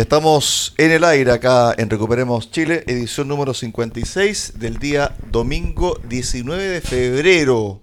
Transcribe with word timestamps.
Ya 0.00 0.04
estamos 0.04 0.72
en 0.78 0.92
el 0.92 1.04
aire 1.04 1.30
acá 1.30 1.74
en 1.76 1.90
Recuperemos 1.90 2.50
Chile, 2.50 2.84
edición 2.86 3.28
número 3.28 3.52
56 3.52 4.54
del 4.56 4.78
día 4.78 5.14
domingo 5.30 6.00
19 6.08 6.68
de 6.68 6.80
febrero. 6.80 7.82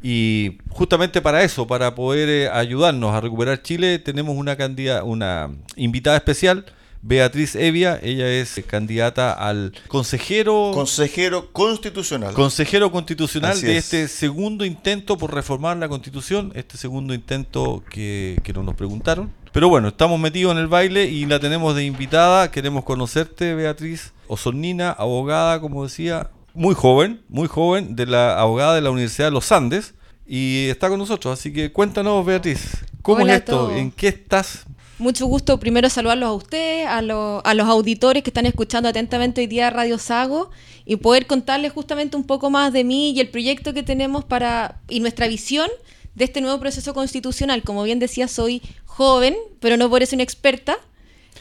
Y 0.01 0.57
justamente 0.69 1.21
para 1.21 1.43
eso, 1.43 1.67
para 1.67 1.93
poder 1.93 2.29
eh, 2.29 2.49
ayudarnos 2.49 3.13
a 3.13 3.21
recuperar 3.21 3.61
Chile, 3.61 3.99
tenemos 3.99 4.35
una, 4.35 4.55
candida, 4.55 5.03
una 5.03 5.51
invitada 5.75 6.17
especial 6.17 6.65
Beatriz 7.03 7.55
Evia, 7.55 7.99
ella 8.01 8.27
es 8.29 8.61
candidata 8.67 9.33
al 9.33 9.73
consejero 9.87 10.71
consejero 10.73 11.51
constitucional. 11.51 12.33
Consejero 12.33 12.91
constitucional 12.91 13.59
de 13.59 13.77
este 13.77 14.07
segundo 14.07 14.65
intento 14.65 15.17
por 15.17 15.33
reformar 15.33 15.77
la 15.77 15.89
constitución, 15.89 16.51
este 16.55 16.77
segundo 16.77 17.13
intento 17.13 17.83
que, 17.89 18.39
que 18.43 18.53
no 18.53 18.61
nos 18.61 18.75
preguntaron. 18.75 19.31
Pero 19.51 19.67
bueno, 19.67 19.89
estamos 19.89 20.19
metidos 20.19 20.53
en 20.53 20.59
el 20.59 20.67
baile 20.67 21.05
y 21.05 21.25
la 21.25 21.39
tenemos 21.39 21.75
de 21.75 21.83
invitada. 21.83 22.51
Queremos 22.51 22.85
conocerte, 22.85 23.53
Beatriz 23.55 24.13
Osornina, 24.27 24.91
abogada, 24.91 25.59
como 25.59 25.83
decía, 25.83 26.29
muy 26.53 26.75
joven, 26.75 27.21
muy 27.27 27.47
joven, 27.47 27.95
de 27.95 28.05
la 28.05 28.39
abogada 28.39 28.75
de 28.75 28.81
la 28.81 28.91
Universidad 28.91 29.27
de 29.27 29.31
los 29.31 29.51
Andes. 29.51 29.95
Y 30.25 30.67
está 30.69 30.87
con 30.87 30.99
nosotros, 30.99 31.37
así 31.37 31.51
que 31.51 31.73
cuéntanos, 31.73 32.25
Beatriz, 32.25 32.77
¿cómo 33.01 33.27
es 33.27 33.33
esto? 33.33 33.75
¿En 33.75 33.91
qué 33.91 34.07
estás 34.07 34.65
mucho 35.01 35.25
gusto 35.25 35.59
primero 35.59 35.89
saludarlos 35.89 36.29
a 36.29 36.33
ustedes, 36.33 36.85
a, 36.87 36.99
a, 36.99 37.53
los 37.53 37.67
auditores 37.67 38.23
que 38.23 38.29
están 38.29 38.45
escuchando 38.45 38.87
atentamente 38.87 39.41
hoy 39.41 39.47
día 39.47 39.69
Radio 39.71 39.97
Sago 39.97 40.51
y 40.85 40.97
poder 40.97 41.25
contarles 41.25 41.73
justamente 41.73 42.15
un 42.15 42.23
poco 42.23 42.49
más 42.49 42.71
de 42.71 42.83
mí 42.83 43.11
y 43.11 43.19
el 43.19 43.29
proyecto 43.29 43.73
que 43.73 43.81
tenemos 43.81 44.23
para 44.23 44.79
y 44.87 44.99
nuestra 44.99 45.27
visión 45.27 45.69
de 46.13 46.25
este 46.25 46.39
nuevo 46.39 46.59
proceso 46.59 46.93
constitucional. 46.93 47.63
Como 47.63 47.83
bien 47.83 47.99
decía, 47.99 48.27
soy 48.27 48.61
joven, 48.85 49.35
pero 49.59 49.75
no 49.75 49.89
por 49.89 50.03
eso 50.03 50.15
una 50.15 50.23
experta. 50.23 50.77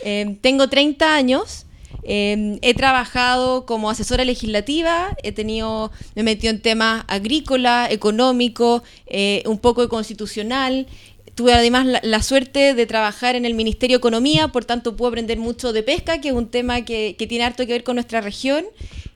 Eh, 0.02 0.38
tengo 0.40 0.68
30 0.68 1.14
años. 1.14 1.66
Eh, 2.02 2.58
he 2.62 2.72
trabajado 2.72 3.66
como 3.66 3.90
asesora 3.90 4.24
legislativa, 4.24 5.14
he 5.22 5.32
tenido, 5.32 5.90
me 6.14 6.22
he 6.22 6.24
metido 6.24 6.50
en 6.50 6.62
temas 6.62 7.04
agrícola, 7.08 7.88
económico, 7.90 8.82
eh, 9.06 9.42
un 9.44 9.58
poco 9.58 9.82
de 9.82 9.88
constitucional, 9.88 10.86
Tuve 11.34 11.54
además 11.54 11.86
la, 12.02 12.22
suerte 12.22 12.74
de 12.74 12.86
trabajar 12.86 13.36
en 13.36 13.44
el 13.44 13.54
Ministerio 13.54 13.96
de 13.96 13.98
Economía, 13.98 14.48
por 14.48 14.64
tanto 14.64 14.96
puedo 14.96 15.08
aprender 15.08 15.38
mucho 15.38 15.72
de 15.72 15.82
pesca, 15.82 16.20
que 16.20 16.28
es 16.28 16.34
un 16.34 16.48
tema 16.48 16.84
que, 16.84 17.14
tiene 17.28 17.44
harto 17.44 17.66
que 17.66 17.72
ver 17.72 17.84
con 17.84 17.96
nuestra 17.96 18.20
región. 18.20 18.64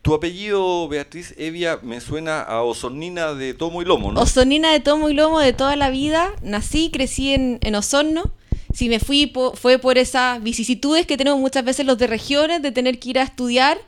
Tu 0.03 0.15
apellido, 0.15 0.89
Beatriz 0.89 1.35
Evia, 1.39 1.79
me 1.83 2.01
suena 2.01 2.43
a 2.43 2.63
Osornina 2.63 3.35
de 3.35 3.55
Tomo 3.55 3.83
y 3.83 3.85
Lomo, 3.85 4.13
¿no? 4.13 4.21
Osornina 4.21 4.73
de 4.73 4.81
Tomo 4.81 5.09
y 5.09 5.15
Lomo 5.15 5.41
de 5.41 5.53
toda 5.53 5.77
la 5.77 5.91
vida. 5.91 6.33
Nací, 6.43 6.91
crecí 6.91 7.33
en, 7.33 7.59
en 7.63 7.75
Osorno. 7.75 8.31
Si 8.73 8.89
me 8.89 9.01
fui, 9.01 9.33
fue 9.55 9.79
por 9.79 9.99
esas 9.99 10.43
vicisitudes 10.43 11.07
que 11.07 11.17
tenemos 11.17 11.41
muchas 11.41 11.65
veces 11.65 11.87
los 11.87 11.97
de 11.97 12.07
regiones, 12.07 12.61
de 12.61 12.73
tener 12.73 12.99
que 12.99 13.11
ir 13.11 13.19
a 13.19 13.23
estudiar 13.23 13.79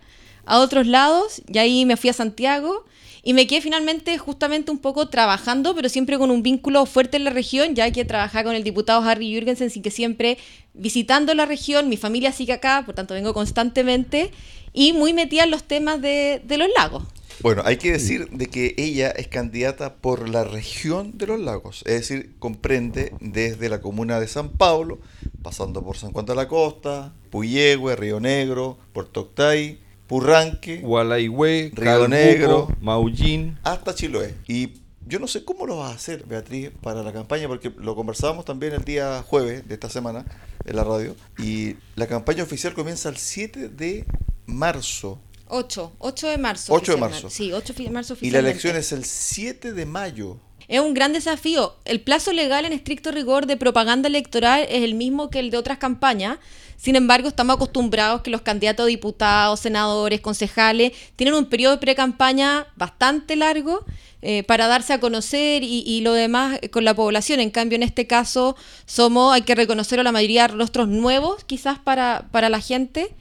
a 0.47 0.61
otros 0.61 0.87
lados. 0.87 1.43
Y 1.53 1.59
ahí 1.59 1.85
me 1.85 1.97
fui 1.97 2.11
a 2.11 2.13
Santiago 2.13 2.85
y 3.27 3.35
me 3.35 3.49
quedé 3.49 3.61
finalmente 3.61 4.17
justamente 4.19 4.71
un 4.71 4.79
poco 4.79 5.09
trabajando, 5.09 5.75
pero 5.75 5.89
siempre 5.89 6.17
con 6.17 6.31
un 6.31 6.45
vínculo 6.45 6.87
fuerte 6.87 7.17
en 7.17 7.25
la 7.25 7.31
región, 7.31 7.75
ya 7.75 7.91
que 7.91 8.05
trabajaba 8.05 8.45
con 8.45 8.55
el 8.55 8.63
diputado 8.63 9.03
Harry 9.03 9.35
Jürgensen, 9.35 9.69
sin 9.69 9.83
que 9.83 9.91
siempre 9.91 10.39
visitando 10.75 11.35
la 11.35 11.45
región, 11.45 11.89
mi 11.89 11.97
familia 11.97 12.31
sigue 12.31 12.53
acá, 12.53 12.85
por 12.87 12.95
tanto 12.95 13.15
vengo 13.15 13.35
constantemente. 13.35 14.31
Y 14.73 14.93
muy 14.93 15.13
metida 15.13 15.43
en 15.43 15.51
los 15.51 15.65
temas 15.65 16.01
de, 16.01 16.41
los 16.49 16.69
lagos. 16.77 17.03
Bueno, 17.41 17.63
hay 17.65 17.79
que 17.79 17.91
decir 17.91 18.29
de 18.31 18.47
que 18.47 18.77
ella 18.79 19.11
es 19.11 19.27
candidata 19.27 19.95
por 19.95 20.29
la 20.29 20.45
región 20.45 21.19
de 21.19 21.27
los 21.27 21.41
lagos, 21.41 21.83
es 21.85 22.09
decir, 22.09 22.37
comprende 22.39 23.13
desde 23.21 23.69
la 23.69 23.81
comuna 23.81 24.21
de 24.21 24.29
San 24.29 24.51
Pablo, 24.51 25.01
pasando 25.43 25.83
por 25.83 25.97
San 25.97 26.13
Juan 26.13 26.27
de 26.27 26.37
la 26.37 26.47
Costa, 26.47 27.13
Puyehue, 27.31 27.97
Río 27.97 28.21
Negro, 28.21 28.79
Puerto 28.93 29.23
Octay, 29.23 29.81
Purranque, 30.07 30.79
Gualaihue, 30.79 31.73
Río 31.75 32.09
Negro, 32.09 32.69
Maullín, 32.81 33.59
hasta 33.63 33.95
Chiloé. 33.95 34.35
Y 34.47 34.75
yo 35.07 35.19
no 35.19 35.29
sé 35.29 35.45
cómo 35.45 35.67
lo 35.67 35.79
vas 35.79 35.93
a 35.93 35.95
hacer, 35.95 36.25
Beatriz, 36.27 36.71
para 36.83 37.03
la 37.03 37.13
campaña, 37.13 37.49
porque 37.49 37.73
lo 37.77 37.95
conversábamos 37.95 38.45
también 38.45 38.73
el 38.73 38.85
día 38.85 39.23
jueves 39.27 39.67
de 39.67 39.75
esta 39.75 39.89
semana 39.89 40.25
en 40.65 40.77
la 40.77 40.85
radio. 40.85 41.15
Y 41.39 41.77
la 41.95 42.07
campaña 42.07 42.43
oficial 42.43 42.75
comienza 42.75 43.09
el 43.09 43.17
7 43.17 43.69
de 43.69 44.05
marzo. 44.47 45.21
8, 45.49 45.93
8 45.99 46.29
de 46.29 46.39
marzo. 46.39 46.73
8 46.73 46.93
de 46.93 46.99
marzo. 46.99 47.31
Sí, 47.31 47.53
8 47.53 47.75
de 47.75 47.91
marzo 47.91 48.17
Y 48.21 48.31
la 48.31 48.41
elección 48.41 48.77
es 48.77 48.93
el 48.93 49.05
7 49.05 49.73
de 49.73 49.87
mayo. 49.87 50.39
Es 50.69 50.81
un 50.81 50.95
gran 50.95 51.13
desafío. 51.13 51.75
El 51.85 52.01
plazo 52.01 52.33
legal 52.33 52.65
en 52.65 52.73
estricto 52.73 53.13
rigor 53.13 53.47
de 53.47 53.57
propaganda 53.57 54.09
electoral 54.09 54.67
es 54.69 54.83
el 54.83 54.95
mismo 54.95 55.31
que 55.31 55.39
el 55.39 55.51
de 55.51 55.59
otras 55.59 55.79
campañas. 55.79 56.39
Sin 56.77 56.97
embargo, 56.97 57.29
estamos 57.29 57.57
acostumbrados 57.57 58.21
que 58.21 58.31
los 58.31 58.43
candidatos 58.43 58.85
a 58.85 58.89
diputados, 58.89 59.61
senadores, 59.61 60.21
concejales 60.21 60.93
tienen 61.17 61.35
un 61.35 61.47
periodo 61.47 61.75
de 61.75 61.79
pre-campaña 61.79 62.67
bastante 62.77 63.35
largo 63.35 63.85
eh, 64.23 64.43
para 64.43 64.67
darse 64.67 64.93
a 64.93 65.01
conocer 65.01 65.63
y, 65.63 66.01
lo 66.03 66.13
demás 66.13 66.59
con 66.71 66.85
la 66.85 66.95
población. 66.95 67.41
En 67.41 67.51
cambio, 67.51 67.77
en 67.77 67.83
este 67.83 68.07
caso, 68.07 68.57
somos, 68.85 69.33
hay 69.33 69.43
que 69.43 69.55
reconocer 69.55 70.01
a 70.01 70.03
la 70.03 70.13
mayoría 70.13 70.49
rostros 70.49 70.89
nuevos, 70.89 71.45
quizás 71.45 71.79
para, 71.79 72.29
para 72.31 72.49
la 72.49 72.61
gente. 72.61 73.15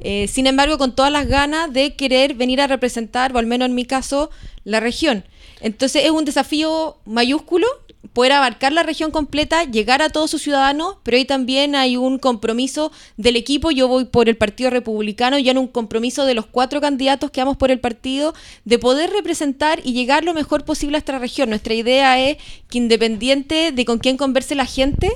Eh, 0.00 0.26
sin 0.28 0.46
embargo, 0.46 0.78
con 0.78 0.94
todas 0.94 1.12
las 1.12 1.26
ganas 1.26 1.72
de 1.72 1.94
querer 1.94 2.34
venir 2.34 2.60
a 2.60 2.66
representar, 2.66 3.34
o 3.34 3.38
al 3.38 3.46
menos 3.46 3.66
en 3.66 3.74
mi 3.74 3.84
caso, 3.84 4.30
la 4.64 4.80
región. 4.80 5.24
Entonces 5.62 6.04
es 6.04 6.10
un 6.10 6.24
desafío 6.24 6.98
mayúsculo 7.04 7.66
poder 8.12 8.32
abarcar 8.32 8.72
la 8.72 8.82
región 8.82 9.10
completa, 9.10 9.64
llegar 9.64 10.02
a 10.02 10.10
todos 10.10 10.30
sus 10.30 10.42
ciudadanos, 10.42 10.96
pero 11.02 11.16
ahí 11.16 11.24
también 11.24 11.74
hay 11.74 11.96
un 11.96 12.18
compromiso 12.18 12.92
del 13.16 13.36
equipo, 13.36 13.70
yo 13.70 13.88
voy 13.88 14.04
por 14.04 14.28
el 14.28 14.36
Partido 14.36 14.70
Republicano, 14.70 15.38
ya 15.38 15.52
en 15.52 15.58
un 15.58 15.68
compromiso 15.68 16.26
de 16.26 16.34
los 16.34 16.46
cuatro 16.46 16.80
candidatos 16.80 17.30
que 17.30 17.40
vamos 17.40 17.56
por 17.56 17.70
el 17.70 17.80
partido, 17.80 18.34
de 18.64 18.78
poder 18.78 19.10
representar 19.10 19.80
y 19.84 19.92
llegar 19.92 20.24
lo 20.24 20.34
mejor 20.34 20.64
posible 20.64 20.96
a 20.96 20.98
esta 20.98 21.18
región. 21.18 21.48
Nuestra 21.48 21.74
idea 21.74 22.20
es 22.20 22.38
que 22.68 22.78
independiente 22.78 23.72
de 23.72 23.84
con 23.84 23.98
quién 23.98 24.16
converse 24.16 24.54
la 24.54 24.66
gente, 24.66 25.10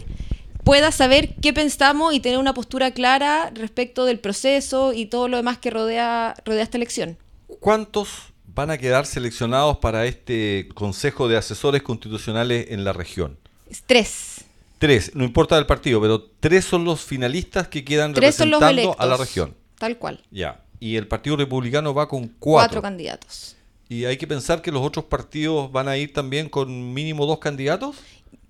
pueda 0.64 0.90
saber 0.90 1.34
qué 1.36 1.52
pensamos 1.52 2.14
y 2.14 2.20
tener 2.20 2.38
una 2.38 2.54
postura 2.54 2.92
clara 2.92 3.50
respecto 3.54 4.04
del 4.04 4.18
proceso 4.18 4.92
y 4.92 5.06
todo 5.06 5.28
lo 5.28 5.36
demás 5.36 5.58
que 5.58 5.70
rodea, 5.70 6.34
rodea 6.44 6.62
esta 6.62 6.78
elección. 6.78 7.18
¿Cuántos 7.60 8.32
van 8.56 8.70
a 8.70 8.78
quedar 8.78 9.04
seleccionados 9.04 9.76
para 9.76 10.06
este 10.06 10.68
Consejo 10.74 11.28
de 11.28 11.36
Asesores 11.36 11.82
Constitucionales 11.82 12.68
en 12.70 12.84
la 12.84 12.94
región? 12.94 13.38
Tres. 13.84 14.46
Tres, 14.78 15.14
no 15.14 15.24
importa 15.24 15.56
del 15.56 15.66
partido, 15.66 16.00
pero 16.00 16.22
tres 16.40 16.64
son 16.64 16.84
los 16.84 17.02
finalistas 17.02 17.68
que 17.68 17.84
quedan 17.84 18.14
representando 18.14 18.96
a 18.98 19.06
la 19.06 19.16
región. 19.18 19.54
Tal 19.78 19.98
cual. 19.98 20.22
Ya. 20.30 20.62
Y 20.80 20.96
el 20.96 21.06
Partido 21.06 21.36
Republicano 21.36 21.92
va 21.92 22.08
con 22.08 22.28
cuatro. 22.38 22.40
Cuatro 22.40 22.82
candidatos. 22.82 23.56
¿Y 23.90 24.06
hay 24.06 24.16
que 24.16 24.26
pensar 24.26 24.62
que 24.62 24.72
los 24.72 24.82
otros 24.82 25.04
partidos 25.04 25.70
van 25.70 25.86
a 25.88 25.98
ir 25.98 26.14
también 26.14 26.48
con 26.48 26.94
mínimo 26.94 27.26
dos 27.26 27.38
candidatos? 27.38 27.96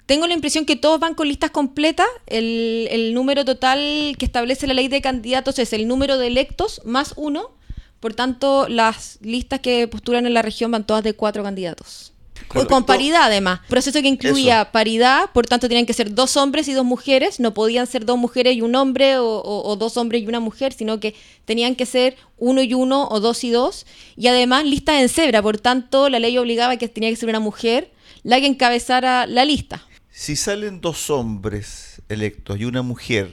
Tengo 0.06 0.28
la 0.28 0.34
impresión 0.34 0.66
que 0.66 0.76
todos 0.76 1.00
van 1.00 1.14
con 1.14 1.26
listas 1.26 1.50
completas. 1.50 2.06
El, 2.26 2.86
el 2.92 3.12
número 3.12 3.44
total 3.44 4.14
que 4.18 4.24
establece 4.24 4.68
la 4.68 4.74
ley 4.74 4.86
de 4.86 5.00
candidatos 5.00 5.58
es 5.58 5.72
el 5.72 5.88
número 5.88 6.16
de 6.16 6.28
electos 6.28 6.80
más 6.84 7.12
uno 7.16 7.56
por 8.00 8.14
tanto, 8.14 8.68
las 8.68 9.18
listas 9.22 9.60
que 9.60 9.86
postulan 9.88 10.26
en 10.26 10.34
la 10.34 10.42
región 10.42 10.70
van 10.70 10.84
todas 10.86 11.02
de 11.04 11.14
cuatro 11.14 11.42
candidatos. 11.42 12.12
Con 12.48 12.84
paridad 12.84 13.22
además. 13.24 13.60
Proceso 13.68 14.00
que 14.02 14.08
incluía 14.08 14.70
paridad, 14.70 15.30
por 15.32 15.46
tanto 15.46 15.68
tenían 15.68 15.86
que 15.86 15.94
ser 15.94 16.14
dos 16.14 16.36
hombres 16.36 16.68
y 16.68 16.74
dos 16.74 16.84
mujeres, 16.84 17.40
no 17.40 17.54
podían 17.54 17.86
ser 17.86 18.04
dos 18.04 18.18
mujeres 18.18 18.54
y 18.54 18.60
un 18.60 18.74
hombre 18.74 19.16
o, 19.18 19.24
o- 19.26 19.68
o 19.70 19.76
dos 19.76 19.96
hombres 19.96 20.22
y 20.22 20.26
una 20.26 20.38
mujer, 20.38 20.72
sino 20.74 21.00
que 21.00 21.14
tenían 21.46 21.74
que 21.74 21.86
ser 21.86 22.16
uno 22.36 22.62
y 22.62 22.74
uno 22.74 23.08
o 23.08 23.20
dos 23.20 23.42
y 23.42 23.50
dos. 23.50 23.86
Y 24.16 24.26
además 24.28 24.64
listas 24.66 25.00
en 25.00 25.08
cebra, 25.08 25.42
por 25.42 25.58
tanto 25.58 26.08
la 26.10 26.18
ley 26.18 26.36
obligaba 26.36 26.76
que 26.76 26.88
tenía 26.88 27.08
que 27.10 27.16
ser 27.16 27.28
una 27.30 27.40
mujer 27.40 27.90
la 28.22 28.38
que 28.38 28.46
encabezara 28.46 29.26
la 29.26 29.44
lista. 29.46 29.82
Si 30.10 30.36
salen 30.36 30.80
dos 30.82 31.08
hombres 31.10 32.02
electos 32.08 32.58
y 32.60 32.64
una 32.66 32.82
mujer, 32.82 33.32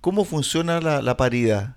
¿cómo 0.00 0.24
funciona 0.24 0.80
la, 0.80 1.02
la 1.02 1.16
paridad? 1.16 1.74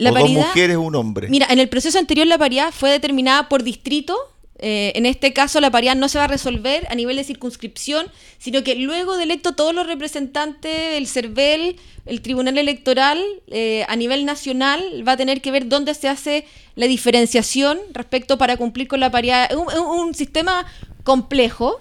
La 0.00 0.10
o 0.10 0.14
paridad- 0.14 0.40
dos 0.40 0.46
mujeres 0.48 0.76
un 0.76 0.94
hombre. 0.96 1.28
Mira, 1.28 1.46
en 1.50 1.58
el 1.58 1.68
proceso 1.68 1.98
anterior 1.98 2.26
la 2.26 2.38
paridad 2.38 2.72
fue 2.72 2.90
determinada 2.90 3.48
por 3.48 3.62
distrito. 3.62 4.16
Eh, 4.62 4.92
en 4.94 5.06
este 5.06 5.32
caso 5.32 5.58
la 5.60 5.70
paridad 5.70 5.96
no 5.96 6.08
se 6.08 6.18
va 6.18 6.24
a 6.24 6.28
resolver 6.28 6.86
a 6.90 6.94
nivel 6.94 7.16
de 7.16 7.24
circunscripción, 7.24 8.06
sino 8.38 8.62
que 8.62 8.74
luego 8.74 9.16
de 9.16 9.22
electo 9.22 9.52
todos 9.52 9.74
los 9.74 9.86
representantes 9.86 10.92
del 10.92 11.06
CERVEL, 11.06 11.76
el 12.04 12.20
Tribunal 12.20 12.58
Electoral, 12.58 13.22
eh, 13.48 13.84
a 13.88 13.96
nivel 13.96 14.24
nacional, 14.24 14.82
va 15.06 15.12
a 15.12 15.16
tener 15.16 15.40
que 15.40 15.50
ver 15.50 15.68
dónde 15.68 15.94
se 15.94 16.08
hace 16.08 16.46
la 16.76 16.86
diferenciación 16.86 17.78
respecto 17.92 18.36
para 18.36 18.56
cumplir 18.56 18.88
con 18.88 19.00
la 19.00 19.10
paridad. 19.10 19.48
Es 19.50 19.56
un, 19.56 20.14
sistema 20.14 20.66
complejo. 21.04 21.78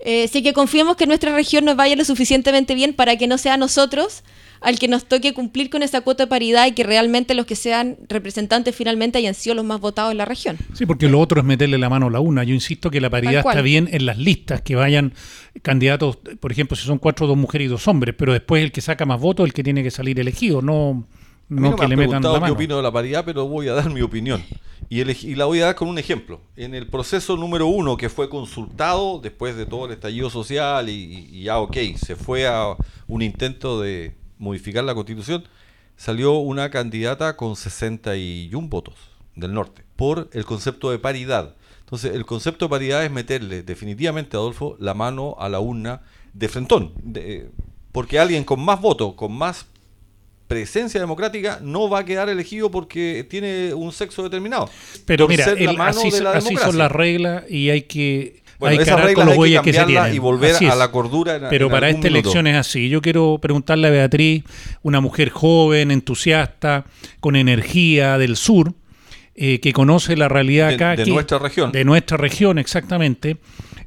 Eh, 0.00 0.24
así 0.24 0.42
que 0.42 0.52
confiemos 0.52 0.96
que 0.96 1.06
nuestra 1.06 1.34
región 1.34 1.64
nos 1.64 1.76
vaya 1.76 1.96
lo 1.96 2.04
suficientemente 2.04 2.74
bien 2.74 2.92
para 2.94 3.16
que 3.16 3.26
no 3.26 3.38
sea 3.38 3.56
nosotros 3.56 4.22
al 4.60 4.78
que 4.78 4.88
nos 4.88 5.04
toque 5.06 5.34
cumplir 5.34 5.70
con 5.70 5.82
esa 5.82 6.00
cuota 6.00 6.24
de 6.24 6.26
paridad 6.28 6.66
y 6.66 6.72
que 6.72 6.82
realmente 6.84 7.34
los 7.34 7.46
que 7.46 7.56
sean 7.56 7.96
representantes 8.08 8.74
finalmente 8.74 9.18
hayan 9.18 9.34
sido 9.34 9.54
los 9.54 9.64
más 9.64 9.80
votados 9.80 10.12
en 10.12 10.18
la 10.18 10.24
región. 10.24 10.56
Sí, 10.74 10.86
porque 10.86 11.08
lo 11.08 11.20
otro 11.20 11.40
es 11.40 11.46
meterle 11.46 11.78
la 11.78 11.88
mano 11.88 12.06
a 12.06 12.10
la 12.10 12.20
una. 12.20 12.44
Yo 12.44 12.54
insisto 12.54 12.90
que 12.90 13.00
la 13.00 13.10
paridad 13.10 13.44
está 13.46 13.62
bien 13.62 13.88
en 13.92 14.06
las 14.06 14.18
listas, 14.18 14.60
que 14.62 14.74
vayan 14.76 15.12
candidatos, 15.62 16.16
por 16.40 16.52
ejemplo, 16.52 16.76
si 16.76 16.86
son 16.86 16.98
cuatro, 16.98 17.26
dos 17.26 17.36
mujeres 17.36 17.66
y 17.66 17.68
dos 17.68 17.86
hombres, 17.88 18.14
pero 18.16 18.32
después 18.32 18.62
el 18.62 18.72
que 18.72 18.80
saca 18.80 19.06
más 19.06 19.20
votos 19.20 19.44
es 19.44 19.50
el 19.50 19.54
que 19.54 19.64
tiene 19.64 19.82
que 19.82 19.90
salir 19.90 20.18
elegido, 20.20 20.62
no, 20.62 21.04
no 21.48 21.70
no 21.70 21.76
que 21.76 21.82
me 21.84 21.88
le 21.88 21.96
metan 21.96 22.22
la 22.22 22.32
qué 22.34 22.40
mano. 22.40 22.52
opino 22.54 22.76
de 22.76 22.82
la 22.82 22.92
paridad, 22.92 23.24
pero 23.24 23.46
voy 23.46 23.68
a 23.68 23.72
dar 23.74 23.90
mi 23.90 24.00
opinión. 24.02 24.42
Y, 24.90 25.00
el- 25.00 25.10
y 25.10 25.34
la 25.34 25.44
voy 25.46 25.60
a 25.60 25.66
dar 25.66 25.74
con 25.74 25.88
un 25.88 25.98
ejemplo. 25.98 26.40
En 26.56 26.74
el 26.74 26.86
proceso 26.86 27.36
número 27.36 27.66
uno 27.66 27.96
que 27.96 28.08
fue 28.08 28.28
consultado 28.30 29.18
después 29.22 29.56
de 29.56 29.66
todo 29.66 29.86
el 29.86 29.92
estallido 29.92 30.30
social 30.30 30.88
y, 30.88 30.92
y- 30.92 31.28
y 31.38 31.42
ya 31.44 31.58
ok, 31.58 31.76
se 31.96 32.16
fue 32.16 32.46
a 32.46 32.74
un 33.06 33.22
intento 33.22 33.80
de 33.80 34.12
modificar 34.38 34.84
la 34.84 34.94
constitución, 34.94 35.44
salió 35.96 36.34
una 36.34 36.70
candidata 36.70 37.36
con 37.36 37.56
61 37.56 38.68
votos 38.68 38.94
del 39.34 39.52
norte 39.54 39.82
por 39.96 40.28
el 40.32 40.44
concepto 40.44 40.90
de 40.90 40.98
paridad. 40.98 41.54
Entonces, 41.80 42.14
el 42.14 42.26
concepto 42.26 42.66
de 42.66 42.70
paridad 42.70 43.04
es 43.04 43.10
meterle 43.10 43.62
definitivamente, 43.62 44.36
Adolfo, 44.36 44.76
la 44.78 44.94
mano 44.94 45.36
a 45.38 45.48
la 45.48 45.60
urna 45.60 46.02
de 46.34 46.48
frentón. 46.48 46.92
de- 47.02 47.50
porque 47.92 48.18
alguien 48.18 48.44
con 48.44 48.60
más 48.60 48.80
votos, 48.80 49.14
con 49.14 49.32
más 49.32 49.66
presencia 50.46 51.00
democrática 51.00 51.58
no 51.62 51.88
va 51.90 52.00
a 52.00 52.04
quedar 52.04 52.28
elegido 52.28 52.70
porque 52.70 53.26
tiene 53.28 53.74
un 53.74 53.92
sexo 53.92 54.22
determinado. 54.22 54.68
Pero 55.04 55.24
Por 55.26 55.30
mira, 55.30 55.46
el- 55.52 55.80
así, 55.80 56.08
así 56.26 56.56
son 56.56 56.78
las 56.78 56.90
reglas 56.92 57.44
y 57.50 57.70
hay 57.70 57.82
que, 57.82 58.42
Bueno, 58.58 58.72
hay 58.72 58.76
que 58.78 58.82
esas 58.82 58.96
reglas 58.96 59.14
con 59.14 59.24
los 59.26 59.32
hay 59.32 59.34
que 59.34 59.38
bueyes 59.38 59.60
que 59.62 59.72
se 59.72 59.78
cambiarlas 59.78 60.14
y 60.14 60.18
volver 60.18 60.56
a 60.70 60.74
la 60.74 60.90
cordura 60.90 61.36
en- 61.36 61.42
Pero 61.48 61.66
en 61.66 61.72
para 61.72 61.88
esta 61.88 61.98
minuto. 62.08 62.18
elección 62.18 62.46
es 62.48 62.56
así. 62.56 62.88
Yo 62.88 63.00
quiero 63.00 63.38
preguntarle 63.40 63.86
a 63.88 63.90
Beatriz, 63.90 64.44
una 64.82 65.00
mujer 65.00 65.30
joven, 65.30 65.90
entusiasta, 65.90 66.84
con 67.20 67.36
energía 67.36 68.18
del 68.18 68.36
sur, 68.36 68.74
eh, 69.36 69.60
que 69.60 69.72
conoce 69.72 70.16
la 70.16 70.28
realidad 70.28 70.68
De- 70.70 70.74
acá. 70.74 70.96
de 70.96 71.04
que- 71.04 71.10
nuestra 71.10 71.38
región. 71.38 71.70
De 71.70 71.84
nuestra 71.84 72.16
región, 72.16 72.58
exactamente. 72.58 73.36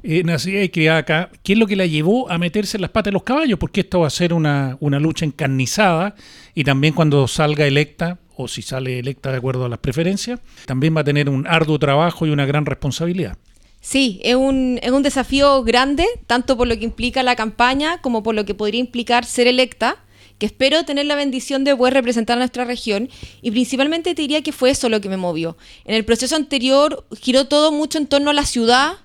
Eh, 0.04 0.22
nacida 0.24 0.62
y 0.64 0.68
criada 0.70 0.98
acá. 0.98 1.30
¿Qué 1.44 1.52
es 1.52 1.58
lo 1.58 1.66
que 1.66 1.76
la 1.76 1.86
llevó 1.86 2.28
a 2.30 2.36
meterse 2.38 2.76
en 2.78 2.80
las 2.80 2.90
patas 2.90 3.10
de 3.10 3.12
los 3.12 3.22
caballos? 3.22 3.58
Porque 3.58 3.82
esto 3.82 4.00
va 4.00 4.06
a 4.06 4.10
ser 4.10 4.32
una, 4.32 4.76
una 4.80 4.98
lucha 4.98 5.24
encarnizada 5.24 6.14
y 6.54 6.64
también 6.64 6.94
cuando 6.94 7.28
salga 7.28 7.66
electa, 7.66 8.18
o 8.34 8.48
si 8.48 8.62
sale 8.62 8.98
electa 8.98 9.30
de 9.30 9.36
acuerdo 9.36 9.66
a 9.66 9.68
las 9.68 9.78
preferencias, 9.78 10.40
también 10.66 10.96
va 10.96 11.02
a 11.02 11.04
tener 11.04 11.28
un 11.28 11.46
arduo 11.46 11.78
trabajo 11.78 12.26
y 12.26 12.30
una 12.30 12.46
gran 12.46 12.64
responsabilidad. 12.66 13.36
Sí, 13.82 14.20
es 14.22 14.36
un, 14.36 14.78
es 14.80 14.92
un 14.92 15.02
desafío 15.02 15.64
grande, 15.64 16.06
tanto 16.28 16.56
por 16.56 16.68
lo 16.68 16.78
que 16.78 16.84
implica 16.84 17.24
la 17.24 17.34
campaña 17.34 18.00
como 18.00 18.22
por 18.22 18.32
lo 18.32 18.44
que 18.44 18.54
podría 18.54 18.78
implicar 18.78 19.24
ser 19.24 19.48
electa, 19.48 19.96
que 20.38 20.46
espero 20.46 20.84
tener 20.84 21.06
la 21.06 21.16
bendición 21.16 21.64
de 21.64 21.76
poder 21.76 21.94
representar 21.94 22.36
a 22.36 22.38
nuestra 22.38 22.64
región 22.64 23.10
y 23.42 23.50
principalmente 23.50 24.14
te 24.14 24.22
diría 24.22 24.42
que 24.42 24.52
fue 24.52 24.70
eso 24.70 24.88
lo 24.88 25.00
que 25.00 25.08
me 25.08 25.16
movió. 25.16 25.56
En 25.84 25.96
el 25.96 26.04
proceso 26.04 26.36
anterior 26.36 27.04
giró 27.20 27.48
todo 27.48 27.72
mucho 27.72 27.98
en 27.98 28.06
torno 28.06 28.30
a 28.30 28.34
la 28.34 28.46
ciudad, 28.46 28.98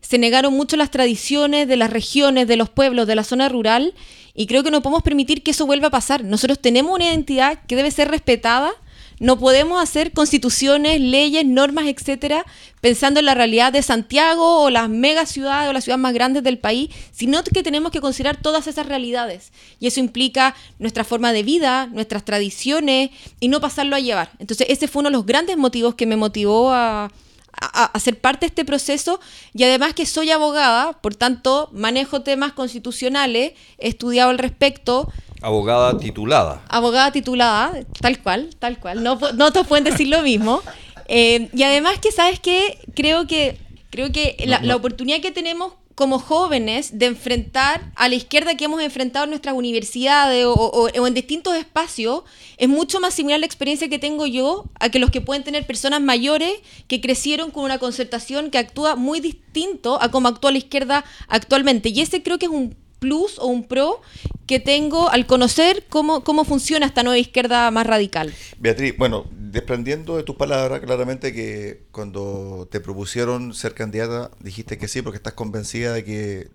se 0.00 0.16
negaron 0.16 0.54
mucho 0.54 0.78
las 0.78 0.90
tradiciones 0.90 1.68
de 1.68 1.76
las 1.76 1.90
regiones, 1.90 2.48
de 2.48 2.56
los 2.56 2.70
pueblos, 2.70 3.06
de 3.06 3.14
la 3.14 3.24
zona 3.24 3.50
rural 3.50 3.92
y 4.34 4.46
creo 4.46 4.62
que 4.62 4.70
no 4.70 4.80
podemos 4.80 5.02
permitir 5.02 5.42
que 5.42 5.50
eso 5.50 5.66
vuelva 5.66 5.88
a 5.88 5.90
pasar. 5.90 6.24
Nosotros 6.24 6.58
tenemos 6.58 6.94
una 6.94 7.04
identidad 7.04 7.60
que 7.66 7.76
debe 7.76 7.90
ser 7.90 8.08
respetada 8.10 8.72
no 9.22 9.38
podemos 9.38 9.80
hacer 9.80 10.10
constituciones, 10.10 11.00
leyes, 11.00 11.46
normas, 11.46 11.86
etcétera, 11.86 12.44
pensando 12.80 13.20
en 13.20 13.26
la 13.26 13.34
realidad 13.34 13.72
de 13.72 13.80
Santiago 13.80 14.62
o 14.62 14.68
las 14.68 14.88
mega 14.88 15.26
ciudades 15.26 15.70
o 15.70 15.72
las 15.72 15.84
ciudades 15.84 16.02
más 16.02 16.12
grandes 16.12 16.42
del 16.42 16.58
país, 16.58 16.90
sino 17.12 17.44
que 17.44 17.62
tenemos 17.62 17.92
que 17.92 18.00
considerar 18.00 18.42
todas 18.42 18.66
esas 18.66 18.84
realidades. 18.84 19.52
Y 19.78 19.86
eso 19.86 20.00
implica 20.00 20.56
nuestra 20.80 21.04
forma 21.04 21.32
de 21.32 21.44
vida, 21.44 21.86
nuestras 21.86 22.24
tradiciones 22.24 23.10
y 23.38 23.46
no 23.46 23.60
pasarlo 23.60 23.94
a 23.94 24.00
llevar. 24.00 24.32
Entonces, 24.40 24.66
ese 24.68 24.88
fue 24.88 24.98
uno 24.98 25.10
de 25.10 25.16
los 25.18 25.24
grandes 25.24 25.56
motivos 25.56 25.94
que 25.94 26.04
me 26.04 26.16
motivó 26.16 26.72
a, 26.72 27.04
a, 27.52 27.84
a 27.84 28.00
ser 28.00 28.18
parte 28.18 28.40
de 28.40 28.48
este 28.48 28.64
proceso 28.64 29.20
y 29.54 29.62
además 29.62 29.94
que 29.94 30.04
soy 30.04 30.32
abogada, 30.32 30.94
por 30.94 31.14
tanto 31.14 31.70
manejo 31.72 32.22
temas 32.22 32.54
constitucionales, 32.54 33.52
he 33.78 33.86
estudiado 33.86 34.30
al 34.30 34.38
respecto, 34.38 35.12
Abogada 35.42 35.98
titulada. 35.98 36.62
abogada 36.68 37.12
titulada, 37.12 37.72
tal 38.00 38.20
cual, 38.22 38.50
tal 38.58 38.78
cual. 38.78 39.02
No, 39.02 39.18
no 39.34 39.52
todos 39.52 39.66
pueden 39.66 39.84
decir 39.84 40.08
lo 40.08 40.22
mismo. 40.22 40.62
Eh, 41.08 41.48
y 41.52 41.62
además 41.64 41.98
que, 41.98 42.12
¿sabes 42.12 42.40
qué? 42.40 42.78
Creo 42.94 43.26
que, 43.26 43.58
creo 43.90 44.12
que 44.12 44.36
la, 44.46 44.60
la 44.62 44.76
oportunidad 44.76 45.20
que 45.20 45.30
tenemos 45.32 45.72
como 45.94 46.18
jóvenes 46.18 46.98
de 46.98 47.04
enfrentar 47.06 47.92
a 47.96 48.08
la 48.08 48.14
izquierda 48.14 48.54
que 48.56 48.64
hemos 48.64 48.80
enfrentado 48.80 49.24
en 49.24 49.30
nuestras 49.30 49.54
universidades 49.54 50.46
o, 50.46 50.54
o- 50.54 50.88
o 50.88 51.06
en 51.06 51.12
distintos 51.12 51.54
espacios 51.54 52.22
es 52.56 52.66
mucho 52.68 52.98
más 52.98 53.12
similar 53.12 53.36
a 53.36 53.40
la 53.40 53.46
experiencia 53.46 53.90
que 53.90 53.98
tengo 53.98 54.26
yo 54.26 54.64
a 54.80 54.88
que 54.88 54.98
los 54.98 55.10
que 55.10 55.20
pueden 55.20 55.44
tener 55.44 55.66
personas 55.66 56.00
mayores 56.00 56.50
que 56.88 57.02
crecieron 57.02 57.50
con 57.50 57.64
una 57.64 57.78
concertación 57.78 58.50
que 58.50 58.56
actúa 58.56 58.96
muy 58.96 59.20
distinto 59.20 60.00
a 60.00 60.10
cómo 60.10 60.28
actúa 60.28 60.50
la 60.52 60.58
izquierda 60.58 61.04
actualmente. 61.28 61.90
Y 61.90 62.00
ese 62.00 62.22
creo 62.22 62.38
que 62.38 62.46
es 62.46 62.52
un 62.52 62.74
plus 63.02 63.40
o 63.40 63.48
un 63.48 63.66
pro 63.66 64.00
que 64.46 64.60
tengo 64.60 65.10
al 65.10 65.26
conocer 65.26 65.84
cómo, 65.88 66.22
cómo 66.22 66.44
funciona 66.44 66.86
esta 66.86 67.02
nueva 67.02 67.18
izquierda 67.18 67.68
más 67.72 67.84
radical. 67.84 68.32
Beatriz, 68.60 68.96
bueno, 68.96 69.26
desprendiendo 69.32 70.16
de 70.16 70.22
tus 70.22 70.36
palabras, 70.36 70.80
claramente 70.80 71.32
que 71.32 71.82
cuando 71.90 72.68
te 72.70 72.78
propusieron 72.78 73.54
ser 73.54 73.74
candidata, 73.74 74.30
dijiste 74.38 74.78
que 74.78 74.86
sí, 74.86 75.02
porque 75.02 75.16
estás 75.16 75.32
convencida 75.32 75.92
de 75.92 76.04
que 76.04 76.48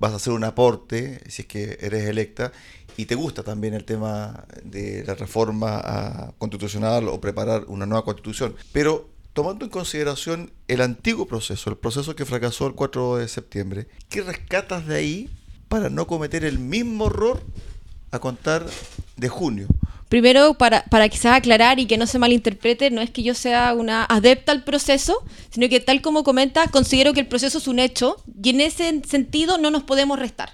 vas 0.00 0.12
a 0.12 0.16
hacer 0.16 0.32
un 0.32 0.42
aporte, 0.42 1.20
si 1.30 1.42
es 1.42 1.48
que 1.48 1.78
eres 1.80 2.08
electa, 2.08 2.50
y 2.96 3.06
te 3.06 3.14
gusta 3.14 3.44
también 3.44 3.74
el 3.74 3.84
tema 3.84 4.44
de 4.64 5.04
la 5.06 5.14
reforma 5.14 6.34
constitucional 6.38 7.06
o 7.06 7.20
preparar 7.20 7.66
una 7.68 7.86
nueva 7.86 8.04
constitución. 8.04 8.56
Pero 8.72 9.08
tomando 9.34 9.64
en 9.64 9.70
consideración 9.70 10.52
el 10.66 10.80
antiguo 10.80 11.26
proceso, 11.26 11.70
el 11.70 11.76
proceso 11.76 12.16
que 12.16 12.24
fracasó 12.24 12.66
el 12.66 12.74
4 12.74 13.18
de 13.18 13.28
septiembre, 13.28 13.86
¿qué 14.08 14.22
rescatas 14.22 14.88
de 14.88 14.96
ahí 14.96 15.30
para 15.72 15.88
no 15.88 16.06
cometer 16.06 16.44
el 16.44 16.58
mismo 16.58 17.06
error 17.06 17.42
a 18.10 18.18
contar 18.18 18.66
de 19.16 19.28
junio? 19.30 19.68
Primero, 20.10 20.52
para, 20.52 20.84
para 20.84 21.08
quizás 21.08 21.34
aclarar 21.34 21.80
y 21.80 21.86
que 21.86 21.96
no 21.96 22.06
se 22.06 22.18
malinterprete, 22.18 22.90
no 22.90 23.00
es 23.00 23.08
que 23.08 23.22
yo 23.22 23.32
sea 23.32 23.72
una 23.72 24.04
adepta 24.04 24.52
al 24.52 24.64
proceso, 24.64 25.24
sino 25.50 25.70
que 25.70 25.80
tal 25.80 26.02
como 26.02 26.24
comenta, 26.24 26.68
considero 26.68 27.14
que 27.14 27.20
el 27.20 27.26
proceso 27.26 27.56
es 27.56 27.68
un 27.68 27.78
hecho 27.78 28.22
y 28.42 28.50
en 28.50 28.60
ese 28.60 29.00
sentido 29.08 29.56
no 29.56 29.70
nos 29.70 29.82
podemos 29.82 30.18
restar. 30.18 30.50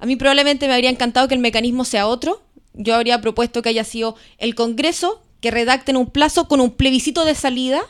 A 0.00 0.06
mí 0.06 0.16
probablemente 0.16 0.66
me 0.66 0.74
habría 0.74 0.90
encantado 0.90 1.28
que 1.28 1.34
el 1.34 1.40
mecanismo 1.40 1.84
sea 1.84 2.08
otro. 2.08 2.42
Yo 2.74 2.96
habría 2.96 3.20
propuesto 3.20 3.62
que 3.62 3.68
haya 3.68 3.84
sido 3.84 4.16
el 4.38 4.56
Congreso 4.56 5.22
que 5.40 5.52
redacte 5.52 5.92
en 5.92 5.98
un 5.98 6.10
plazo 6.10 6.48
con 6.48 6.60
un 6.60 6.72
plebiscito 6.72 7.24
de 7.24 7.36
salida 7.36 7.80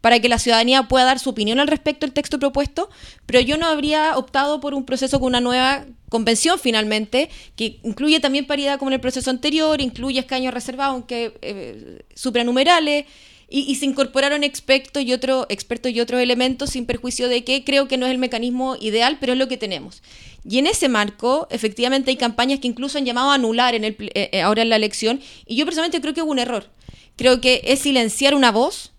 para 0.00 0.20
que 0.20 0.28
la 0.28 0.38
ciudadanía 0.38 0.84
pueda 0.84 1.04
dar 1.04 1.18
su 1.18 1.30
opinión 1.30 1.60
al 1.60 1.68
respecto 1.68 2.06
del 2.06 2.12
texto 2.12 2.38
propuesto, 2.38 2.88
pero 3.26 3.40
yo 3.40 3.56
no 3.56 3.66
habría 3.66 4.16
optado 4.16 4.60
por 4.60 4.74
un 4.74 4.84
proceso 4.84 5.18
con 5.18 5.28
una 5.28 5.40
nueva 5.40 5.84
convención 6.08 6.58
finalmente, 6.58 7.28
que 7.56 7.80
incluye 7.82 8.20
también 8.20 8.46
paridad 8.46 8.78
como 8.78 8.90
en 8.90 8.94
el 8.94 9.00
proceso 9.00 9.30
anterior, 9.30 9.80
incluye 9.80 10.20
escaños 10.20 10.54
reservados, 10.54 10.94
aunque 10.94 11.36
eh, 11.42 12.02
supranumerales, 12.14 13.06
y, 13.50 13.74
se 13.76 13.86
incorporaron 13.86 14.44
expertos 14.44 15.02
y, 15.02 15.12
otro, 15.14 15.46
expertos 15.48 15.90
otros 16.02 16.20
elementos 16.20 16.70
sin 16.70 16.84
perjuicio 16.84 17.28
de 17.28 17.44
que 17.44 17.64
creo 17.64 17.88
que 17.88 17.96
no 17.96 18.04
es 18.04 18.12
el 18.12 18.18
mecanismo 18.18 18.76
ideal, 18.78 19.16
pero 19.20 19.32
es 19.32 19.38
lo 19.38 19.48
que 19.48 19.56
tenemos. 19.56 20.02
Y 20.46 20.58
en 20.58 20.66
ese 20.66 20.90
marco, 20.90 21.48
efectivamente, 21.50 22.10
hay 22.10 22.18
campañas 22.18 22.60
que 22.60 22.68
incluso 22.68 22.98
han 22.98 23.06
llamado 23.06 23.30
a 23.30 23.34
anular 23.34 23.74
eh, 23.74 23.96
eh, 23.98 24.42
ahora 24.42 24.60
en 24.60 24.68
la 24.68 24.76
elección, 24.76 25.20
y 25.46 25.56
yo 25.56 25.64
personalmente 25.64 26.02
creo 26.02 26.12
que 26.12 26.20
hubo 26.20 26.30
un 26.30 26.38
error. 26.38 26.68
Creo 27.18 27.40
que 27.40 27.60
es 27.64 27.80
silenciar 27.80 28.34
una 28.36 28.52
voz, 28.52 28.92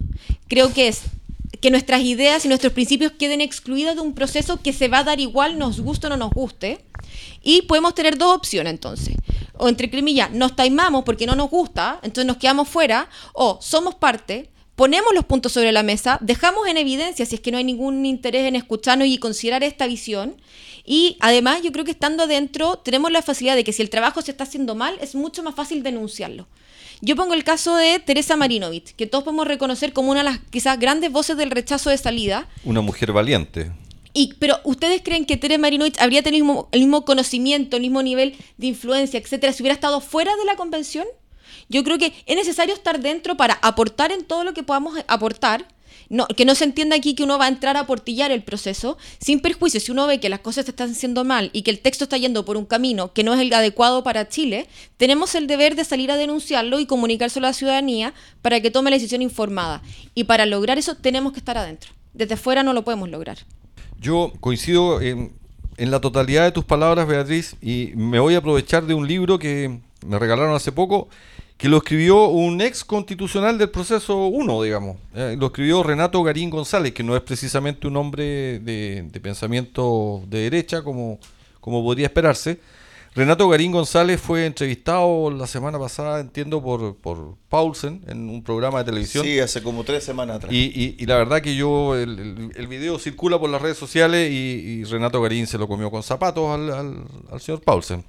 creo 0.49 0.73
que 0.73 0.89
es 0.89 1.03
que 1.61 1.71
nuestras 1.71 2.01
ideas 2.01 2.43
y 2.43 2.49
nuestros 2.49 2.73
principios 2.73 3.13
queden 3.13 3.39
excluidos 3.39 3.95
de 3.95 4.01
un 4.01 4.13
proceso 4.13 4.61
que 4.61 4.73
se 4.73 4.89
va 4.89 4.99
a 4.99 5.03
dar 5.05 5.21
igual, 5.21 5.57
nos 5.57 5.79
guste 5.79 6.07
o 6.07 6.09
no 6.09 6.17
nos 6.17 6.31
guste. 6.31 6.83
Y 7.41 7.61
podemos 7.63 7.95
tener 7.95 8.17
dos 8.17 8.35
opciones 8.35 8.71
entonces. 8.71 9.15
O 9.57 9.69
entre 9.69 9.89
cremillas, 9.89 10.31
nos 10.31 10.53
taimamos 10.55 11.05
porque 11.05 11.25
no 11.25 11.35
nos 11.35 11.49
gusta, 11.49 11.99
entonces 12.03 12.25
nos 12.25 12.38
quedamos 12.38 12.67
fuera, 12.67 13.09
o 13.33 13.57
somos 13.61 13.95
parte, 13.95 14.49
ponemos 14.79 15.13
los 15.13 15.25
puntos 15.25 15.51
sobre 15.51 15.74
la 15.74 15.83
mesa, 15.83 16.19
dejamos 16.21 16.65
en 16.65 16.77
evidencia 16.77 17.25
si 17.25 17.36
es 17.36 17.41
que 17.41 17.51
no 17.51 17.57
hay 17.57 17.65
ningún 17.65 18.05
interés 18.05 18.45
en 18.45 18.55
escucharnos 18.55 19.09
y 19.09 19.17
considerar 19.17 19.62
esta 19.62 19.86
visión. 19.88 20.38
Y 20.86 21.17
además 21.19 21.62
yo 21.63 21.74
creo 21.74 21.83
que 21.83 21.91
estando 21.91 22.24
adentro 22.24 22.77
tenemos 22.77 23.12
la 23.12 23.21
facilidad 23.21 23.57
de 23.57 23.65
que 23.65 23.74
si 23.74 23.81
el 23.81 23.89
trabajo 23.89 24.21
se 24.21 24.31
está 24.31 24.45
haciendo 24.45 24.75
mal, 24.75 24.95
es 25.01 25.15
mucho 25.15 25.43
más 25.43 25.53
fácil 25.53 25.83
denunciarlo. 25.83 26.48
Yo 27.01 27.17
pongo 27.17 27.33
el 27.33 27.43
caso 27.43 27.75
de 27.75 28.00
Teresa 28.00 28.38
Marinovich, 28.38 28.95
que 28.95 29.05
todos 29.05 29.25
podemos 29.25 29.50
reconocer 29.50 29.91
como 29.91 30.12
una 30.12 30.21
de 30.21 30.29
las 30.29 30.39
quizás 30.50 30.79
grandes 30.79 31.12
voces 31.12 31.36
del 31.36 31.51
rechazo 31.51 31.89
de 31.89 31.98
salida. 31.98 32.48
Una 32.63 32.79
mujer 32.79 33.12
valiente. 33.12 33.74
Y, 34.13 34.36
pero 34.39 34.62
¿ustedes 34.63 35.01
creen 35.03 35.25
que 35.25 35.36
Teresa 35.36 35.59
Marinovich 35.59 36.00
habría 36.00 36.24
tenido 36.24 36.43
el 36.43 36.48
mismo, 36.48 36.69
el 36.71 36.79
mismo 36.79 37.03
conocimiento, 37.03 37.75
el 37.75 37.81
mismo 37.81 38.01
nivel 38.01 38.38
de 38.55 38.67
influencia, 38.67 39.19
etcétera, 39.19 39.51
si 39.51 39.62
hubiera 39.62 39.74
estado 39.74 40.00
fuera 40.00 40.33
de 40.38 40.45
la 40.45 40.55
convención? 40.55 41.05
Yo 41.70 41.84
creo 41.84 41.98
que 41.98 42.13
es 42.25 42.36
necesario 42.36 42.74
estar 42.74 43.00
dentro 43.00 43.38
para 43.38 43.56
aportar 43.62 44.12
en 44.12 44.24
todo 44.24 44.44
lo 44.44 44.53
que 44.53 44.63
podamos 44.63 44.98
aportar 45.08 45.65
no, 46.10 46.25
que 46.27 46.44
no 46.44 46.56
se 46.56 46.63
entienda 46.63 46.96
aquí 46.96 47.13
que 47.13 47.24
uno 47.24 47.38
va 47.38 47.46
a 47.46 47.50
entrar 47.50 47.77
a 47.77 47.86
portillar 47.86 48.32
el 48.32 48.44
proceso, 48.44 48.98
sin 49.20 49.39
perjuicio, 49.39 49.79
si 49.79 49.91
uno 49.91 50.08
ve 50.08 50.20
que 50.20 50.29
las 50.29 50.39
cosas 50.39 50.65
se 50.65 50.72
están 50.72 50.91
haciendo 50.91 51.24
mal 51.24 51.51
y 51.53 51.62
que 51.62 51.72
el 51.72 51.79
texto 51.79 52.06
está 52.06 52.18
yendo 52.18 52.46
por 52.46 52.58
un 52.58 52.65
camino 52.65 53.13
que 53.13 53.24
no 53.24 53.34
es 53.34 53.39
el 53.39 53.53
adecuado 53.53 54.03
para 54.03 54.27
Chile, 54.27 54.68
tenemos 54.98 55.36
el 55.36 55.46
deber 55.46 55.75
de 55.75 55.86
salir 55.86 56.12
a 56.12 56.18
denunciarlo 56.18 56.79
y 56.79 56.88
comunicárselo 56.88 57.46
a 57.46 57.51
la 57.51 57.53
ciudadanía 57.53 58.13
para 58.41 58.60
que 58.60 58.72
tome 58.72 58.89
la 58.89 58.96
decisión 58.96 59.22
informada. 59.22 59.84
Y 60.15 60.24
para 60.24 60.46
lograr 60.48 60.79
eso 60.79 60.96
tenemos 60.96 61.34
que 61.34 61.39
estar 61.39 61.58
adentro. 61.58 61.91
Desde 62.13 62.38
fuera 62.38 62.63
no 62.63 62.74
lo 62.74 62.84
podemos 62.84 63.10
lograr. 63.10 63.38
Yo 64.00 64.34
coincido 64.39 65.01
en 65.01 65.32
la 65.77 66.01
totalidad 66.01 66.44
de 66.44 66.51
tus 66.51 66.65
palabras, 66.65 67.08
Beatriz, 67.08 67.56
y 67.62 67.91
me 67.96 68.20
voy 68.20 68.34
a 68.34 68.39
aprovechar 68.39 68.86
de 68.86 68.96
un 68.96 69.08
libro 69.08 69.38
que 69.38 69.79
me 70.06 70.18
regalaron 70.18 70.56
hace 70.56 70.72
poco 70.72 71.10
que 71.59 71.67
lo 71.67 71.77
escribió 71.77 72.27
un 72.29 72.61
ex 72.61 72.85
constitucional 72.85 73.57
del 73.57 73.69
proceso 73.69 74.27
1, 74.27 74.63
digamos. 74.63 74.95
Eh, 75.13 75.35
lo 75.37 75.47
escribió 75.47 75.83
Renato 75.83 76.23
Garín 76.23 76.49
González, 76.49 76.93
que 76.93 77.03
no 77.03 77.17
es 77.17 77.21
precisamente 77.21 77.85
un 77.85 77.97
hombre 77.97 78.59
de, 78.59 79.19
pensamiento 79.21 80.23
de 80.27 80.39
derecha, 80.43 80.81
como, 80.83 81.19
como 81.59 81.83
podría 81.83 82.05
esperarse. 82.05 82.61
Renato 83.13 83.49
Garín 83.49 83.73
González 83.73 84.21
fue 84.21 84.45
entrevistado 84.45 85.29
la 85.31 85.47
semana 85.47 85.77
pasada, 85.77 86.21
entiendo, 86.21 86.63
por, 86.63 86.95
por 86.95 87.35
Paulsen 87.49 88.03
en 88.07 88.29
un 88.29 88.41
programa 88.41 88.79
de 88.79 88.85
televisión. 88.85 89.25
Sí, 89.25 89.37
hace 89.41 89.61
como 89.61 89.83
tres 89.83 90.05
semanas 90.05 90.37
atrás. 90.37 90.53
Y, 90.53 90.95
y, 90.97 91.05
la 91.07 91.17
verdad 91.17 91.41
que 91.41 91.57
yo, 91.57 91.97
el, 91.97 92.53
el, 92.55 92.67
video 92.67 92.97
circula 92.99 93.37
por 93.37 93.49
las 93.49 93.61
redes 93.61 93.77
sociales 93.77 94.31
y, 94.31 94.85
Renato 94.85 95.21
Garín 95.21 95.45
se 95.45 95.57
lo 95.57 95.67
comió 95.67 95.91
con 95.91 96.03
zapatos 96.03 96.49
al, 96.51 96.71
al, 96.71 97.03
al 97.29 97.41
señor 97.41 97.59
Paulsen 97.59 98.05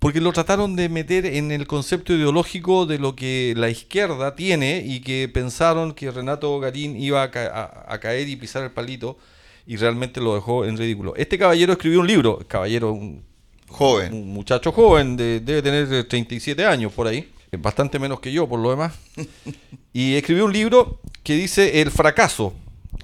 porque 0.00 0.20
lo 0.22 0.32
trataron 0.32 0.76
de 0.76 0.88
meter 0.88 1.26
en 1.26 1.52
el 1.52 1.66
concepto 1.66 2.14
ideológico 2.14 2.86
de 2.86 2.98
lo 2.98 3.14
que 3.14 3.52
la 3.56 3.68
izquierda 3.68 4.34
tiene 4.34 4.82
y 4.84 5.00
que 5.00 5.30
pensaron 5.32 5.92
que 5.92 6.10
Renato 6.10 6.58
Garín 6.58 6.96
iba 6.96 7.22
a, 7.22 8.00
caer 8.00 8.26
y 8.26 8.36
pisar 8.36 8.64
el 8.64 8.70
palito 8.70 9.18
y 9.66 9.76
realmente 9.76 10.22
lo 10.22 10.34
dejó 10.34 10.64
en 10.64 10.78
ridículo. 10.78 11.14
Este 11.16 11.38
caballero 11.38 11.74
escribió 11.74 12.00
un 12.00 12.06
libro, 12.06 12.38
caballero, 12.48 12.92
un 12.92 13.22
joven, 13.68 14.14
un 14.14 14.32
muchacho 14.32 14.72
joven, 14.72 15.18
debe 15.18 15.60
tener 15.60 16.08
37 16.08 16.64
años 16.64 16.92
por 16.94 17.06
ahí, 17.06 17.30
bastante 17.58 17.98
menos 17.98 18.20
que 18.20 18.32
yo 18.32 18.48
por 18.48 18.58
lo 18.58 18.70
demás, 18.70 18.94
y 19.92 20.14
escribió 20.14 20.46
un 20.46 20.52
libro 20.54 20.98
que 21.22 21.34
dice 21.34 21.82
El 21.82 21.90
fracaso 21.90 22.54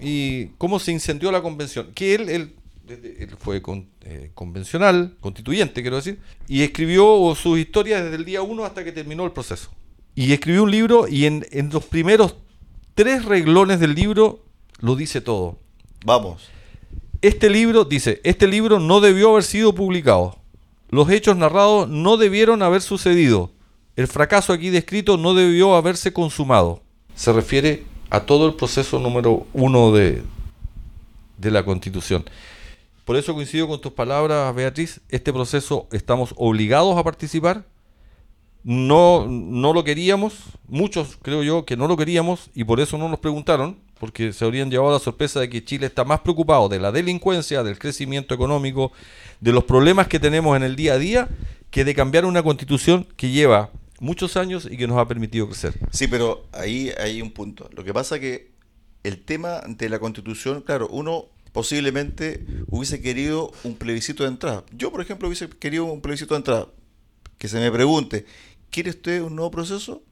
y 0.01 0.47
cómo 0.57 0.79
se 0.79 0.93
incendió 0.93 1.31
la 1.31 1.43
convención, 1.43 1.93
que 1.95 2.15
él, 2.15 2.31
él 2.31 2.55
él 2.89 3.37
fue 3.39 3.63
eh, 4.03 4.31
convencional, 4.35 5.17
constituyente, 5.21 5.83
quiero 5.83 5.97
decir, 5.97 6.21
y 6.47 6.63
escribió 6.63 7.35
sus 7.35 7.59
historias 7.59 8.05
desde 8.05 8.17
el 8.17 8.25
día 8.25 8.43
1 8.43 8.65
hasta 8.65 8.85
que 8.85 8.93
terminó 8.93 9.25
el 9.25 9.33
proceso. 9.33 9.71
Y 10.15 10.33
escribió 10.33 10.63
un 10.63 10.71
libro 10.71 11.09
y 11.09 11.27
en, 11.27 11.45
los 11.73 11.85
primeros 11.85 12.37
tres 12.95 13.25
reglones 13.25 13.81
del 13.81 13.95
libro 13.95 14.45
lo 14.81 14.97
dice 14.97 15.21
todo. 15.21 15.59
Vamos. 16.05 16.49
Este 17.23 17.51
libro, 17.51 17.85
dice, 17.85 18.21
este 18.25 18.47
libro 18.47 18.79
no 18.79 19.01
debió 19.01 19.31
haber 19.31 19.43
sido 19.43 19.75
publicado. 19.75 20.39
Los 20.89 21.11
hechos 21.11 21.37
narrados 21.37 21.89
no 21.89 22.17
debieron 22.17 22.63
haber 22.63 22.83
sucedido. 22.83 23.51
El 23.97 24.07
fracaso 24.07 24.53
aquí 24.53 24.71
descrito 24.71 25.17
no 25.17 25.35
debió 25.35 25.75
haberse 25.75 26.13
consumado. 26.13 26.83
Se 27.15 27.33
refiere 27.33 27.85
a 28.11 28.21
todo 28.21 28.47
el 28.47 28.55
proceso 28.55 29.01
número 29.01 29.47
uno 29.53 29.93
de, 29.93 30.23
de 31.39 31.51
la 31.51 31.65
Constitución. 31.65 32.25
Por 33.07 33.15
eso 33.15 33.35
coincido 33.35 33.69
con 33.69 33.81
tus 33.81 33.93
palabras, 33.93 34.53
Beatriz. 34.53 35.01
Este 35.09 35.33
proceso 35.33 35.87
estamos 35.93 36.35
obligados 36.37 36.99
a 36.99 37.05
participar. 37.05 37.65
No, 38.65 39.29
no 39.29 39.73
lo 39.73 39.85
queríamos, 39.85 40.35
muchos 40.67 41.17
creo 41.23 41.45
yo 41.45 41.65
que 41.65 41.77
no 41.77 41.87
lo 41.87 41.97
queríamos 41.97 42.51
y 42.53 42.65
por 42.65 42.81
eso 42.81 42.99
no 42.99 43.09
nos 43.09 43.21
preguntaron, 43.21 43.79
porque 44.01 44.33
se 44.33 44.45
habrían 44.45 44.73
llevado 44.73 44.93
la 44.93 44.99
sorpresa 44.99 45.39
de 45.39 45.49
que 45.49 45.65
Chile 45.65 45.87
está 45.87 46.03
más 46.03 46.19
preocupado 46.19 46.69
de 46.69 46.81
la 46.81 46.91
delincuencia, 46.91 47.63
del 47.63 47.79
crecimiento 47.79 48.35
económico, 48.35 48.91
de 49.39 49.53
los 49.53 49.63
problemas 49.63 50.09
que 50.09 50.19
tenemos 50.19 50.57
en 50.57 50.65
el 50.65 50.75
día 50.75 50.95
a 50.95 50.99
día, 50.99 51.29
que 51.71 51.85
de 51.85 51.95
cambiar 51.95 52.25
una 52.25 52.43
constitución 52.43 53.07
que 53.17 53.31
lleva 53.31 53.71
muchos 54.01 54.37
años 54.37 54.67
y 54.69 54.77
que 54.77 54.89
nos 54.89 54.99
ha 54.99 55.07
permitido 55.07 55.47
crecer. 55.47 55.75
Sí, 55.93 56.09
pero 56.09 56.49
ahí 56.51 56.91
hay 56.99 57.23
un 57.23 57.31
punto. 57.31 57.71
Lo 57.73 57.85
que 57.85 57.95
pasa 57.95 58.19
que 58.19 58.51
el 59.05 59.25
tema 59.25 59.61
de 59.69 59.89
la 59.91 60.01
constitución, 60.01 60.63
claro, 60.63 60.89
uno 60.91 61.27
posiblemente 61.57 62.45
hubiese 62.69 63.01
querido 63.01 63.51
un 63.65 63.77
plebiscito 63.77 64.25
de 64.25 64.29
entrada. 64.29 64.63
Yo, 64.73 64.93
por 64.93 65.01
ejemplo, 65.01 65.27
hubiese 65.27 65.49
querido 65.49 65.87
un 65.87 66.03
plebiscito 66.03 66.35
de 66.35 66.41
entrada. 66.41 66.67
Que 67.39 67.49
se 67.49 67.59
me 67.59 67.73
pregunte, 67.73 68.27
¿quiere 68.69 68.91
usted 68.91 69.23
un 69.23 69.37
nuevo 69.37 69.51
proceso? 69.51 70.03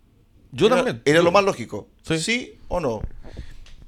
Yo 0.53 0.69
era, 0.69 0.77
también. 0.77 1.03
Era 1.05 1.21
lo 1.21 1.31
más 1.33 1.45
lógico. 1.45 1.87
Sí. 2.03 2.55
o 2.69 2.81
no? 2.81 3.03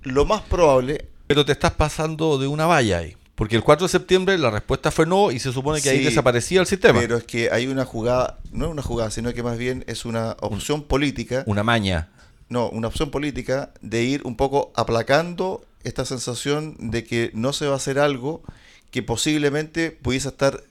Lo 0.03 0.27
más 0.27 0.43
probable... 0.43 1.09
Pero 1.29 1.47
te 1.47 1.53
estás 1.53 1.73
pasando 1.73 2.37
de 2.37 2.47
una 2.47 2.67
valla 2.67 2.99
ahí. 2.99 3.17
Porque 3.35 3.57
el 3.57 3.63
4 3.63 3.87
de 3.87 3.91
septiembre 3.91 4.37
la 4.37 4.51
respuesta 4.51 4.91
fue 4.91 5.07
no 5.07 5.31
y 5.31 5.39
se 5.39 5.51
supone 5.51 5.81
que 5.81 5.89
ahí 5.89 6.05
desaparecía 6.05 6.61
el 6.61 6.67
sistema. 6.67 7.01
Pero 7.01 7.17
es 7.17 7.25
que 7.25 7.51
hay 7.51 7.69
una 7.69 7.87
jugada, 7.87 8.39
no 8.53 8.67
es 8.67 8.71
una 8.71 8.83
jugada, 8.83 9.11
sino 9.11 9.33
que 9.33 9.43
más 9.43 9.57
bien 9.57 9.83
es 9.87 10.05
una 10.05 10.37
opción 10.41 10.83
política. 10.83 11.43
Una 11.47 11.63
maña. 11.63 12.11
No, 12.51 12.69
una 12.69 12.89
opción 12.89 13.11
política 13.11 13.73
de 13.81 14.05
ir 14.05 14.21
un 14.25 14.37
poco 14.37 14.73
aplacando 14.77 15.65
esta 15.87 16.05
sensación 16.05 16.77
de 16.79 17.05
que 17.05 17.31
no 17.33 17.53
se 17.53 17.67
va 17.67 17.75
a 17.75 17.77
hacer 17.77 17.99
algo 17.99 18.43
que 18.91 19.03
posiblemente 19.03 19.93
pudiese 19.93 20.29
estar 20.29 20.65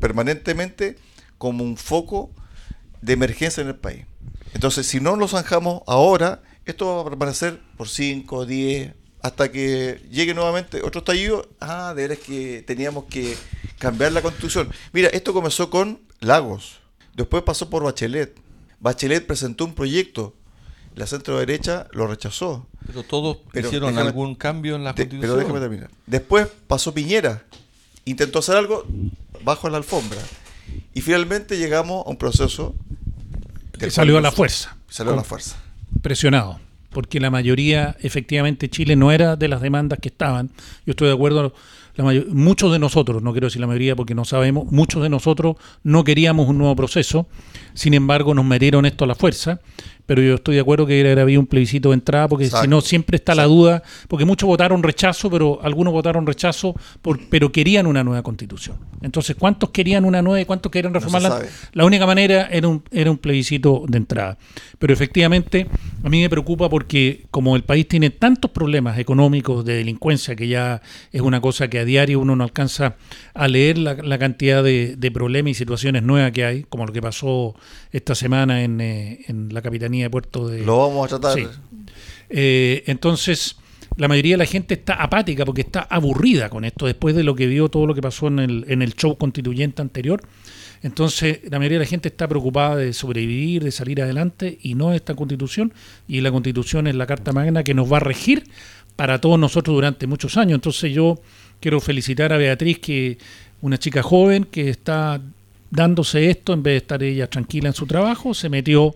permanentemente 0.00 0.96
como 1.38 1.62
un 1.62 1.76
foco 1.76 2.30
de 3.02 3.12
emergencia 3.12 3.60
en 3.60 3.68
el 3.68 3.76
país. 3.76 4.06
Entonces, 4.54 4.86
si 4.86 5.00
no 5.00 5.16
lo 5.16 5.28
zanjamos 5.28 5.82
ahora, 5.86 6.42
esto 6.64 6.96
va 6.96 7.02
a 7.02 7.04
permanecer 7.04 7.60
por 7.76 7.88
5, 7.88 8.46
10, 8.46 8.94
hasta 9.20 9.52
que 9.52 10.00
llegue 10.10 10.34
nuevamente 10.34 10.82
otro 10.82 11.00
estallido. 11.00 11.48
Ah, 11.60 11.92
de 11.94 12.08
veras 12.08 12.18
que 12.24 12.62
teníamos 12.66 13.04
que 13.04 13.36
cambiar 13.78 14.12
la 14.12 14.22
constitución. 14.22 14.70
Mira, 14.92 15.08
esto 15.08 15.32
comenzó 15.32 15.70
con 15.70 16.00
Lagos, 16.20 16.80
después 17.14 17.42
pasó 17.42 17.68
por 17.68 17.82
Bachelet. 17.82 18.34
Bachelet 18.80 19.26
presentó 19.26 19.64
un 19.64 19.74
proyecto 19.74 20.34
la 20.94 21.06
centro 21.06 21.38
derecha 21.38 21.86
lo 21.92 22.06
rechazó. 22.06 22.66
Pero 22.86 23.02
todos 23.02 23.38
hicieron 23.54 23.98
algún 23.98 24.34
cambio 24.34 24.76
en 24.76 24.84
la 24.84 24.94
constitución. 24.94 25.20
Pero 25.20 25.36
déjame 25.36 25.60
terminar. 25.60 25.90
Después 26.06 26.48
pasó 26.66 26.92
Piñera, 26.92 27.44
intentó 28.04 28.40
hacer 28.40 28.56
algo 28.56 28.84
bajo 29.44 29.68
la 29.68 29.78
alfombra. 29.78 30.20
Y 30.94 31.00
finalmente 31.00 31.58
llegamos 31.58 32.06
a 32.06 32.10
un 32.10 32.16
proceso 32.16 32.74
que 33.78 33.90
salió 33.90 34.18
a 34.18 34.20
la 34.20 34.32
fuerza. 34.32 34.76
Salió 34.88 35.12
a 35.12 35.16
la 35.16 35.24
fuerza. 35.24 35.56
Presionado. 36.02 36.60
Porque 36.90 37.20
la 37.20 37.30
mayoría, 37.30 37.96
efectivamente, 38.00 38.68
Chile 38.68 38.96
no 38.96 39.12
era 39.12 39.36
de 39.36 39.48
las 39.48 39.62
demandas 39.62 39.98
que 39.98 40.08
estaban. 40.08 40.50
Yo 40.84 40.90
estoy 40.90 41.08
de 41.08 41.14
acuerdo 41.14 41.54
muchos 42.28 42.72
de 42.72 42.78
nosotros, 42.78 43.22
no 43.22 43.32
quiero 43.32 43.48
decir 43.48 43.60
la 43.60 43.66
mayoría 43.66 43.94
porque 43.94 44.14
no 44.14 44.24
sabemos, 44.24 44.70
muchos 44.70 45.02
de 45.02 45.08
nosotros 45.08 45.56
no 45.82 46.04
queríamos 46.04 46.48
un 46.48 46.58
nuevo 46.58 46.74
proceso, 46.74 47.26
sin 47.74 47.94
embargo 47.94 48.34
nos 48.34 48.44
metieron 48.44 48.86
esto 48.86 49.04
a 49.04 49.06
la 49.06 49.14
fuerza 49.14 49.60
pero 50.06 50.20
yo 50.22 50.34
estoy 50.34 50.56
de 50.56 50.60
acuerdo 50.60 50.86
que 50.86 51.00
era, 51.00 51.20
había 51.20 51.38
un 51.38 51.46
plebiscito 51.46 51.90
de 51.90 51.94
entrada, 51.94 52.28
porque 52.28 52.46
si 52.46 52.68
no 52.68 52.80
siempre 52.80 53.16
está 53.16 53.34
la 53.34 53.44
duda, 53.44 53.82
porque 54.08 54.24
muchos 54.24 54.46
votaron 54.46 54.82
rechazo, 54.82 55.30
pero 55.30 55.60
algunos 55.62 55.92
votaron 55.92 56.26
rechazo, 56.26 56.74
por, 57.00 57.20
pero 57.28 57.52
querían 57.52 57.86
una 57.86 58.02
nueva 58.04 58.22
constitución. 58.22 58.76
Entonces, 59.00 59.36
¿cuántos 59.36 59.70
querían 59.70 60.04
una 60.04 60.22
nueva 60.22 60.40
y 60.40 60.44
cuántos 60.44 60.70
querían 60.70 60.94
reformarla? 60.94 61.42
la 61.72 61.84
única 61.84 62.06
manera 62.06 62.48
era 62.50 62.68
un, 62.68 62.82
era 62.90 63.10
un 63.10 63.18
plebiscito 63.18 63.84
de 63.88 63.98
entrada. 63.98 64.38
Pero 64.78 64.92
efectivamente, 64.92 65.66
a 66.02 66.08
mí 66.08 66.20
me 66.20 66.28
preocupa 66.28 66.68
porque 66.68 67.26
como 67.30 67.56
el 67.56 67.64
país 67.64 67.86
tiene 67.88 68.10
tantos 68.10 68.50
problemas 68.50 68.98
económicos, 68.98 69.64
de 69.64 69.74
delincuencia, 69.74 70.36
que 70.36 70.48
ya 70.48 70.82
es 71.12 71.20
una 71.20 71.40
cosa 71.40 71.68
que 71.68 71.78
a 71.78 71.84
diario 71.84 72.20
uno 72.20 72.36
no 72.36 72.44
alcanza 72.44 72.96
a 73.34 73.48
leer 73.48 73.78
la, 73.78 74.18
cantidad 74.18 74.62
de, 74.62 75.10
problemas 75.12 75.52
y 75.52 75.54
situaciones 75.54 76.02
nuevas 76.02 76.32
que 76.32 76.44
hay, 76.44 76.62
como 76.64 76.86
lo 76.86 76.92
que 76.92 77.02
pasó 77.02 77.54
esta 77.92 78.14
semana 78.14 78.62
en, 78.62 78.80
eh, 78.80 79.20
en 79.28 79.52
la 79.52 79.62
capitanía 79.62 80.01
de 80.04 80.10
Puerto 80.10 80.48
de... 80.48 80.64
Lo 80.64 80.78
vamos 80.78 81.12
a 81.12 81.18
tratar. 81.18 81.38
Eh, 82.28 82.82
entonces, 82.86 83.56
la 83.96 84.08
mayoría 84.08 84.34
de 84.34 84.38
la 84.38 84.46
gente 84.46 84.74
está 84.74 84.94
apática 84.94 85.44
porque 85.44 85.62
está 85.62 85.82
aburrida 85.82 86.48
con 86.48 86.64
esto 86.64 86.86
después 86.86 87.14
de 87.14 87.22
lo 87.22 87.34
que 87.34 87.46
vio 87.46 87.68
todo 87.68 87.86
lo 87.86 87.94
que 87.94 88.02
pasó 88.02 88.28
en 88.28 88.38
el, 88.38 88.64
en 88.68 88.82
el 88.82 88.94
show 88.94 89.16
constituyente 89.16 89.82
anterior. 89.82 90.22
Entonces, 90.82 91.40
la 91.48 91.58
mayoría 91.58 91.78
de 91.78 91.84
la 91.84 91.88
gente 91.88 92.08
está 92.08 92.26
preocupada 92.26 92.76
de 92.76 92.92
sobrevivir, 92.92 93.62
de 93.62 93.70
salir 93.70 94.02
adelante 94.02 94.58
y 94.62 94.74
no 94.74 94.92
esta 94.92 95.14
constitución. 95.14 95.72
Y 96.08 96.20
la 96.20 96.32
constitución 96.32 96.86
es 96.86 96.96
la 96.96 97.06
carta 97.06 97.32
magna 97.32 97.62
que 97.62 97.74
nos 97.74 97.90
va 97.92 97.98
a 97.98 98.00
regir 98.00 98.44
para 98.96 99.20
todos 99.20 99.38
nosotros 99.38 99.74
durante 99.74 100.06
muchos 100.06 100.36
años. 100.36 100.56
Entonces, 100.56 100.92
yo 100.92 101.20
quiero 101.60 101.80
felicitar 101.80 102.32
a 102.32 102.36
Beatriz, 102.36 102.80
que 102.80 103.18
una 103.60 103.78
chica 103.78 104.02
joven 104.02 104.44
que 104.44 104.68
está 104.68 105.20
dándose 105.70 106.28
esto 106.28 106.52
en 106.52 106.62
vez 106.62 106.72
de 106.72 106.78
estar 106.78 107.02
ella 107.02 107.30
tranquila 107.30 107.68
en 107.68 107.74
su 107.74 107.86
trabajo, 107.86 108.34
se 108.34 108.48
metió 108.48 108.94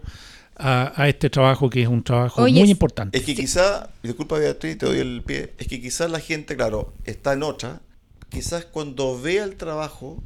a, 0.57 1.09
este 1.09 1.31
trabajo 1.31 1.69
que 1.69 1.83
es 1.83 1.89
un 1.89 2.03
trabajo 2.03 2.41
muy 2.43 2.71
importante. 2.71 3.17
Es 3.19 3.25
que 3.25 3.35
quizá, 3.35 3.91
disculpa 4.03 4.39
Beatriz, 4.39 4.79
te 4.79 4.87
doy 4.87 4.99
el 4.99 5.23
pie, 5.23 5.53
es 5.59 5.69
que 5.69 5.81
quizás 5.81 6.11
la 6.11 6.21
gente, 6.21 6.57
claro, 6.57 6.93
está 7.05 7.35
en 7.35 7.43
otra, 7.43 7.81
quizás 8.29 8.65
cuando 8.65 9.21
vea 9.21 9.45
el 9.45 9.57
trabajo 9.57 10.23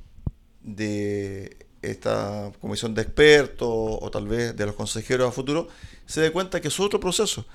de 0.63 1.57
esta 1.83 2.53
comisión 2.61 2.95
de 2.95 3.03
expertos 3.03 3.69
o 3.69 4.11
tal 4.11 4.29
vez 4.29 4.57
de 4.57 4.67
los 4.67 4.75
consejeros 4.75 5.29
a 5.29 5.33
futuro, 5.33 5.69
se 6.07 6.21
dé 6.21 6.31
cuenta 6.31 6.61
que 6.61 6.69
es 6.69 6.81
otro 6.81 7.01
proceso. 7.01 7.47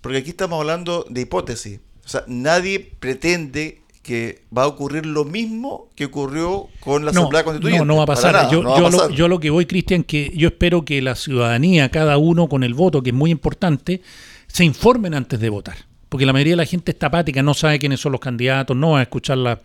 Porque 0.00 0.18
aquí 0.18 0.30
estamos 0.30 0.60
hablando 0.60 1.06
de 1.08 1.22
hipótesis. 1.22 1.80
O 2.04 2.08
sea, 2.08 2.24
nadie 2.26 2.80
pretende 2.80 3.83
que 4.04 4.42
va 4.56 4.64
a 4.64 4.66
ocurrir 4.66 5.06
lo 5.06 5.24
mismo 5.24 5.88
que 5.96 6.04
ocurrió 6.04 6.68
con 6.78 7.04
la 7.04 7.10
Asamblea 7.10 7.42
Constituyente. 7.42 7.84
No, 7.84 7.94
no 7.94 7.96
va 7.96 8.04
a 8.04 8.06
pasar. 8.06 8.50
yo, 8.50 8.62
Lo, 8.62 9.10
yo, 9.10 9.28
Lo, 9.28 9.40
que 9.40 9.50
voy, 9.50 9.66
Cristian, 9.66 10.04
que 10.04 10.30
yo 10.36 10.48
espero 10.48 10.84
que 10.84 11.02
la 11.02 11.16
ciudadanía, 11.16 11.90
cada 11.90 12.18
uno 12.18 12.48
con 12.48 12.62
el 12.62 12.74
voto, 12.74 13.02
que 13.02 13.10
es 13.10 13.16
muy 13.16 13.30
importante, 13.30 14.02
se 14.46 14.64
informen 14.64 15.14
antes 15.14 15.40
de 15.40 15.48
votar 15.48 15.76
porque 16.14 16.26
la 16.26 16.32
mayoría 16.32 16.52
de 16.52 16.58
la 16.58 16.64
gente 16.64 16.92
está 16.92 17.08
apática, 17.08 17.42
no 17.42 17.54
sabe 17.54 17.80
quiénes 17.80 17.98
son 17.98 18.12
los 18.12 18.20
candidatos, 18.20 18.76
no 18.76 18.90
va 18.90 19.00
a 19.00 19.02
escuchar 19.02 19.60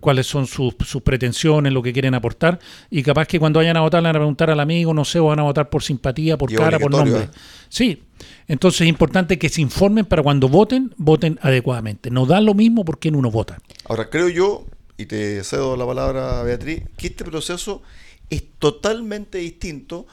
cuáles 0.00 0.26
son 0.26 0.48
sus, 0.48 0.74
pretensiones, 1.04 1.72
lo 1.72 1.80
que 1.80 1.92
quieren 1.92 2.16
aportar, 2.16 2.58
y 2.90 3.04
capaz 3.04 3.28
que 3.28 3.38
cuando 3.38 3.60
vayan 3.60 3.76
a 3.76 3.82
votar 3.82 4.02
le 4.02 4.08
van 4.08 4.16
a 4.16 4.18
preguntar 4.18 4.50
al 4.50 4.58
amigo, 4.58 4.92
no 4.92 5.04
sé, 5.04 5.20
o 5.20 5.26
van 5.26 5.38
a 5.38 5.44
votar 5.44 5.70
por 5.70 5.80
simpatía, 5.80 6.36
por 6.36 6.52
cara, 6.52 6.80
por 6.80 6.90
nombre. 6.90 7.22
¿eh? 7.22 7.28
Sí, 7.68 8.02
entonces 8.48 8.82
es 8.82 8.88
importante 8.88 9.38
que 9.38 9.48
se 9.48 9.60
informen 9.60 10.04
para 10.04 10.22
cuando 10.22 10.48
voten, 10.48 10.94
voten 10.96 11.38
adecuadamente. 11.42 12.10
No 12.10 12.26
da 12.26 12.40
lo 12.40 12.54
mismo 12.54 12.84
por 12.84 12.98
quién 12.98 13.14
uno 13.14 13.30
vota. 13.30 13.58
Ahora, 13.84 14.10
creo 14.10 14.28
yo, 14.28 14.66
y 14.96 15.06
te 15.06 15.42
cedo 15.44 15.76
la 15.76 15.86
palabra, 15.86 16.42
Beatriz, 16.42 16.82
que 16.96 17.08
este 17.08 17.24
proceso 17.24 17.82
es 18.30 18.44
totalmente 18.58 19.38
distinto 19.38 20.06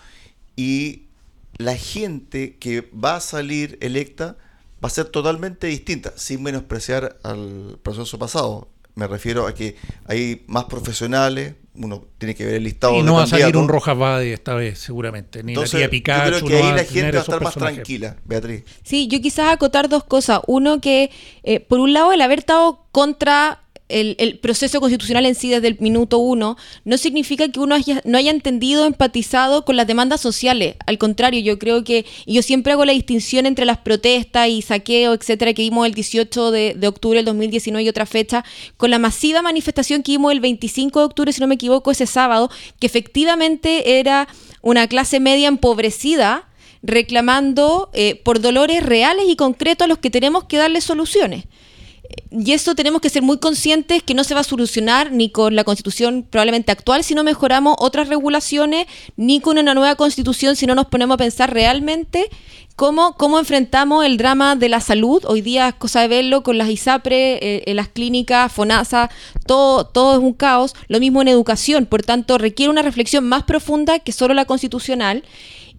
y 0.55 1.03
la 1.57 1.75
gente 1.75 2.57
que 2.57 2.89
va 2.91 3.17
a 3.17 3.21
salir 3.21 3.77
electa 3.81 4.37
va 4.83 4.87
a 4.87 4.89
ser 4.89 5.05
totalmente 5.05 5.67
distinta, 5.67 6.13
sin 6.15 6.41
menospreciar 6.41 7.17
al 7.23 7.77
proceso 7.83 8.17
pasado. 8.17 8.69
Me 8.95 9.07
refiero 9.07 9.47
a 9.47 9.53
que 9.53 9.75
hay 10.05 10.43
más 10.47 10.65
profesionales, 10.65 11.55
uno 11.79 12.05
tiene 12.17 12.35
que 12.35 12.45
ver 12.45 12.55
el 12.55 12.63
listado. 12.63 12.95
Y 12.97 13.03
no 13.03 13.15
va 13.15 13.23
a 13.23 13.27
salir 13.27 13.55
un 13.57 13.67
Rojas 13.67 13.97
Bade 13.97 14.33
esta 14.33 14.53
vez, 14.53 14.79
seguramente. 14.79 15.43
Ni 15.43 15.53
Entonces, 15.53 15.79
la 15.79 15.89
tía 15.89 16.29
Yo 16.29 16.45
creo 16.45 16.47
que 16.47 16.57
ahí 16.57 16.75
la 16.75 16.83
gente 16.83 17.11
va 17.11 17.17
a 17.19 17.21
estar 17.21 17.41
más 17.41 17.53
tranquila, 17.55 18.17
Beatriz. 18.25 18.63
Sí, 18.83 19.07
yo 19.07 19.21
quizás 19.21 19.49
acotar 19.49 19.89
dos 19.89 20.03
cosas. 20.03 20.41
Uno, 20.47 20.81
que 20.81 21.09
eh, 21.43 21.59
por 21.59 21.79
un 21.79 21.93
lado, 21.93 22.11
el 22.11 22.21
haber 22.21 22.39
estado 22.39 22.85
contra 22.91 23.61
el, 23.89 24.39
proceso 24.39 24.79
constitucional 24.79 25.25
en 25.25 25.35
sí 25.35 25.49
desde 25.49 25.67
el 25.67 25.77
minuto 25.79 26.19
uno 26.19 26.57
no 26.85 26.97
significa 26.97 27.49
que 27.49 27.59
uno 27.59 27.75
no 28.05 28.17
haya 28.17 28.31
entendido, 28.31 28.85
empatizado 28.85 29.65
con 29.65 29.75
las 29.75 29.87
demandas 29.87 30.21
sociales. 30.21 30.75
Al 30.85 30.97
contrario, 30.97 31.41
yo 31.41 31.57
creo 31.59 31.83
que, 31.83 32.05
y 32.25 32.35
yo 32.35 32.41
siempre 32.41 32.73
hago 32.73 32.85
la 32.85 32.93
distinción 32.93 33.45
entre 33.45 33.65
las 33.65 33.79
protestas 33.79 34.47
y 34.47 34.61
saqueo, 34.61 35.13
etcétera, 35.13 35.53
que 35.53 35.63
vimos 35.63 35.87
el 35.87 35.93
18 35.93 36.51
de, 36.51 36.75
de 36.75 36.87
octubre 36.87 37.17
del 37.17 37.25
2019 37.25 37.83
y 37.83 37.89
otra 37.89 38.05
fecha, 38.05 38.45
con 38.77 38.91
la 38.91 38.99
masiva 38.99 39.41
manifestación 39.41 40.03
que 40.03 40.13
vimos 40.13 40.31
el 40.31 40.39
25 40.39 40.99
de 40.99 41.05
octubre, 41.05 41.33
si 41.33 41.41
no 41.41 41.47
me 41.47 41.55
equivoco, 41.55 41.91
ese 41.91 42.05
sábado, 42.05 42.49
que 42.79 42.87
efectivamente 42.87 43.99
era 43.99 44.27
una 44.61 44.87
clase 44.87 45.19
media 45.19 45.47
empobrecida 45.47 46.45
reclamando 46.81 47.89
eh, 47.93 48.15
por 48.23 48.39
dolores 48.39 48.83
reales 48.83 49.25
y 49.27 49.35
concretos 49.35 49.85
a 49.85 49.87
los 49.87 49.97
que 49.97 50.09
tenemos 50.09 50.45
que 50.45 50.57
darle 50.57 50.79
soluciones 50.79 51.45
y 52.31 52.53
eso 52.53 52.75
tenemos 52.75 53.01
que 53.01 53.09
ser 53.09 53.21
muy 53.21 53.37
conscientes 53.37 54.03
que 54.03 54.13
no 54.13 54.23
se 54.23 54.33
va 54.33 54.41
a 54.41 54.43
solucionar 54.43 55.11
ni 55.11 55.29
con 55.29 55.55
la 55.55 55.63
constitución 55.63 56.25
probablemente 56.29 56.71
actual 56.71 57.03
si 57.03 57.15
no 57.15 57.23
mejoramos 57.23 57.75
otras 57.79 58.07
regulaciones, 58.09 58.87
ni 59.17 59.39
con 59.39 59.57
una 59.57 59.73
nueva 59.73 59.95
constitución 59.95 60.55
si 60.55 60.65
no 60.65 60.75
nos 60.75 60.87
ponemos 60.87 61.15
a 61.15 61.17
pensar 61.17 61.53
realmente 61.53 62.29
cómo, 62.75 63.15
cómo 63.17 63.39
enfrentamos 63.39 64.05
el 64.05 64.17
drama 64.17 64.55
de 64.55 64.69
la 64.69 64.79
salud. 64.79 65.23
Hoy 65.25 65.41
día 65.41 65.67
es 65.67 65.75
cosa 65.75 66.01
de 66.01 66.07
verlo 66.07 66.43
con 66.43 66.57
las 66.57 66.69
ISAPRE, 66.69 67.33
eh, 67.41 67.63
en 67.65 67.75
las 67.75 67.89
clínicas, 67.89 68.51
FONASA, 68.51 69.09
todo, 69.45 69.85
todo 69.85 70.13
es 70.13 70.19
un 70.19 70.33
caos. 70.33 70.73
Lo 70.87 70.99
mismo 70.99 71.21
en 71.21 71.27
educación, 71.27 71.85
por 71.85 72.03
tanto 72.03 72.37
requiere 72.37 72.69
una 72.69 72.81
reflexión 72.81 73.27
más 73.27 73.43
profunda 73.43 73.99
que 73.99 74.11
solo 74.11 74.33
la 74.33 74.45
constitucional. 74.45 75.23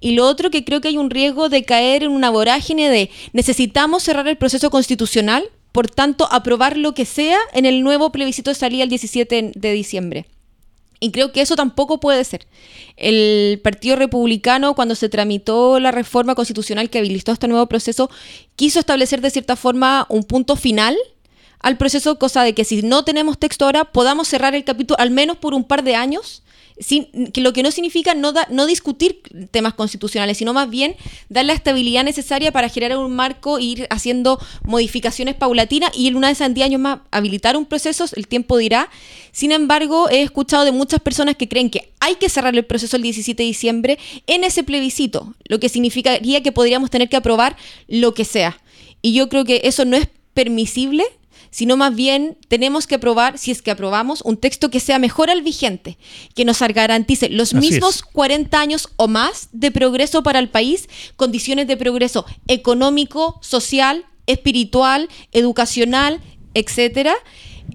Y 0.01 0.12
lo 0.12 0.27
otro 0.27 0.51
que 0.51 0.64
creo 0.64 0.81
que 0.81 0.88
hay 0.88 0.99
un 0.99 1.11
riesgo 1.11 1.49
de 1.49 1.64
caer 1.64 2.03
en 2.03 2.11
una 2.11 2.31
vorágine 2.31 2.88
de 2.88 3.11
necesitamos 3.33 4.03
cerrar 4.03 4.29
el 4.29 4.37
proceso 4.37 4.71
constitucional 4.71 5.49
por 5.73 5.91
tanto, 5.91 6.29
aprobar 6.31 6.77
lo 6.77 6.95
que 6.95 7.05
sea 7.05 7.39
en 7.53 7.67
el 7.67 7.83
nuevo 7.83 8.11
plebiscito 8.11 8.51
de 8.51 8.55
salida 8.55 8.85
el 8.85 8.89
17 8.89 9.53
de 9.55 9.73
diciembre. 9.73 10.27
Y 11.01 11.13
creo 11.13 11.33
que 11.33 11.41
eso 11.41 11.57
tampoco 11.57 11.99
puede 11.99 12.23
ser. 12.25 12.47
El 12.97 13.59
Partido 13.65 13.97
Republicano, 13.97 14.75
cuando 14.75 14.95
se 14.95 15.09
tramitó 15.09 15.81
la 15.81 15.93
reforma 15.93 16.35
constitucional 16.35 16.91
que 16.91 16.99
habilitó 16.99 17.33
este 17.33 17.49
nuevo 17.49 17.67
proceso, 17.67 18.11
quiso 18.55 18.79
establecer 18.79 19.23
de 19.23 19.31
cierta 19.31 19.57
forma 19.57 20.07
un 20.11 20.25
punto 20.25 20.57
final 20.57 20.97
al 21.59 21.77
proceso, 21.77 22.19
cosa 22.19 22.43
de 22.43 22.55
que 22.55 22.65
si 22.65 22.83
no 22.83 23.05
tenemos 23.05 23.39
texto 23.39 23.65
ahora, 23.65 23.85
podamos 23.85 24.29
cerrar 24.29 24.55
el 24.55 24.65
capítulo 24.65 24.99
al 24.99 25.11
menos 25.11 25.39
por 25.39 25.55
un 25.55 25.65
par 25.65 25.85
de 25.85 25.95
años 25.95 26.43
que 27.33 27.40
lo 27.40 27.53
que 27.53 27.62
no 27.62 27.71
significa 27.71 28.14
no, 28.14 28.33
no 28.49 28.66
discutir 28.66 29.21
temas 29.51 29.75
constitucionales, 29.75 30.38
sino 30.38 30.55
más 30.55 30.71
bien 30.71 30.97
dar 31.29 31.45
la 31.45 31.53
estabilidad 31.53 32.05
necesaria 32.05 32.53
para 32.53 32.69
generar 32.69 32.99
un 32.99 33.14
marco 33.14 33.59
e 33.59 33.62
ir 33.62 33.87
haciendo 33.90 34.40
modificaciones 34.64 35.35
paulatinas 35.35 35.90
y 35.95 36.09
en 36.09 36.16
una 36.16 36.29
de 36.29 36.33
esas 36.33 36.55
10 36.55 36.66
años 36.66 36.81
más 36.81 37.01
habilitar 37.11 37.57
un 37.57 37.66
proceso, 37.66 38.07
el 38.16 38.27
tiempo 38.27 38.57
dirá. 38.57 38.88
Sin 39.33 39.53
embargo, 39.53 40.09
he 40.09 40.23
escuchado 40.23 40.64
de 40.64 40.73
muchas 40.73 41.01
personas 41.01 41.37
que 41.37 41.49
creen 41.49 41.71
que 41.71 41.93
hay 42.01 42.16
que 42.16 42.29
cerrar 42.29 42.55
el 42.57 42.64
proceso 42.64 42.97
el 42.97 43.03
17 43.03 43.43
de 43.43 43.47
diciembre 43.47 43.99
en 44.27 44.45
ese 44.45 44.64
plebiscito, 44.64 45.35
lo 45.45 45.61
que 45.61 45.69
significaría 45.69 46.43
que 46.43 46.53
podríamos 46.53 46.90
tener 46.90 47.09
que 47.09 47.16
aprobar 47.16 47.57
lo 47.88 48.14
que 48.14 48.25
sea. 48.25 48.61
Y 49.03 49.12
yo 49.12 49.29
creo 49.29 49.45
que 49.45 49.61
eso 49.64 49.85
no 49.85 49.97
es 49.97 50.09
permisible 50.35 51.05
sino 51.51 51.77
más 51.77 51.95
bien 51.95 52.39
tenemos 52.49 52.87
que 52.87 52.97
aprobar, 52.97 53.39
si 53.39 53.51
es 53.51 53.63
que 53.63 53.71
aprobamos, 53.71 54.23
un 54.23 54.37
texto 54.37 54.71
que 54.71 54.81
sea 54.81 54.99
mejor 54.99 55.31
al 55.31 55.43
vigente, 55.43 55.99
que 56.35 56.45
nos 56.45 56.61
garantice 56.61 57.29
los 57.29 57.55
mismos 57.55 58.03
40 58.03 58.61
años 58.61 58.89
o 58.97 59.09
más 59.09 59.49
de 59.53 59.71
progreso 59.71 60.23
para 60.23 60.39
el 60.39 60.49
país, 60.49 60.89
condiciones 61.17 61.67
de 61.67 61.77
progreso 61.77 62.25
económico, 62.47 63.39
social, 63.43 64.07
espiritual, 64.27 65.09
educacional, 65.33 66.21
etcétera, 66.55 67.15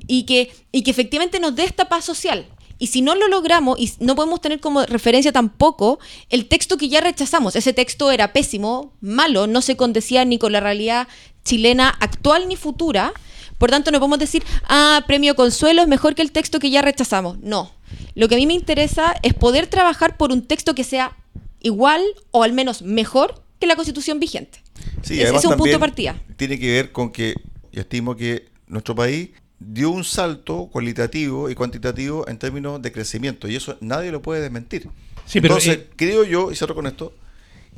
y 0.07 0.23
que, 0.23 0.51
y 0.71 0.83
que 0.83 0.91
efectivamente 0.91 1.39
nos 1.39 1.55
dé 1.55 1.63
esta 1.63 1.89
paz 1.89 2.05
social. 2.05 2.47
Y 2.77 2.87
si 2.87 3.01
no 3.01 3.15
lo 3.15 3.27
logramos, 3.27 3.79
y 3.79 3.91
no 3.99 4.15
podemos 4.15 4.41
tener 4.41 4.59
como 4.59 4.85
referencia 4.85 5.31
tampoco 5.31 5.99
el 6.29 6.47
texto 6.47 6.77
que 6.77 6.89
ya 6.89 6.99
rechazamos, 6.99 7.55
ese 7.55 7.73
texto 7.73 8.11
era 8.11 8.33
pésimo, 8.33 8.93
malo, 8.99 9.47
no 9.47 9.61
se 9.61 9.77
condecía 9.77 10.25
ni 10.25 10.37
con 10.37 10.51
la 10.51 10.59
realidad 10.59 11.07
chilena 11.45 11.89
actual 11.89 12.47
ni 12.49 12.55
futura, 12.57 13.13
por 13.57 13.69
tanto, 13.69 13.91
no 13.91 13.99
podemos 13.99 14.19
decir, 14.19 14.43
ah, 14.67 15.03
premio 15.07 15.35
consuelo 15.35 15.81
es 15.81 15.87
mejor 15.87 16.15
que 16.15 16.21
el 16.21 16.31
texto 16.31 16.59
que 16.59 16.69
ya 16.69 16.81
rechazamos. 16.81 17.39
No. 17.39 17.71
Lo 18.15 18.27
que 18.27 18.35
a 18.35 18.37
mí 18.37 18.47
me 18.47 18.53
interesa 18.53 19.15
es 19.23 19.33
poder 19.33 19.67
trabajar 19.67 20.17
por 20.17 20.31
un 20.31 20.41
texto 20.41 20.75
que 20.75 20.83
sea 20.83 21.15
igual 21.61 22.01
o 22.31 22.43
al 22.43 22.53
menos 22.53 22.81
mejor 22.81 23.43
que 23.59 23.67
la 23.67 23.75
constitución 23.75 24.19
vigente. 24.19 24.61
Sí, 25.01 25.21
Ese 25.21 25.35
es 25.35 25.45
un 25.45 25.57
punto 25.57 25.71
de 25.71 25.79
partida. 25.79 26.21
Tiene 26.35 26.59
que 26.59 26.71
ver 26.71 26.91
con 26.91 27.11
que 27.11 27.35
yo 27.71 27.81
estimo 27.81 28.15
que 28.15 28.49
nuestro 28.67 28.95
país 28.95 29.29
dio 29.59 29.89
un 29.89 30.03
salto 30.03 30.67
cualitativo 30.71 31.49
y 31.49 31.55
cuantitativo 31.55 32.27
en 32.27 32.37
términos 32.37 32.81
de 32.81 32.91
crecimiento 32.91 33.47
y 33.47 33.55
eso 33.55 33.77
nadie 33.81 34.11
lo 34.11 34.21
puede 34.21 34.41
desmentir. 34.41 34.89
Sí, 35.25 35.39
Entonces, 35.39 35.77
eh, 35.77 35.87
creo 35.95 36.23
yo, 36.23 36.51
y 36.51 36.55
cierro 36.55 36.75
con 36.75 36.87
esto, 36.87 37.13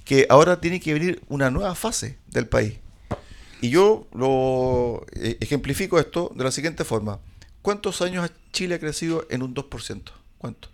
que 0.04 0.26
ahora 0.30 0.60
tiene 0.60 0.80
que 0.80 0.94
venir 0.94 1.22
una 1.30 1.50
nueva 1.50 1.76
fase 1.76 2.18
del 2.28 2.48
país. 2.48 2.76
Y 3.62 3.70
yo 3.70 4.08
lo 4.14 5.06
eh, 5.14 5.38
ejemplifico 5.40 6.00
esto 6.00 6.32
de 6.36 6.44
la 6.44 6.52
siguiente 6.52 6.84
forma. 6.84 7.20
¿Cuántos 7.62 8.02
años 8.02 8.30
Chile 8.54 8.76
ha 8.76 8.80
crecido 8.80 9.26
en 9.30 9.44
un 9.44 9.54
2%? 9.54 10.02
¿Cuánto? 10.38 10.70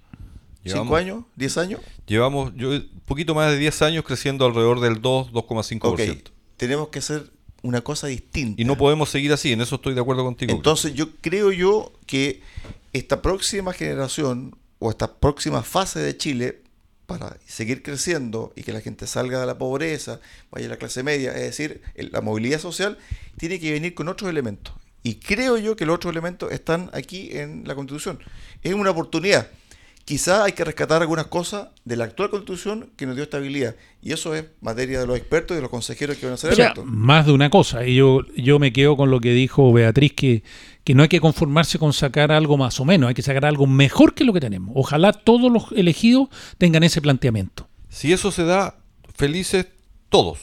¿Cinco 0.65 0.95
años? 0.95 1.25
¿Diez 1.35 1.57
años? 1.57 1.81
Llevamos 2.07 2.53
yo, 2.55 2.69
un 2.69 3.01
poquito 3.05 3.35
más 3.35 3.51
de 3.51 3.57
10 3.57 3.81
años 3.81 4.05
creciendo 4.05 4.45
alrededor 4.45 4.79
del 4.79 5.01
2, 5.01 5.31
2,5%. 5.31 5.93
Okay. 5.93 6.23
Tenemos 6.57 6.87
que 6.89 6.99
hacer 6.99 7.29
una 7.61 7.81
cosa 7.81 8.07
distinta. 8.07 8.61
Y 8.61 8.65
no 8.65 8.77
podemos 8.77 9.09
seguir 9.09 9.33
así, 9.33 9.51
en 9.51 9.61
eso 9.61 9.75
estoy 9.75 9.93
de 9.93 10.01
acuerdo 10.01 10.23
contigo. 10.23 10.53
Entonces 10.53 10.93
yo 10.93 11.15
creo 11.21 11.51
yo 11.51 11.91
que 12.05 12.41
esta 12.93 13.21
próxima 13.21 13.73
generación 13.73 14.55
o 14.79 14.89
esta 14.89 15.15
próxima 15.15 15.63
fase 15.63 15.99
de 15.99 16.15
Chile 16.17 16.62
para 17.05 17.37
seguir 17.45 17.83
creciendo 17.83 18.53
y 18.55 18.63
que 18.63 18.73
la 18.73 18.81
gente 18.81 19.07
salga 19.07 19.39
de 19.39 19.45
la 19.45 19.57
pobreza, 19.57 20.19
vaya 20.51 20.67
a 20.67 20.69
la 20.69 20.77
clase 20.77 21.03
media, 21.03 21.31
es 21.33 21.41
decir, 21.41 21.81
la 21.95 22.21
movilidad 22.21 22.59
social, 22.59 22.97
tiene 23.37 23.59
que 23.59 23.71
venir 23.71 23.93
con 23.93 24.07
otros 24.07 24.29
elementos. 24.29 24.73
Y 25.03 25.15
creo 25.15 25.57
yo 25.57 25.75
que 25.75 25.85
los 25.85 25.95
otros 25.95 26.11
elementos 26.11 26.51
están 26.51 26.89
aquí 26.93 27.29
en 27.33 27.63
la 27.67 27.75
Constitución. 27.75 28.19
Es 28.61 28.73
una 28.73 28.91
oportunidad. 28.91 29.47
Quizá 30.05 30.43
hay 30.43 30.51
que 30.51 30.65
rescatar 30.65 31.01
algunas 31.01 31.27
cosas 31.27 31.69
de 31.85 31.95
la 31.95 32.03
actual 32.05 32.29
Constitución 32.29 32.89
que 32.97 33.05
nos 33.05 33.15
dio 33.15 33.23
estabilidad. 33.23 33.75
Y 34.01 34.11
eso 34.11 34.35
es 34.35 34.45
materia 34.59 34.99
de 34.99 35.07
los 35.07 35.17
expertos 35.17 35.55
y 35.55 35.55
de 35.55 35.61
los 35.61 35.69
consejeros 35.69 36.17
que 36.17 36.25
van 36.25 36.33
a 36.35 36.37
ser 36.37 36.51
O 36.51 36.55
sea, 36.55 36.65
electos. 36.67 36.85
más 36.85 37.25
de 37.25 37.31
una 37.31 37.49
cosa. 37.49 37.85
Y 37.85 37.95
yo, 37.95 38.21
yo 38.35 38.59
me 38.59 38.73
quedo 38.73 38.97
con 38.97 39.11
lo 39.11 39.21
que 39.21 39.31
dijo 39.31 39.71
Beatriz, 39.71 40.13
que, 40.13 40.43
que 40.83 40.93
no 40.93 41.03
hay 41.03 41.09
que 41.09 41.21
conformarse 41.21 41.79
con 41.79 41.93
sacar 41.93 42.31
algo 42.31 42.57
más 42.57 42.79
o 42.79 42.85
menos, 42.85 43.07
hay 43.07 43.13
que 43.13 43.21
sacar 43.21 43.45
algo 43.45 43.67
mejor 43.67 44.13
que 44.13 44.23
lo 44.23 44.33
que 44.33 44.39
tenemos. 44.39 44.73
Ojalá 44.75 45.13
todos 45.13 45.51
los 45.51 45.71
elegidos 45.71 46.27
tengan 46.57 46.83
ese 46.83 47.01
planteamiento. 47.01 47.67
Si 47.89 48.11
eso 48.11 48.31
se 48.31 48.43
da, 48.43 48.75
felices 49.15 49.67
todos. 50.09 50.39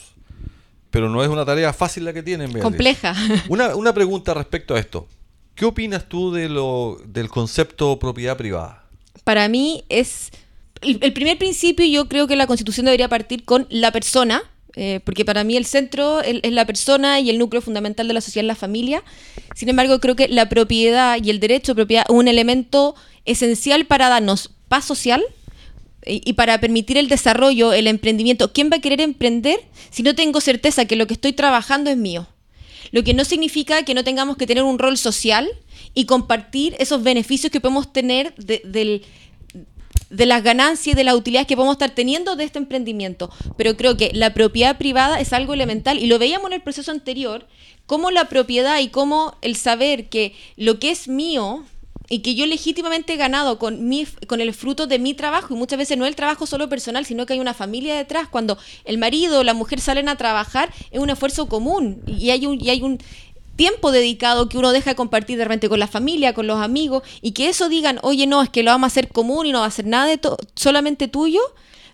Pero 0.90 1.08
no 1.08 1.22
es 1.22 1.28
una 1.28 1.44
tarea 1.44 1.72
fácil 1.72 2.04
la 2.04 2.12
que 2.12 2.22
tienen. 2.22 2.46
Beatriz. 2.48 2.62
Compleja. 2.62 3.14
Una, 3.48 3.76
una 3.76 3.94
pregunta 3.94 4.34
respecto 4.34 4.74
a 4.74 4.80
esto. 4.80 5.06
¿Qué 5.54 5.64
opinas 5.64 6.08
tú 6.08 6.32
de 6.32 6.48
lo, 6.48 7.00
del 7.06 7.28
concepto 7.28 7.98
propiedad 7.98 8.36
privada? 8.36 8.84
Para 9.24 9.48
mí 9.48 9.84
es... 9.88 10.30
El, 10.80 10.98
el 11.02 11.12
primer 11.12 11.36
principio 11.36 11.84
yo 11.86 12.08
creo 12.08 12.26
que 12.26 12.36
la 12.36 12.46
constitución 12.46 12.86
debería 12.86 13.08
partir 13.08 13.44
con 13.44 13.66
la 13.68 13.92
persona, 13.92 14.42
eh, 14.76 15.00
porque 15.04 15.24
para 15.24 15.44
mí 15.44 15.56
el 15.56 15.64
centro 15.66 16.20
es, 16.22 16.40
la 16.52 16.64
persona 16.64 17.20
y 17.20 17.30
el 17.30 17.38
núcleo 17.38 17.60
fundamental 17.60 18.06
de 18.08 18.14
la 18.14 18.20
sociedad 18.20 18.44
es 18.44 18.48
la 18.48 18.54
familia. 18.54 19.02
Sin 19.54 19.68
embargo, 19.68 19.98
creo 20.00 20.16
que 20.16 20.28
la 20.28 20.48
propiedad 20.48 21.18
y 21.22 21.30
el 21.30 21.40
derecho 21.40 21.72
a 21.72 21.74
propiedad 21.74 22.04
es 22.08 22.14
un 22.14 22.28
elemento 22.28 22.94
esencial 23.24 23.86
para 23.86 24.08
darnos 24.08 24.50
paz 24.68 24.84
social 24.84 25.22
y, 26.06 26.22
y 26.24 26.32
para 26.34 26.60
permitir 26.60 26.96
el 26.98 27.08
desarrollo, 27.08 27.72
el 27.72 27.86
emprendimiento. 27.86 28.52
¿Quién 28.52 28.70
va 28.72 28.76
a 28.76 28.80
querer 28.80 29.00
emprender 29.00 29.60
si 29.90 30.02
no 30.02 30.14
tengo 30.14 30.40
certeza 30.40 30.84
que 30.84 30.96
lo 30.96 31.06
que 31.06 31.14
estoy 31.14 31.32
trabajando 31.32 31.90
es 31.90 31.96
mío? 31.96 32.26
Lo 32.92 33.04
que 33.04 33.14
no 33.14 33.24
significa 33.24 33.84
que 33.84 33.94
no 33.94 34.02
tengamos 34.02 34.36
que 34.36 34.46
tener 34.46 34.64
un 34.64 34.78
rol 34.78 34.96
social 34.96 35.48
y 35.94 36.06
compartir 36.06 36.74
esos 36.78 37.02
beneficios 37.02 37.52
que 37.52 37.60
podemos 37.60 37.92
tener 37.92 38.34
de, 38.36 38.62
del- 38.64 39.02
de 40.10 40.26
las 40.26 40.42
ganancias 40.42 40.94
y 40.94 40.96
de 40.96 41.04
las 41.04 41.14
utilidades 41.14 41.46
que 41.46 41.56
podemos 41.56 41.74
estar 41.74 41.90
teniendo 41.90 42.36
de 42.36 42.44
este 42.44 42.58
emprendimiento. 42.58 43.30
Pero 43.56 43.76
creo 43.76 43.96
que 43.96 44.10
la 44.12 44.34
propiedad 44.34 44.76
privada 44.76 45.20
es 45.20 45.32
algo 45.32 45.54
elemental 45.54 45.98
y 45.98 46.06
lo 46.06 46.18
veíamos 46.18 46.48
en 46.48 46.54
el 46.54 46.62
proceso 46.62 46.90
anterior, 46.90 47.46
cómo 47.86 48.10
la 48.10 48.28
propiedad 48.28 48.78
y 48.80 48.88
cómo 48.88 49.36
el 49.40 49.56
saber 49.56 50.08
que 50.08 50.34
lo 50.56 50.78
que 50.78 50.90
es 50.90 51.08
mío 51.08 51.64
y 52.12 52.18
que 52.20 52.34
yo 52.34 52.44
legítimamente 52.44 53.14
he 53.14 53.16
ganado 53.16 53.60
con, 53.60 53.88
mi, 53.88 54.04
con 54.26 54.40
el 54.40 54.52
fruto 54.52 54.88
de 54.88 54.98
mi 54.98 55.14
trabajo, 55.14 55.54
y 55.54 55.56
muchas 55.56 55.78
veces 55.78 55.96
no 55.96 56.06
el 56.06 56.16
trabajo 56.16 56.44
solo 56.44 56.68
personal, 56.68 57.06
sino 57.06 57.24
que 57.24 57.34
hay 57.34 57.40
una 57.40 57.54
familia 57.54 57.96
detrás, 57.96 58.26
cuando 58.28 58.58
el 58.84 58.98
marido 58.98 59.38
o 59.38 59.44
la 59.44 59.54
mujer 59.54 59.80
salen 59.80 60.08
a 60.08 60.16
trabajar, 60.16 60.74
es 60.90 60.98
un 60.98 61.08
esfuerzo 61.08 61.48
común 61.48 62.02
y 62.08 62.30
hay 62.30 62.46
un, 62.46 62.60
y 62.60 62.70
hay 62.70 62.82
un 62.82 62.98
tiempo 63.60 63.92
dedicado 63.92 64.48
que 64.48 64.56
uno 64.56 64.72
deja 64.72 64.92
de 64.92 64.96
compartir 64.96 65.36
de 65.36 65.44
repente 65.44 65.68
con 65.68 65.78
la 65.78 65.86
familia, 65.86 66.32
con 66.32 66.46
los 66.46 66.60
amigos, 66.60 67.02
y 67.20 67.32
que 67.32 67.50
eso 67.50 67.68
digan, 67.68 67.98
oye, 68.00 68.26
no, 68.26 68.40
es 68.40 68.48
que 68.48 68.62
lo 68.62 68.70
vamos 68.70 68.86
a 68.86 68.92
hacer 68.92 69.08
común 69.08 69.44
y 69.44 69.52
no 69.52 69.60
va 69.60 69.66
a 69.66 69.70
ser 69.70 69.84
nada 69.84 70.06
de 70.06 70.18
solamente 70.54 71.08
tuyo, 71.08 71.40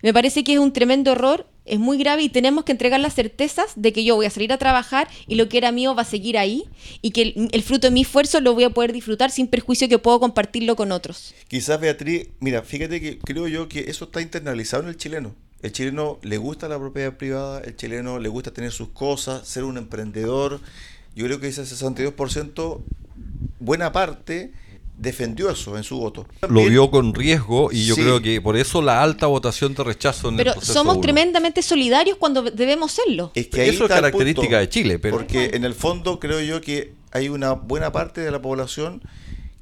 me 0.01 0.13
parece 0.13 0.45
que 0.45 0.53
es 0.53 0.59
un 0.59 0.71
tremendo 0.71 1.11
error, 1.11 1.45
es 1.65 1.77
muy 1.77 1.97
grave 1.97 2.23
y 2.23 2.29
tenemos 2.29 2.63
que 2.63 2.71
entregar 2.71 3.01
las 3.01 3.15
certezas 3.15 3.73
de 3.75 3.91
que 3.91 4.05
yo 4.05 4.15
voy 4.15 4.25
a 4.25 4.29
salir 4.29 4.53
a 4.53 4.57
trabajar 4.57 5.09
y 5.27 5.35
lo 5.35 5.49
que 5.49 5.57
era 5.57 5.73
mío 5.73 5.93
va 5.93 6.03
a 6.03 6.05
seguir 6.05 6.37
ahí 6.37 6.63
y 7.01 7.11
que 7.11 7.21
el, 7.23 7.49
el 7.51 7.63
fruto 7.63 7.87
de 7.87 7.91
mi 7.91 8.03
esfuerzo 8.03 8.39
lo 8.39 8.53
voy 8.53 8.63
a 8.63 8.69
poder 8.69 8.93
disfrutar 8.93 9.29
sin 9.29 9.47
perjuicio 9.47 9.89
que 9.89 9.99
puedo 9.99 10.21
compartirlo 10.21 10.77
con 10.77 10.93
otros. 10.93 11.35
Quizás 11.49 11.81
Beatriz, 11.81 12.29
mira, 12.39 12.61
fíjate 12.61 13.01
que 13.01 13.19
creo 13.19 13.49
yo 13.49 13.67
que 13.67 13.81
eso 13.89 14.05
está 14.05 14.21
internalizado 14.21 14.83
en 14.83 14.89
el 14.89 14.95
chileno. 14.95 15.35
El 15.61 15.73
chileno 15.73 16.19
le 16.21 16.37
gusta 16.37 16.69
la 16.69 16.79
propiedad 16.79 17.17
privada, 17.17 17.59
el 17.59 17.75
chileno 17.75 18.19
le 18.19 18.29
gusta 18.29 18.51
tener 18.53 18.71
sus 18.71 18.87
cosas, 18.89 19.45
ser 19.45 19.65
un 19.65 19.77
emprendedor. 19.77 20.61
Yo 21.17 21.25
creo 21.25 21.39
que 21.39 21.47
ese 21.47 21.63
62%, 21.63 22.79
buena 23.59 23.91
parte, 23.91 24.53
defendió 24.99 25.49
eso 25.49 25.75
en 25.75 25.83
su 25.83 25.97
voto. 25.97 26.27
Lo 26.47 26.63
vio 26.65 26.91
con 26.91 27.15
riesgo 27.15 27.71
y 27.71 27.85
yo 27.87 27.95
Sí. 27.95 28.01
creo 28.01 28.21
que 28.21 28.39
por 28.39 28.55
eso 28.55 28.83
la 28.83 29.01
alta 29.01 29.25
votación 29.25 29.73
de 29.73 29.83
rechazo 29.83 30.27
en 30.29 30.35
el 30.35 30.37
Pero 30.37 30.51
proceso 30.53 30.73
somos 30.73 30.93
uno. 30.97 31.01
tremendamente 31.01 31.63
solidarios 31.63 32.17
cuando 32.17 32.43
debemos 32.43 32.91
serlo. 32.91 33.31
Es 33.33 33.47
que 33.47 33.61
ahí 33.61 33.69
Eso 33.69 33.85
es 33.85 33.89
el 33.89 33.95
característica 33.95 34.41
punto. 34.47 34.57
de 34.59 34.69
Chile, 34.69 34.99
pero- 34.99 35.17
Porque 35.17 35.51
en 35.55 35.63
el 35.65 35.73
fondo 35.73 36.19
creo 36.19 36.39
yo 36.41 36.61
que 36.61 36.93
hay 37.11 37.29
una 37.29 37.53
buena 37.53 37.91
parte 37.91 38.21
de 38.21 38.29
la 38.29 38.39
población 38.41 39.01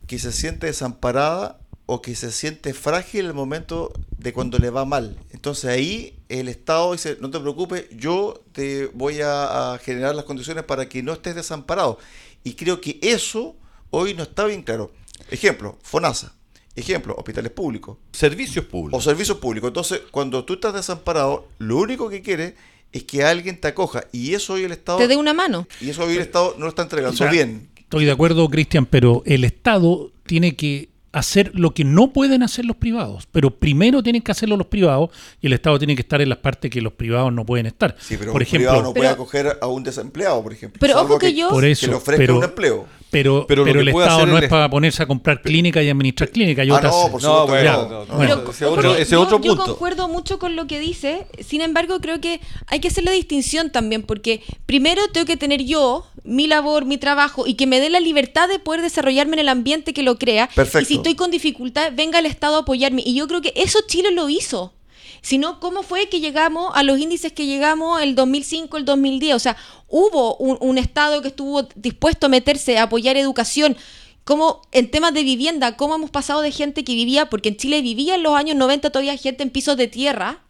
que 0.07 0.19
se 0.19 0.33
siente 0.33 0.67
desamparada 0.67 1.57
o 1.87 2.01
que 2.01 2.15
se 2.15 2.31
siente 2.31 2.73
frágil 2.73 3.21
en 3.21 3.27
el 3.27 3.33
momento 3.33 3.91
de 4.17 4.33
cuando 4.33 4.57
le 4.57 4.69
va 4.69 4.85
mal. 4.85 5.17
Entonces 5.31 5.65
ahí 5.69 6.15
el 6.29 6.47
Estado 6.47 6.93
dice, 6.93 7.17
no 7.21 7.29
te 7.29 7.39
preocupes, 7.39 7.85
yo 7.95 8.41
te 8.53 8.87
voy 8.93 9.21
a, 9.21 9.73
a 9.73 9.77
generar 9.77 10.15
las 10.15 10.25
condiciones 10.25 10.63
para 10.63 10.89
que 10.89 11.03
no 11.03 11.13
estés 11.13 11.35
desamparado. 11.35 11.99
Y 12.43 12.53
creo 12.53 12.81
que 12.81 12.99
eso 13.01 13.55
hoy 13.91 14.13
no 14.13 14.23
está 14.23 14.45
bien 14.45 14.63
claro. 14.63 14.91
Ejemplo, 15.29 15.77
FONASA. 15.83 16.33
Ejemplo, 16.77 17.15
hospitales 17.17 17.51
públicos 17.53 17.97
Servicios 18.11 18.65
o 18.65 18.67
públicos. 18.69 19.03
servicios 19.03 19.37
públicos. 19.37 19.69
Entonces, 19.69 20.01
cuando 20.11 20.43
tú 20.43 20.55
estás 20.55 20.73
desamparado, 20.73 21.47
lo 21.57 21.77
único 21.77 22.09
que 22.09 22.21
quieres 22.21 22.53
es 22.91 23.03
que 23.05 23.23
alguien 23.23 23.61
te 23.61 23.69
acoja. 23.69 24.03
Y 24.11 24.33
eso 24.33 24.53
hoy 24.53 24.63
el 24.63 24.71
Estado, 24.73 24.97
Te 24.97 25.07
dé 25.07 25.15
una 25.15 25.33
mano. 25.33 25.67
y 25.79 25.89
eso 25.89 26.03
hoy 26.03 26.15
el 26.15 26.21
Estado 26.21 26.55
no 26.57 26.65
lo 26.65 26.69
está 26.69 26.81
entregando 26.81 27.13
O 27.13 27.17
sea, 27.17 27.29
bien. 27.31 27.69
Estoy 27.77 28.05
de 28.05 28.11
acuerdo, 28.11 28.49
Cristian, 28.49 28.85
pero 28.87 29.21
el 29.25 29.43
Estado 29.45 30.11
tiene 30.25 30.55
que 30.55 30.89
hacer 31.17 31.51
lo 31.55 31.73
que 31.73 31.83
no 31.83 32.11
pueden 32.11 32.43
hacer 32.43 32.65
los 32.65 32.75
privados. 32.75 33.27
Pero 33.31 33.49
primero 33.51 34.03
tienen 34.03 34.21
que 34.21 34.31
hacerlo 34.31 34.57
los 34.57 34.67
privados 34.67 35.09
y 35.41 35.47
el 35.47 35.53
Estado 35.53 35.77
tiene 35.79 35.95
que 35.95 36.01
estar 36.01 36.21
en 36.21 36.29
las 36.29 36.37
partes 36.39 36.69
que 36.69 36.81
los 36.81 36.93
privados 36.93 37.31
no 37.33 37.45
pueden 37.45 37.65
estar. 37.65 37.95
Sí, 37.99 38.17
pero 38.17 38.31
por 38.31 38.41
un 38.41 38.47
ejemplo, 38.47 38.69
privado 38.69 38.83
no 38.89 38.93
puede 38.93 39.09
acoger 39.09 39.57
a 39.61 39.67
un 39.67 39.83
desempleado, 39.83 40.43
por 40.43 40.53
ejemplo. 40.53 40.77
Pero 40.79 41.01
ojo 41.01 41.17
que 41.17 41.33
yo- 41.33 41.49
por 41.49 41.63
eso, 41.65 41.81
que 41.81 41.87
le 41.91 41.95
ofrezca 41.95 42.17
pero, 42.21 42.37
un 42.37 42.43
empleo. 42.43 42.85
pero, 43.09 43.45
Pero 43.47 43.63
el 43.65 43.87
Estado 43.87 44.25
no 44.25 44.37
el 44.37 44.43
es 44.43 44.49
para 44.49 44.69
ponerse 44.69 45.01
a 45.03 45.05
comprar 45.07 45.41
clínica 45.41 45.81
y 45.81 45.89
administrar 45.89 46.29
clínica. 46.29 46.61
Hay 46.63 46.69
Ah, 46.69 46.81
no, 46.81 46.89
por 46.89 46.91
No, 46.91 47.09
supuesto 47.09 47.45
que 47.45 47.51
bueno, 47.51 47.71
no. 47.83 47.89
no, 47.89 48.05
No, 48.05 48.15
bueno. 48.15 48.35
no. 48.43 48.51
ese 48.51 48.65
otro, 48.65 48.95
ese 48.95 49.11
yo- 49.11 49.21
otro 49.21 49.39
Yo 49.41 49.55
punto. 49.55 49.65
concuerdo 49.71 50.07
mucho 50.09 50.37
con 50.37 50.55
lo 50.57 50.67
que 50.67 50.79
dice, 50.81 51.25
sin 51.39 51.61
embargo 51.61 51.99
creo 52.01 52.19
que 52.19 52.41
hay 52.67 52.79
que 52.81 52.89
hacer 52.89 53.05
la 53.05 53.11
distinción 53.11 53.71
también, 53.71 54.03
porque 54.03 54.41
primero 54.65 55.01
tengo 55.13 55.25
que 55.25 55.37
tener 55.37 55.63
yo 55.63 56.05
mi 56.25 56.47
labor, 56.47 56.85
mi 56.85 56.97
trabajo, 56.97 57.45
y 57.47 57.53
que 57.53 57.67
me 57.67 57.79
dé 57.79 57.89
la 57.89 57.99
libertad 57.99 58.49
de 58.49 58.57
poder 58.59 58.81
desarrollarme 58.81 59.33
en 59.35 59.39
el 59.39 59.49
ambiente 59.49 59.93
que 59.93 60.01
lo 60.03 60.17
crea. 60.17 60.49
Perfecto. 60.55 60.79
Y 60.81 60.85
si 60.85 60.97
estoy 61.05 61.15
con 61.15 61.29
dificultad, 61.29 61.91
venga 61.93 62.17
el 62.17 62.25
Estado 62.25 62.55
a 62.55 62.59
apoyarme. 62.61 63.03
Y 63.05 63.13
yo 63.13 63.27
creo 63.27 63.39
que 63.39 63.53
eso 63.55 63.77
Chile 63.85 64.09
lo 64.09 64.27
hizo. 64.27 64.73
Si 65.21 65.37
no, 65.37 65.59
¿cómo 65.59 65.83
fue 65.83 66.09
que 66.09 66.19
llegamos 66.19 66.71
a 66.73 66.81
los 66.81 66.97
índices 66.97 67.31
que 67.31 67.45
llegamos 67.45 68.01
el 68.01 68.15
2005, 68.15 68.75
el 68.77 68.85
2010? 68.85 69.35
O 69.35 69.39
sea, 69.39 69.55
hubo 69.87 70.35
un, 70.37 70.57
un 70.61 70.79
Estado 70.79 71.21
que 71.21 71.27
estuvo 71.27 71.61
dispuesto 71.75 72.25
a 72.25 72.29
meterse 72.29 72.79
a 72.79 72.83
apoyar 72.83 73.17
educación. 73.17 73.77
Como 74.23 74.63
en 74.71 74.89
temas 74.89 75.13
de 75.13 75.23
vivienda, 75.23 75.77
cómo 75.77 75.93
hemos 75.93 76.09
pasado 76.09 76.41
de 76.41 76.51
gente 76.51 76.83
que 76.83 76.95
vivía, 76.95 77.29
porque 77.29 77.49
en 77.49 77.57
Chile 77.57 77.83
vivía 77.83 78.15
en 78.15 78.23
los 78.23 78.35
años 78.35 78.55
90 78.55 78.89
todavía 78.89 79.15
gente 79.15 79.43
en 79.43 79.51
pisos 79.51 79.77
de 79.77 79.87
tierra, 79.87 80.44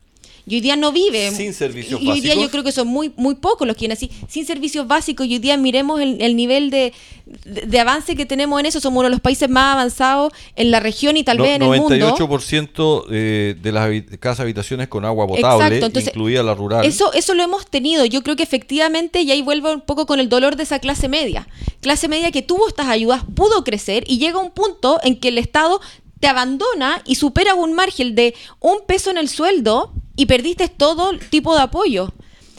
y 0.47 0.55
hoy 0.55 0.61
día 0.61 0.75
no 0.75 0.91
vive. 0.91 1.31
Sin 1.31 1.53
servicios 1.53 1.99
y 2.01 2.07
hoy 2.09 2.19
día 2.21 2.29
básicos. 2.31 2.43
yo 2.43 2.51
creo 2.51 2.63
que 2.63 2.71
son 2.71 2.87
muy, 2.87 3.11
muy 3.15 3.35
pocos 3.35 3.67
los 3.67 3.75
que 3.75 3.91
así, 3.91 4.11
sin 4.27 4.45
servicios 4.45 4.87
básicos, 4.87 5.25
y 5.27 5.33
hoy 5.33 5.39
día 5.39 5.57
miremos 5.57 5.99
el, 6.01 6.21
el 6.21 6.35
nivel 6.35 6.69
de, 6.69 6.93
de, 7.25 7.61
de 7.61 7.79
avance 7.79 8.15
que 8.15 8.25
tenemos 8.25 8.59
en 8.59 8.65
eso, 8.67 8.79
somos 8.79 8.99
uno 8.99 9.09
de 9.09 9.11
los 9.11 9.21
países 9.21 9.49
más 9.49 9.73
avanzados 9.73 10.31
en 10.55 10.71
la 10.71 10.79
región 10.79 11.17
y 11.17 11.23
tal 11.23 11.37
No- 11.37 11.43
vez 11.43 11.55
en 11.55 11.63
el 11.63 11.81
mundo. 11.81 11.95
98% 11.95 13.05
eh, 13.11 13.55
de 13.61 13.71
las 13.71 13.89
casas 14.19 14.41
habitaciones 14.41 14.87
con 14.87 15.05
agua 15.05 15.27
potable, 15.27 15.75
entonces, 15.75 16.07
incluida 16.07 16.43
la 16.43 16.53
rural. 16.53 16.85
Eso, 16.85 17.11
eso 17.13 17.33
lo 17.33 17.43
hemos 17.43 17.65
tenido. 17.67 18.05
Yo 18.05 18.21
creo 18.23 18.35
que 18.35 18.43
efectivamente, 18.43 19.21
y 19.21 19.31
ahí 19.31 19.41
vuelvo 19.41 19.71
un 19.71 19.81
poco 19.81 20.05
con 20.05 20.19
el 20.19 20.29
dolor 20.29 20.55
de 20.55 20.63
esa 20.63 20.79
clase 20.79 21.07
media. 21.07 21.47
Clase 21.81 22.07
media 22.07 22.31
que 22.31 22.41
tuvo 22.41 22.67
estas 22.67 22.87
ayudas, 22.87 23.23
pudo 23.35 23.63
crecer 23.63 24.03
y 24.07 24.17
llega 24.17 24.39
un 24.39 24.51
punto 24.51 24.99
en 25.03 25.15
que 25.19 25.29
el 25.29 25.37
Estado 25.37 25.81
te 26.19 26.27
abandona 26.27 27.01
y 27.05 27.15
supera 27.15 27.55
un 27.55 27.73
margen 27.73 28.15
de 28.15 28.33
un 28.59 28.77
peso 28.87 29.11
en 29.11 29.17
el 29.17 29.29
sueldo 29.29 29.91
y 30.15 30.25
perdiste 30.25 30.67
todo 30.69 31.17
tipo 31.29 31.55
de 31.55 31.61
apoyo. 31.61 32.13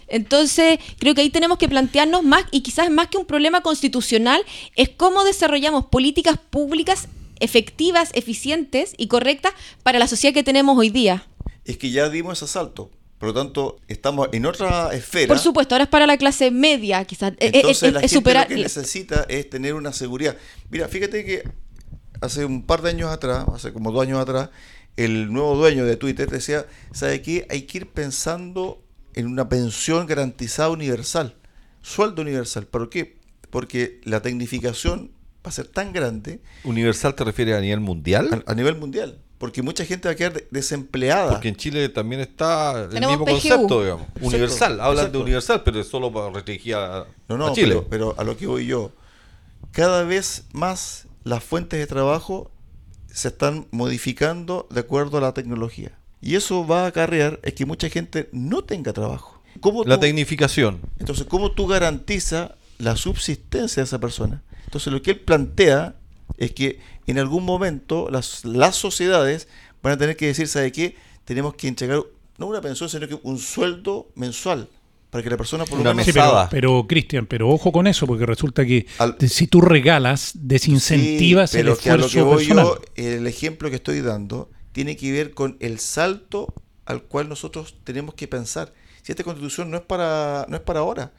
Entonces, 0.09 0.79
creo 0.99 1.15
que 1.15 1.23
ahí 1.23 1.31
tenemos 1.31 1.59
que 1.59 1.69
plantearnos 1.69 2.23
más, 2.23 2.45
y 2.53 2.61
quizás 2.61 2.91
más 2.91 3.09
que 3.09 3.19
un 3.19 3.27
problema 3.27 3.61
constitucional, 3.63 4.43
es 4.77 4.89
cómo 4.91 5.25
desarrollamos 5.25 5.87
políticas 5.87 6.39
públicas 6.51 7.09
efectivas, 7.41 8.11
eficientes 8.15 8.95
y 8.97 9.09
correctas 9.09 9.53
para 9.83 9.99
la 9.99 10.07
sociedad 10.07 10.33
que 10.33 10.43
tenemos 10.43 10.79
hoy 10.79 10.91
día. 10.91 11.27
Es 11.65 11.77
que 11.77 11.91
ya 11.91 12.09
dimos 12.09 12.41
ese 12.43 12.51
salto. 12.53 12.91
Por 13.19 13.29
lo 13.31 13.35
tanto, 13.35 13.79
estamos 13.89 14.29
en 14.33 14.45
otra 14.47 14.95
esfera. 14.95 15.27
Por 15.29 15.39
supuesto, 15.39 15.75
ahora 15.75 15.85
es 15.85 15.91
para 15.91 16.07
la 16.07 16.19
clase 16.19 16.51
media, 16.51 17.05
quizás. 17.05 17.33
Eh, 17.33 17.37
eh, 17.47 17.51
Entonces 17.55 17.83
es- 17.89 17.93
la 17.95 18.01
gente 18.01 18.15
superar- 18.15 18.49
lo 18.51 18.57
que 18.57 18.63
necesita 18.63 19.27
es 19.29 19.49
tener 19.51 19.75
una 19.75 19.93
seguridad. 19.93 20.37
Mira, 20.71 20.87
fíjate 20.87 21.25
que 21.25 21.43
hace 22.21 22.45
un 22.45 22.63
par 22.65 22.83
de 22.83 22.91
años 22.91 23.11
atrás, 23.11 23.47
hace 23.55 23.73
como 23.73 23.91
dos 23.91 24.03
años 24.03 24.21
atrás, 24.21 24.51
el 24.97 25.33
nuevo 25.33 25.57
dueño 25.57 25.85
de 25.85 25.97
Twitter 25.97 26.29
decía, 26.31 26.67
¿sabe 26.93 27.23
qué? 27.23 27.47
Hay 27.51 27.63
que 27.63 27.79
ir 27.79 27.87
pensando 27.89 28.83
en 29.15 29.27
una 29.27 29.49
pensión 29.49 30.07
garantizada 30.07 30.71
universal, 30.71 31.35
sueldo 31.83 32.23
universal. 32.23 32.67
¿Por 32.67 32.89
qué? 32.91 33.17
Porque 33.51 34.01
la 34.05 34.21
tecnificación 34.23 35.11
va 35.45 35.51
a 35.51 35.53
ser 35.53 35.69
tan 35.69 35.93
grande 35.93 36.41
¿Universal 36.65 37.15
te 37.15 37.25
refiere 37.25 37.55
a 37.55 37.61
nivel 37.61 37.81
mundial? 37.81 38.43
a, 38.47 38.51
a 38.51 38.55
nivel 38.55 38.77
mundial. 38.77 39.19
porque 39.39 39.63
mucha 39.63 39.85
gente 39.85 40.09
va 40.09 40.13
a 40.13 40.17
quedar 40.17 40.33
de- 40.33 40.49
desempleada. 40.51 41.31
Porque 41.33 41.49
en 41.49 41.57
Chile 41.57 41.89
también 41.91 42.21
está 42.23 42.85
el 42.85 42.89
Tenemos 42.91 43.13
mismo 43.19 43.25
PGU. 43.27 43.33
concepto, 43.35 43.83
digamos. 43.83 44.07
Universal. 44.21 44.81
Hablan 44.81 45.13
de 45.13 45.19
universal, 45.19 45.63
pero 45.65 45.81
es 45.81 45.87
solo 45.89 46.11
para 46.13 46.31
restringir 46.31 46.75
a, 46.75 47.07
No, 47.29 47.37
no, 47.39 47.47
a 47.49 47.53
Chile. 47.53 47.75
pero, 47.75 47.87
pero 47.89 48.15
a 48.19 48.25
lo 48.25 48.37
que 48.37 48.47
voy 48.47 48.67
yo, 48.67 48.93
cada 49.73 50.03
vez 50.05 50.45
más 50.53 51.07
las 51.25 51.45
fuentes 51.45 51.79
de 51.79 51.87
trabajo 51.87 52.51
se 53.17 53.29
están 53.29 53.67
modificando 53.71 54.69
de 54.71 54.81
acuerdo 54.81 55.17
a 55.19 55.23
la 55.23 55.33
tecnología. 55.33 55.99
Y 56.21 56.35
eso 56.35 56.67
va 56.67 56.85
a 56.85 56.87
acarrear 56.89 57.41
es 57.43 57.55
que 57.55 57.65
mucha 57.65 57.89
gente 57.89 58.29
no 58.33 58.63
tenga 58.63 58.93
trabajo. 58.93 59.41
¿Cómo 59.61 59.85
la 59.85 59.95
tú- 59.97 60.03
tecnificación. 60.03 60.81
entonces, 60.99 61.27
¿cómo 61.27 61.53
tú 61.53 61.67
garantizas 61.67 62.51
la 62.79 62.95
subsistencia 62.97 63.83
de 63.83 63.87
esa 63.87 63.99
persona? 64.01 64.43
Entonces, 64.65 64.93
lo 64.93 65.01
que 65.01 65.13
él 65.13 65.21
plantea 65.21 65.97
es 66.37 66.53
que 66.53 66.79
en 67.07 67.19
algún 67.19 67.45
momento 67.45 68.09
las, 68.11 68.45
las 68.45 68.77
sociedades 68.77 69.49
van 69.83 69.95
a 69.95 69.97
tener 69.97 70.17
que 70.17 70.27
decir, 70.27 70.47
¿sabe 70.47 70.71
qué? 70.73 70.97
Tenemos 71.25 71.55
que 71.55 71.69
entregar 71.69 72.01
no 72.37 72.47
una 72.49 72.61
pensión, 72.61 72.91
sino 72.91 73.09
que 73.09 73.19
un 73.23 73.39
sueldo 73.39 74.09
mensual 74.15 74.69
para 75.17 75.23
que 75.25 75.31
la 75.31 75.37
persona 75.37 75.65
por 75.65 75.79
lo 75.79 75.83
Una 75.83 75.91
menos... 75.95 76.05
Sí, 76.05 76.13
pero, 76.13 76.49
pero 76.51 76.87
Cristian, 76.87 77.27
pero 77.27 77.49
ojo 77.49 77.73
con 77.73 77.87
eso, 77.87 78.07
porque 78.07 78.27
resulta 78.27 78.65
que 78.67 78.87
Al- 78.99 79.17
si 79.29 79.47
tú 79.47 79.61
regalas, 79.61 80.33
desincentivas 80.35 81.51
Sí, 81.51 81.59
el 81.59 81.65
pero 81.65 81.79
que 81.79 81.91
a 81.91 81.97
lo 81.97 82.09
que 82.09 82.21
esfuerzo 82.21 82.25
voy 82.25 82.47
personal. 82.47 82.67
yo, 82.67 82.83
el 82.97 83.27
ejemplo 83.27 83.71
que 83.71 83.77
estoy 83.77 84.01
dando 84.01 84.51
tiene 84.73 84.97
que 84.97 85.11
ver 85.13 85.33
con 85.33 85.57
el 85.61 85.79
salto 85.79 86.53
al 86.85 87.03
cual 87.03 87.29
nosotros 87.29 87.77
tenemos 87.85 88.15
que 88.15 88.29
pensar. 88.29 88.73
Si 89.03 89.13
esta 89.13 89.25
constitución 89.25 89.71
no 89.71 89.77
es 89.79 89.83
para, 89.85 90.47
no 90.49 90.57
es 90.57 90.63
para 90.63 90.81
ahora, 90.81 91.13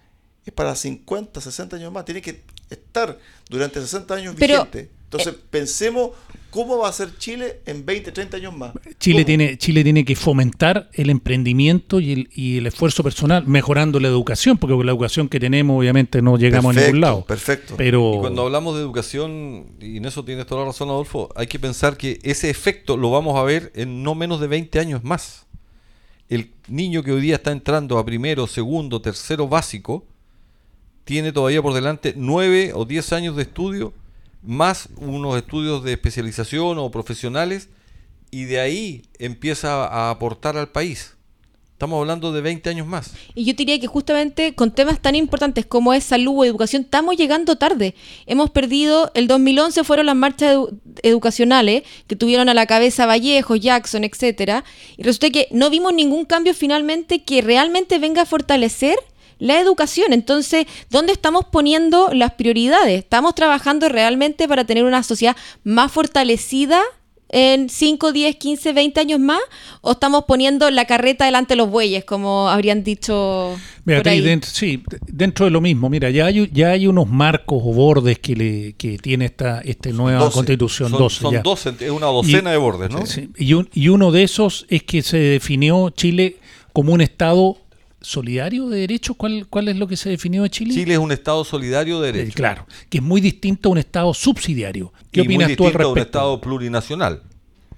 es 0.46 0.54
para 0.54 0.76
50, 0.76 1.42
60 1.42 1.76
años 1.78 1.92
más, 1.92 2.06
tiene 2.06 2.22
que 2.22 2.44
estar 2.70 3.18
durante 3.50 3.82
60 3.82 4.14
años 4.14 4.36
Pero, 4.38 4.54
vigente. 4.66 4.92
Entonces, 5.06 5.36
pensemos 5.50 6.12
cómo 6.58 6.80
va 6.80 6.90
a 6.90 6.92
ser 6.92 7.16
Chile 7.20 7.62
en 7.68 7.86
20, 7.86 8.12
30 8.12 8.38
años 8.38 8.58
más. 8.58 8.72
Chile 9.00 9.18
¿Cómo? 9.18 9.26
tiene, 9.28 9.58
Chile 9.60 9.84
tiene 9.84 10.04
que 10.04 10.16
fomentar 10.16 10.90
el 10.94 11.12
emprendimiento 11.12 12.00
y 12.00 12.14
el, 12.14 12.30
y 12.34 12.58
el 12.58 12.66
esfuerzo 12.66 13.04
personal, 13.04 13.46
mejorando 13.46 14.00
la 14.00 14.08
educación, 14.08 14.58
porque 14.58 14.76
con 14.76 14.84
la 14.84 14.92
educación 14.92 15.30
que 15.30 15.40
tenemos 15.40 15.78
obviamente 15.78 16.20
no 16.20 16.36
llegamos 16.36 16.76
a 16.76 16.82
ningún 16.82 17.02
lado. 17.02 17.26
Perfecto. 17.26 17.76
Pero 17.78 18.14
Y 18.16 18.20
cuando 18.22 18.42
hablamos 18.42 18.76
de 18.76 18.82
educación, 18.82 19.68
y 19.80 19.98
en 19.98 20.06
eso 20.06 20.26
tienes 20.26 20.48
toda 20.48 20.62
la 20.62 20.68
razón, 20.70 20.90
Adolfo, 20.90 21.30
hay 21.36 21.46
que 21.46 21.60
pensar 21.60 21.96
que 21.96 22.20
ese 22.24 22.50
efecto 22.50 22.98
lo 22.98 23.12
vamos 23.12 23.38
a 23.38 23.44
ver 23.44 23.72
en 23.76 24.02
no 24.02 24.16
menos 24.16 24.40
de 24.40 24.48
20 24.48 24.80
años 24.80 25.04
más. 25.04 25.46
El 26.28 26.50
niño 26.68 27.04
que 27.04 27.12
hoy 27.12 27.22
día 27.22 27.36
está 27.36 27.52
entrando 27.52 28.00
a 28.00 28.06
primero, 28.06 28.48
segundo, 28.48 29.00
tercero 29.00 29.48
básico, 29.48 30.06
tiene 31.04 31.32
todavía 31.32 31.62
por 31.62 31.76
delante 31.76 32.16
9 32.18 32.72
o 32.74 32.84
10 32.84 33.14
años 33.14 33.36
de 33.36 33.44
estudio, 33.44 33.94
más 34.48 34.90
unos 34.98 35.38
estudios 35.38 35.84
de 35.84 35.92
especialización 35.94 36.80
o 36.80 36.90
profesionales, 36.90 37.70
y 38.32 38.46
de 38.46 38.60
ahí 38.60 39.04
empieza 39.20 39.86
a 39.86 40.10
aportar 40.10 40.58
al 40.58 40.70
país. 40.70 41.14
Estamos 41.74 42.00
hablando 42.00 42.32
de 42.32 42.42
20 42.42 42.72
años 42.72 42.88
más. 42.88 43.12
Y 43.36 43.46
yo 43.46 43.54
diría 43.54 43.80
que 43.80 43.86
justamente 43.86 44.56
con 44.56 44.72
temas 44.74 45.00
tan 45.00 45.14
importantes 45.14 45.64
como 45.64 45.94
es 45.94 46.04
salud 46.04 46.34
o 46.40 46.44
educación, 46.44 46.82
estamos 46.82 47.16
llegando 47.18 47.56
tarde. 47.58 47.94
Hemos 48.26 48.50
perdido, 48.50 49.12
el 49.14 49.28
2011 49.28 49.84
fueron 49.84 50.08
las 50.08 50.16
marchas 50.16 50.56
edu- 50.56 50.80
educacionales 51.04 51.84
que 52.08 52.16
tuvieron 52.16 52.50
a 52.50 52.56
la 52.56 52.66
cabeza 52.66 53.06
Vallejo, 53.06 53.56
Jackson, 53.56 54.04
etcétera, 54.06 54.64
y 54.98 55.04
resulta 55.04 55.30
que 55.30 55.48
no 55.52 55.70
vimos 55.70 55.94
ningún 55.94 56.26
cambio 56.26 56.56
finalmente 56.56 57.24
que 57.24 57.42
realmente 57.44 58.00
venga 58.00 58.24
a 58.24 58.26
fortalecer 58.26 58.98
la 59.40 59.60
educación. 59.60 60.14
Entonces, 60.14 60.66
¿dónde 60.90 61.14
estamos 61.14 61.46
poniendo 61.46 62.10
las 62.14 62.34
prioridades? 62.34 63.00
¿Estamos 63.00 63.36
trabajando 63.36 63.90
realmente 63.90 64.48
para 64.48 64.66
tener 64.66 64.84
una 64.84 65.04
sociedad 65.04 65.36
más 65.64 65.92
fortalecida 65.92 66.82
en 67.30 67.68
5, 67.70 68.14
10, 68.14 68.38
15, 68.38 68.72
20 68.72 69.00
años 69.02 69.20
más? 69.20 69.42
¿O 69.82 69.92
estamos 69.92 70.24
poniendo 70.26 70.70
la 70.72 70.86
carreta 70.86 71.26
delante 71.26 71.54
de 71.54 71.58
los 71.58 71.70
bueyes, 71.70 72.06
como 72.06 72.48
habrían 72.50 72.84
dicho 72.86 73.52
por 73.54 73.84
Beatriz, 73.84 74.14
ahí? 74.14 74.22
dentro, 74.22 74.50
sí, 74.50 74.82
dentro 75.08 75.44
de 75.46 75.52
lo 75.52 75.60
mismo, 75.60 75.90
mira, 75.90 76.10
ya 76.10 76.28
hay, 76.28 76.50
ya 76.54 76.70
hay 76.70 76.88
unos 76.88 77.08
marcos 77.10 77.62
o 77.66 77.74
bordes 77.74 78.20
que, 78.20 78.34
le, 78.36 78.74
que 78.74 78.98
tiene 78.98 79.26
esta, 79.26 79.60
esta 79.60 79.90
nueva 79.90 80.20
12. 80.22 80.34
constitución. 80.36 80.90
Son, 80.90 81.00
12 81.00 81.20
son 81.22 81.34
ya. 81.34 81.42
12, 81.42 81.74
es 81.82 81.92
una 81.92 82.08
docena 82.08 82.50
Y- 82.50 82.54
de 82.54 82.58
bordes, 82.58 82.90
¿no? 82.92 83.06
Sí, 83.06 83.30
y, 83.38 83.54
un- 83.54 83.70
y 83.74 83.90
uno 83.90 84.12
de 84.12 84.24
esos 84.24 84.66
es 84.70 84.84
que 84.84 85.02
se 85.02 85.18
definió 85.18 85.90
Chile 85.90 86.38
como 86.72 86.94
un 86.94 87.02
Estado 87.02 87.58
solidario 88.08 88.70
de 88.70 88.80
derechos. 88.80 89.16
¿Cuál, 89.18 89.48
cuál 89.50 89.68
es 89.68 89.76
lo 89.76 89.88
que 89.88 89.98
se 89.98 90.10
definió 90.10 90.44
de 90.44 90.50
Chile? 90.50 90.74
Chile 90.74 90.94
es 90.94 91.00
un 91.00 91.12
Estado 91.12 91.44
solidario 91.44 92.00
de 92.02 92.10
Eh, 92.10 92.14
derechos. 92.14 92.36
claro, 92.36 92.66
que 92.90 92.98
es 93.00 93.04
muy 93.04 93.22
distinto 93.22 93.70
a 93.70 93.72
un 93.74 93.78
Estado 93.78 94.14
subsidiario. 94.14 94.94
¿Qué 95.12 95.22
y 95.22 95.24
muy 95.26 95.36
opinas 95.36 95.56
tú 95.58 95.64
al 95.66 95.70
distinto 95.72 95.88
a 95.88 95.90
un 95.90 95.96
respecto? 95.96 96.18
Estado 96.20 96.42
plurinacional. 96.42 97.22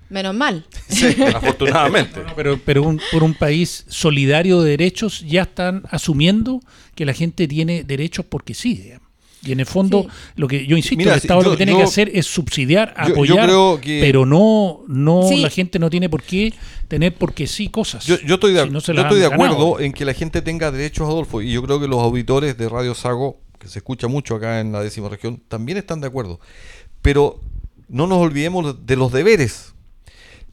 Menos 0.09 0.33
mal. 0.35 0.65
afortunadamente. 1.35 2.21
No, 2.27 2.35
pero 2.35 2.59
pero 2.65 2.83
un- 2.83 3.01
por 3.11 3.23
un 3.23 3.33
país 3.33 3.85
solidario 3.89 4.61
de 4.61 4.71
derechos 4.71 5.21
ya 5.27 5.43
están 5.43 5.83
asumiendo 5.89 6.61
que 6.95 7.05
la 7.05 7.13
gente 7.13 7.47
tiene 7.47 7.83
derechos 7.83 8.25
porque 8.27 8.53
sí. 8.53 8.75
digamos. 8.75 9.08
Y 9.41 9.53
en 9.53 9.61
el 9.61 9.65
fondo, 9.65 10.03
Sí. 10.03 10.09
lo 10.35 10.47
que 10.49 10.65
yo 10.67 10.75
insisto, 10.75 10.97
Mira, 10.97 11.13
el 11.13 11.19
Estado 11.19 11.41
lo 11.41 11.51
que 11.51 11.57
tiene 11.57 11.71
yo- 11.71 11.77
que 11.77 11.83
hacer 11.85 12.11
es 12.13 12.25
subsidiar, 12.25 12.93
yo- 13.07 13.07
yo 13.07 13.13
apoyar, 13.39 13.81
que- 13.81 13.99
pero 14.01 14.25
no, 14.25 14.83
no 14.87 15.23
Sí. 15.29 15.37
la 15.41 15.49
gente 15.49 15.79
no 15.79 15.89
tiene 15.89 16.09
por 16.09 16.21
qué 16.23 16.53
tener 16.89 17.15
porque 17.15 17.47
sí 17.47 17.69
cosas. 17.69 18.05
Yo, 18.05 18.19
yo 18.19 18.35
estoy 18.35 18.51
de, 18.53 18.63
Si 18.65 18.69
no 18.69 18.81
se 18.81 18.93
yo 18.93 19.01
estoy 19.01 19.19
de 19.19 19.27
acuerdo 19.27 19.79
en 19.79 19.93
que 19.93 20.03
la 20.03 20.13
gente 20.13 20.41
tenga 20.41 20.71
derechos, 20.71 21.07
Adolfo, 21.07 21.41
y 21.41 21.51
yo 21.53 21.63
creo 21.63 21.79
que 21.79 21.87
los 21.87 21.99
auditores 21.99 22.57
de 22.57 22.67
Radio 22.67 22.93
Sago, 22.95 23.39
que 23.59 23.67
se 23.69 23.79
escucha 23.79 24.07
mucho 24.09 24.35
acá 24.35 24.59
en 24.59 24.71
la 24.73 24.81
décima 24.81 25.07
región, 25.07 25.41
también 25.47 25.77
están 25.77 26.01
de 26.01 26.07
acuerdo. 26.07 26.39
Pero 27.01 27.39
no 27.87 28.07
nos 28.07 28.17
olvidemos 28.17 28.85
de 28.85 28.95
los 28.97 29.11
deberes. 29.13 29.73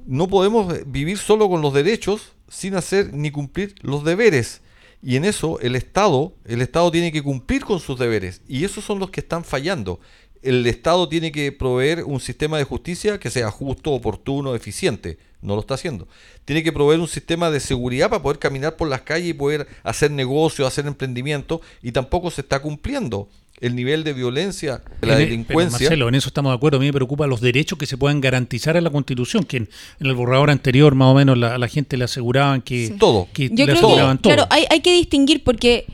No 0.06 0.28
podemos 0.28 0.72
vivir 0.86 1.18
solo 1.18 1.48
con 1.48 1.60
los 1.60 1.74
derechos 1.74 2.32
sin 2.48 2.76
hacer 2.76 3.12
ni 3.12 3.32
cumplir 3.32 3.74
los 3.82 4.04
deberes. 4.04 4.60
Y 5.02 5.16
en 5.16 5.24
eso 5.24 5.60
el 5.60 5.76
Estado, 5.76 6.34
el 6.44 6.62
Estado 6.62 6.90
tiene 6.90 7.12
que 7.12 7.22
cumplir 7.22 7.64
con 7.64 7.80
sus 7.80 7.98
deberes. 7.98 8.42
Y 8.48 8.64
esos 8.64 8.84
son 8.84 8.98
los 8.98 9.10
que 9.10 9.20
están 9.20 9.44
fallando. 9.44 10.00
El 10.48 10.66
Estado 10.66 11.08
tiene 11.08 11.32
que 11.32 11.52
proveer 11.52 12.04
un 12.04 12.20
sistema 12.20 12.58
de 12.58 12.64
justicia 12.64 13.18
que 13.18 13.30
sea 13.30 13.50
justo, 13.50 13.92
oportuno, 13.92 14.54
eficiente. 14.54 15.18
No 15.42 15.54
lo 15.54 15.60
está 15.60 15.74
haciendo. 15.74 16.08
Tiene 16.44 16.62
que 16.62 16.72
proveer 16.72 17.00
un 17.00 17.08
sistema 17.08 17.50
de 17.50 17.60
seguridad 17.60 18.08
para 18.10 18.22
poder 18.22 18.38
caminar 18.38 18.76
por 18.76 18.88
las 18.88 19.02
calles 19.02 19.28
y 19.28 19.34
poder 19.34 19.66
hacer 19.82 20.10
negocio, 20.10 20.66
hacer 20.66 20.86
emprendimiento. 20.86 21.60
Y 21.82 21.92
tampoco 21.92 22.30
se 22.30 22.40
está 22.40 22.60
cumpliendo 22.60 23.28
el 23.60 23.74
nivel 23.74 24.04
de 24.04 24.12
violencia, 24.12 24.82
de 25.00 25.06
la 25.06 25.14
pero, 25.14 25.18
delincuencia. 25.18 25.78
Marcelo, 25.88 26.08
en 26.08 26.14
eso 26.14 26.28
estamos 26.28 26.52
de 26.52 26.56
acuerdo. 26.56 26.76
A 26.78 26.80
mí 26.80 26.86
me 26.86 26.92
preocupa 26.92 27.26
los 27.26 27.40
derechos 27.40 27.78
que 27.78 27.86
se 27.86 27.96
puedan 27.96 28.20
garantizar 28.20 28.76
en 28.76 28.84
la 28.84 28.90
Constitución, 28.90 29.44
que 29.44 29.58
en, 29.58 29.68
en 30.00 30.06
el 30.06 30.14
borrador 30.14 30.50
anterior 30.50 30.94
más 30.94 31.08
o 31.08 31.14
menos 31.14 31.38
la- 31.38 31.54
a 31.54 31.58
la 31.58 31.68
gente 31.68 31.96
le 31.96 32.04
aseguraban 32.04 32.60
que, 32.62 32.94
Todo. 32.98 33.28
que 33.32 33.48
Yo 33.48 33.54
le 33.66 33.72
creo 33.72 33.76
aseguraban 33.76 34.18
que, 34.18 34.22
todo. 34.24 34.34
claro, 34.34 34.48
hay, 34.50 34.64
hay 34.70 34.80
que 34.80 34.92
distinguir 34.94 35.42
porque 35.44 35.86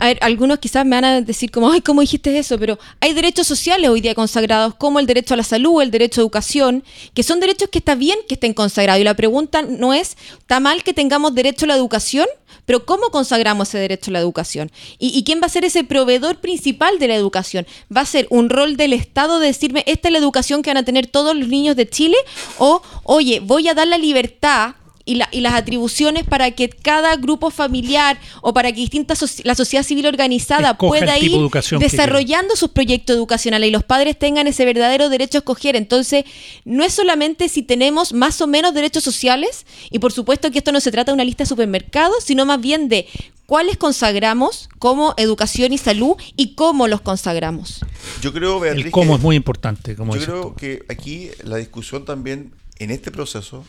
a 0.00 0.06
ver, 0.06 0.18
algunos 0.22 0.58
quizás 0.58 0.86
me 0.86 0.96
van 0.96 1.04
a 1.04 1.20
decir 1.20 1.50
como, 1.50 1.70
ay, 1.70 1.82
¿cómo 1.82 2.00
dijiste 2.00 2.36
eso? 2.38 2.58
Pero 2.58 2.78
hay 3.00 3.12
derechos 3.12 3.46
sociales 3.46 3.90
hoy 3.90 4.00
día 4.00 4.14
consagrados, 4.14 4.74
como 4.74 4.98
el 4.98 5.06
derecho 5.06 5.34
a 5.34 5.36
la 5.36 5.42
salud, 5.42 5.82
el 5.82 5.90
derecho 5.90 6.20
a 6.20 6.22
educación, 6.22 6.82
que 7.12 7.22
son 7.22 7.38
derechos 7.38 7.68
que 7.68 7.80
está 7.80 7.94
bien 7.94 8.18
que 8.26 8.32
estén 8.32 8.54
consagrados. 8.54 8.98
Y 8.98 9.04
la 9.04 9.12
pregunta 9.12 9.60
no 9.60 9.92
es, 9.92 10.16
¿está 10.38 10.58
mal 10.58 10.82
que 10.82 10.94
tengamos 10.94 11.34
derecho 11.34 11.66
a 11.66 11.68
la 11.68 11.76
educación? 11.76 12.26
Pero 12.64 12.86
¿cómo 12.86 13.10
consagramos 13.10 13.68
ese 13.68 13.78
derecho 13.78 14.10
a 14.10 14.14
la 14.14 14.20
educación? 14.20 14.72
¿Y, 14.98 15.08
y 15.08 15.22
quién 15.22 15.42
va 15.42 15.46
a 15.46 15.50
ser 15.50 15.66
ese 15.66 15.84
proveedor 15.84 16.40
principal 16.40 16.98
de 16.98 17.08
la 17.08 17.14
educación? 17.14 17.66
¿Va 17.94 18.00
a 18.00 18.06
ser 18.06 18.26
un 18.30 18.48
rol 18.48 18.78
del 18.78 18.94
Estado 18.94 19.38
de 19.38 19.48
decirme, 19.48 19.84
esta 19.86 20.08
es 20.08 20.12
la 20.12 20.18
educación 20.18 20.62
que 20.62 20.70
van 20.70 20.78
a 20.78 20.82
tener 20.82 21.08
todos 21.08 21.36
los 21.36 21.48
niños 21.48 21.76
de 21.76 21.86
Chile? 21.86 22.16
O, 22.56 22.80
oye, 23.04 23.40
voy 23.40 23.68
a 23.68 23.74
dar 23.74 23.86
la 23.86 23.98
libertad 23.98 24.76
y, 25.10 25.14
la- 25.16 25.28
y 25.32 25.40
las 25.40 25.54
atribuciones 25.54 26.24
para 26.24 26.50
que 26.52 26.68
cada 26.68 27.16
grupo 27.16 27.50
familiar 27.50 28.18
o 28.42 28.52
para 28.54 28.70
que 28.72 28.80
distintas 28.80 29.20
soci- 29.22 29.42
la 29.44 29.54
sociedad 29.54 29.82
civil 29.84 30.06
organizada 30.06 30.70
Escoja 30.70 30.88
pueda 30.98 31.14
de 31.14 31.20
ir 31.20 31.32
desarrollando 31.80 32.54
sus 32.56 32.70
proyectos 32.70 33.16
educacionales 33.16 33.68
y 33.68 33.72
los 33.72 33.82
padres 33.84 34.18
tengan 34.18 34.46
ese 34.46 34.64
verdadero 34.64 35.08
derecho 35.08 35.38
a 35.38 35.40
escoger. 35.40 35.74
Entonces, 35.76 36.24
no 36.64 36.84
es 36.84 36.92
solamente 36.92 37.48
si 37.48 37.62
tenemos 37.62 38.12
más 38.12 38.40
o 38.40 38.46
menos 38.46 38.72
derechos 38.74 39.02
sociales, 39.04 39.66
y 39.90 39.98
por 39.98 40.12
supuesto 40.12 40.50
que 40.50 40.58
esto 40.58 40.72
no 40.72 40.80
se 40.80 40.90
trata 40.92 41.10
de 41.10 41.14
una 41.14 41.24
lista 41.24 41.44
de 41.44 41.48
supermercados, 41.48 42.22
sino 42.24 42.46
más 42.46 42.60
bien 42.60 42.88
de 42.88 43.06
cuáles 43.46 43.76
consagramos 43.76 44.68
como 44.78 45.14
educación 45.16 45.72
y 45.72 45.78
salud 45.78 46.14
y 46.36 46.54
cómo 46.54 46.86
los 46.88 47.00
consagramos. 47.00 47.80
Yo 48.22 48.32
creo, 48.32 48.60
Beatriz, 48.60 48.86
el 48.86 48.90
cómo 48.92 49.12
que- 49.14 49.16
es 49.16 49.22
muy 49.22 49.36
importante. 49.36 49.96
Como 49.96 50.14
Yo 50.14 50.22
creo 50.24 50.40
tú. 50.42 50.54
que 50.54 50.84
aquí 50.88 51.30
la 51.42 51.56
discusión 51.56 52.04
también 52.04 52.52
en 52.78 52.90
este 52.90 53.10
proceso 53.10 53.64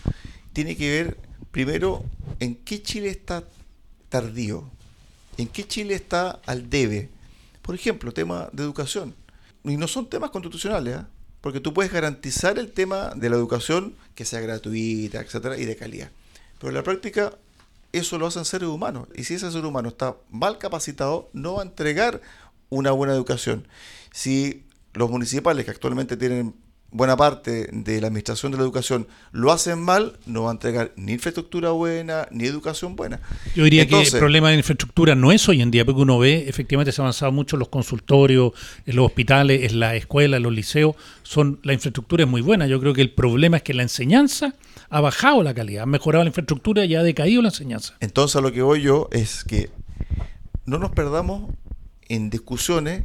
tiene 0.53 0.75
que 0.75 0.89
ver 0.89 1.17
primero 1.51 2.03
en 2.39 2.55
qué 2.55 2.81
Chile 2.81 3.09
está 3.09 3.43
tardío, 4.09 4.69
en 5.37 5.47
qué 5.47 5.67
Chile 5.67 5.95
está 5.95 6.39
al 6.45 6.69
debe. 6.69 7.09
Por 7.61 7.75
ejemplo, 7.75 8.11
tema 8.11 8.49
de 8.51 8.63
educación. 8.63 9.15
Y 9.63 9.77
no 9.77 9.87
son 9.87 10.09
temas 10.09 10.31
constitucionales, 10.31 10.95
¿ah? 10.95 11.07
porque 11.41 11.59
tú 11.59 11.73
puedes 11.73 11.91
garantizar 11.91 12.57
el 12.57 12.71
tema 12.71 13.11
de 13.15 13.29
la 13.29 13.35
educación 13.35 13.95
que 14.15 14.25
sea 14.25 14.41
gratuita, 14.41 15.21
etcétera, 15.21 15.57
y 15.57 15.65
de 15.65 15.75
calidad. 15.75 16.09
Pero 16.59 16.69
en 16.69 16.75
la 16.75 16.83
práctica 16.83 17.33
eso 17.91 18.17
lo 18.17 18.27
hacen 18.27 18.45
seres 18.45 18.69
humanos. 18.69 19.07
Y 19.15 19.23
si 19.23 19.35
ese 19.35 19.51
ser 19.51 19.65
humano 19.65 19.89
está 19.89 20.15
mal 20.29 20.57
capacitado, 20.57 21.29
no 21.33 21.55
va 21.55 21.61
a 21.61 21.65
entregar 21.65 22.21
una 22.69 22.91
buena 22.91 23.13
educación. 23.13 23.67
Si 24.11 24.65
los 24.93 25.09
municipales 25.09 25.65
que 25.65 25.71
actualmente 25.71 26.17
tienen 26.17 26.55
buena 26.91 27.15
parte 27.15 27.69
de 27.71 28.01
la 28.01 28.07
administración 28.07 28.51
de 28.51 28.57
la 28.57 28.63
educación 28.63 29.07
lo 29.31 29.51
hacen 29.51 29.79
mal, 29.79 30.17
no 30.25 30.43
va 30.43 30.49
a 30.49 30.53
entregar 30.53 30.91
ni 30.97 31.13
infraestructura 31.13 31.71
buena, 31.71 32.27
ni 32.31 32.45
educación 32.45 32.95
buena. 32.95 33.19
Yo 33.55 33.63
diría 33.63 33.87
que 33.87 34.01
el 34.01 34.11
problema 34.11 34.49
de 34.49 34.57
infraestructura 34.57 35.15
no 35.15 35.31
es 35.31 35.47
hoy 35.47 35.61
en 35.61 35.71
día, 35.71 35.85
porque 35.85 36.01
uno 36.01 36.19
ve, 36.19 36.47
efectivamente 36.47 36.91
se 36.91 37.01
ha 37.01 37.03
avanzado 37.03 37.31
mucho 37.31 37.55
en 37.55 37.59
los 37.59 37.69
consultorios, 37.69 38.51
en 38.85 38.95
los 38.97 39.05
hospitales, 39.05 39.71
en 39.71 39.79
las 39.79 39.95
escuelas, 39.95 40.37
en 40.37 40.43
los 40.43 40.53
liceos, 40.53 40.95
son 41.23 41.59
la 41.63 41.73
infraestructura 41.73 42.23
es 42.23 42.29
muy 42.29 42.41
buena. 42.41 42.67
Yo 42.67 42.79
creo 42.79 42.93
que 42.93 43.01
el 43.01 43.11
problema 43.11 43.57
es 43.57 43.63
que 43.63 43.73
la 43.73 43.83
enseñanza 43.83 44.53
ha 44.89 44.99
bajado 44.99 45.43
la 45.43 45.53
calidad, 45.53 45.83
ha 45.83 45.87
mejorado 45.87 46.23
la 46.23 46.29
infraestructura 46.29 46.83
y 46.85 46.95
ha 46.95 47.03
decaído 47.03 47.41
la 47.41 47.49
enseñanza. 47.49 47.95
Entonces 48.01 48.41
lo 48.41 48.51
que 48.51 48.61
voy 48.61 48.81
yo 48.81 49.07
es 49.11 49.45
que 49.45 49.69
no 50.65 50.77
nos 50.77 50.91
perdamos 50.91 51.49
en 52.09 52.29
discusiones 52.29 53.03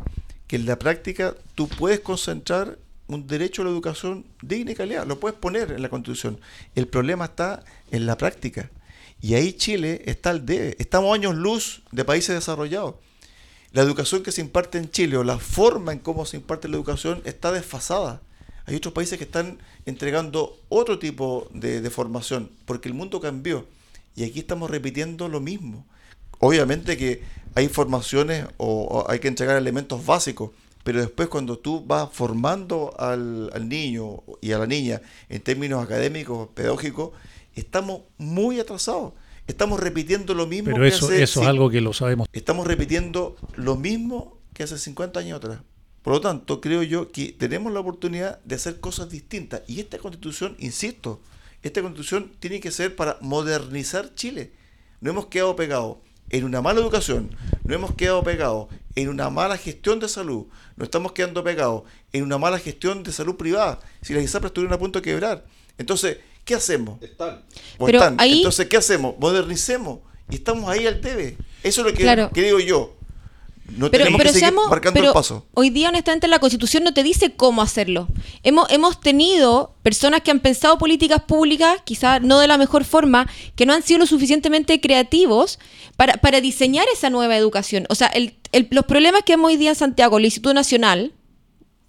que 0.48 0.56
en 0.56 0.66
la 0.66 0.78
práctica 0.78 1.34
tú 1.54 1.68
puedes 1.68 2.00
concentrar 2.00 2.78
un 3.08 3.26
derecho 3.26 3.62
a 3.62 3.64
la 3.64 3.70
educación 3.70 4.26
digna 4.42 4.72
y 4.72 4.74
calidad, 4.74 5.06
lo 5.06 5.20
puedes 5.20 5.38
poner 5.38 5.72
en 5.72 5.82
la 5.82 5.88
Constitución. 5.88 6.40
El 6.74 6.88
problema 6.88 7.26
está 7.26 7.64
en 7.90 8.06
la 8.06 8.16
práctica. 8.16 8.70
Y 9.20 9.34
ahí 9.34 9.52
Chile 9.52 10.02
está 10.06 10.30
al 10.30 10.44
debe. 10.44 10.76
Estamos 10.78 11.14
años 11.14 11.34
luz 11.34 11.82
de 11.92 12.04
países 12.04 12.34
desarrollados. 12.34 12.96
La 13.72 13.82
educación 13.82 14.22
que 14.22 14.32
se 14.32 14.40
imparte 14.40 14.78
en 14.78 14.90
Chile 14.90 15.16
o 15.16 15.24
la 15.24 15.38
forma 15.38 15.92
en 15.92 15.98
cómo 15.98 16.24
se 16.26 16.36
imparte 16.36 16.68
la 16.68 16.76
educación 16.76 17.22
está 17.24 17.52
desfasada. 17.52 18.22
Hay 18.64 18.74
otros 18.74 18.94
países 18.94 19.18
que 19.18 19.24
están 19.24 19.58
entregando 19.84 20.58
otro 20.68 20.98
tipo 20.98 21.48
de, 21.52 21.88
formación 21.90 22.50
porque 22.64 22.88
el 22.88 22.94
mundo 22.94 23.20
cambió. 23.20 23.66
Y 24.16 24.24
aquí 24.24 24.40
estamos 24.40 24.70
repitiendo 24.70 25.28
lo 25.28 25.40
mismo. 25.40 25.86
Obviamente 26.38 26.96
que 26.96 27.22
hay 27.54 27.68
formaciones 27.68 28.46
o 28.56 29.06
hay 29.08 29.20
que 29.20 29.28
entregar 29.28 29.56
elementos 29.56 30.04
básicos, 30.04 30.50
pero 30.86 31.00
después 31.00 31.26
cuando 31.26 31.58
tú 31.58 31.84
vas 31.84 32.08
formando 32.12 32.94
al, 32.96 33.50
al 33.52 33.68
niño 33.68 34.22
y 34.40 34.52
a 34.52 34.58
la 34.58 34.68
niña 34.68 35.02
en 35.28 35.40
términos 35.40 35.82
académicos, 35.82 36.50
pedagógicos, 36.54 37.10
estamos 37.56 38.02
muy 38.18 38.60
atrasados. 38.60 39.12
Estamos 39.48 39.80
repitiendo 39.80 40.32
lo 40.32 40.46
mismo 40.46 40.70
Pero 40.70 40.82
que 40.82 40.88
eso, 40.88 41.06
hace 41.06 41.24
eso 41.24 41.42
es 41.42 41.48
algo 41.48 41.70
que 41.70 41.80
lo 41.80 41.92
sabemos. 41.92 42.28
estamos 42.32 42.68
repitiendo 42.68 43.34
lo 43.56 43.74
mismo 43.74 44.38
que 44.54 44.62
hace 44.62 44.78
50 44.78 45.18
años 45.18 45.38
atrás. 45.38 45.58
Por 46.02 46.12
lo 46.12 46.20
tanto, 46.20 46.60
creo 46.60 46.84
yo 46.84 47.10
que 47.10 47.32
tenemos 47.32 47.72
la 47.72 47.80
oportunidad 47.80 48.38
de 48.44 48.54
hacer 48.54 48.78
cosas 48.78 49.10
distintas. 49.10 49.62
Y 49.66 49.80
esta 49.80 49.98
constitución, 49.98 50.54
insisto, 50.60 51.20
esta 51.64 51.82
constitución 51.82 52.30
tiene 52.38 52.60
que 52.60 52.70
ser 52.70 52.94
para 52.94 53.18
modernizar 53.22 54.14
Chile. 54.14 54.52
No 55.00 55.10
hemos 55.10 55.26
quedado 55.26 55.56
pegados 55.56 55.96
en 56.30 56.44
una 56.44 56.60
mala 56.62 56.80
educación, 56.80 57.30
no 57.64 57.74
hemos 57.74 57.94
quedado 57.94 58.22
pegados 58.22 58.68
en 58.94 59.08
una 59.08 59.30
mala 59.30 59.56
gestión 59.56 60.00
de 60.00 60.08
salud, 60.08 60.46
no 60.76 60.84
estamos 60.84 61.12
quedando 61.12 61.44
pegados 61.44 61.82
en 62.12 62.22
una 62.24 62.38
mala 62.38 62.58
gestión 62.58 63.02
de 63.02 63.12
salud 63.12 63.36
privada. 63.36 63.78
Si 64.02 64.12
las 64.14 64.24
ISAPRES 64.24 64.50
estuvieron 64.50 64.74
a 64.74 64.78
punto 64.78 64.98
de 65.00 65.02
quebrar. 65.04 65.44
Entonces, 65.78 66.18
¿qué 66.44 66.54
hacemos? 66.54 66.98
Pero 67.78 67.98
están. 67.98 68.16
ahí- 68.18 68.38
Entonces, 68.38 68.66
¿qué 68.66 68.76
hacemos? 68.78 69.14
Modernicemos. 69.18 70.00
Y 70.30 70.36
estamos 70.36 70.68
ahí 70.68 70.86
al 70.86 71.00
debe. 71.00 71.36
Eso 71.62 71.82
es 71.82 71.86
lo 71.86 71.92
que, 71.92 72.02
Claro. 72.02 72.30
que 72.32 72.42
digo 72.42 72.58
yo. 72.58 72.95
No 73.76 73.90
Pero, 73.90 74.04
tenemos 74.04 74.18
pero 74.18 74.32
que 74.32 74.38
seamos- 74.38 74.70
marcando 74.70 74.94
pero 74.98 75.08
el 75.08 75.14
paso. 75.14 75.44
hoy 75.54 75.70
día 75.70 75.88
honestamente 75.88 76.28
la 76.28 76.38
constitución 76.38 76.84
no 76.84 76.94
te 76.94 77.02
dice 77.02 77.32
cómo 77.34 77.62
hacerlo. 77.62 78.08
Hemos, 78.42 78.70
hemos 78.70 79.00
tenido 79.00 79.74
personas 79.82 80.20
que 80.22 80.30
han 80.30 80.40
pensado 80.40 80.78
políticas 80.78 81.22
públicas, 81.22 81.78
quizás 81.84 82.22
no 82.22 82.38
de 82.38 82.46
la 82.46 82.58
mejor 82.58 82.84
forma, 82.84 83.28
que 83.54 83.66
no 83.66 83.72
han 83.72 83.82
sido 83.82 83.98
lo 84.00 84.06
suficientemente 84.06 84.80
creativos 84.80 85.58
para, 85.96 86.14
para 86.14 86.40
diseñar 86.40 86.86
esa 86.92 87.10
nueva 87.10 87.36
educación. 87.36 87.86
O 87.90 87.94
sea, 87.94 88.06
el- 88.08 88.36
el- 88.52 88.68
los 88.70 88.84
problemas 88.86 89.22
que 89.24 89.32
hemos 89.34 89.48
hoy 89.50 89.56
día 89.56 89.70
en 89.70 89.76
Santiago, 89.76 90.18
el 90.18 90.24
Instituto 90.26 90.54
Nacional, 90.54 91.12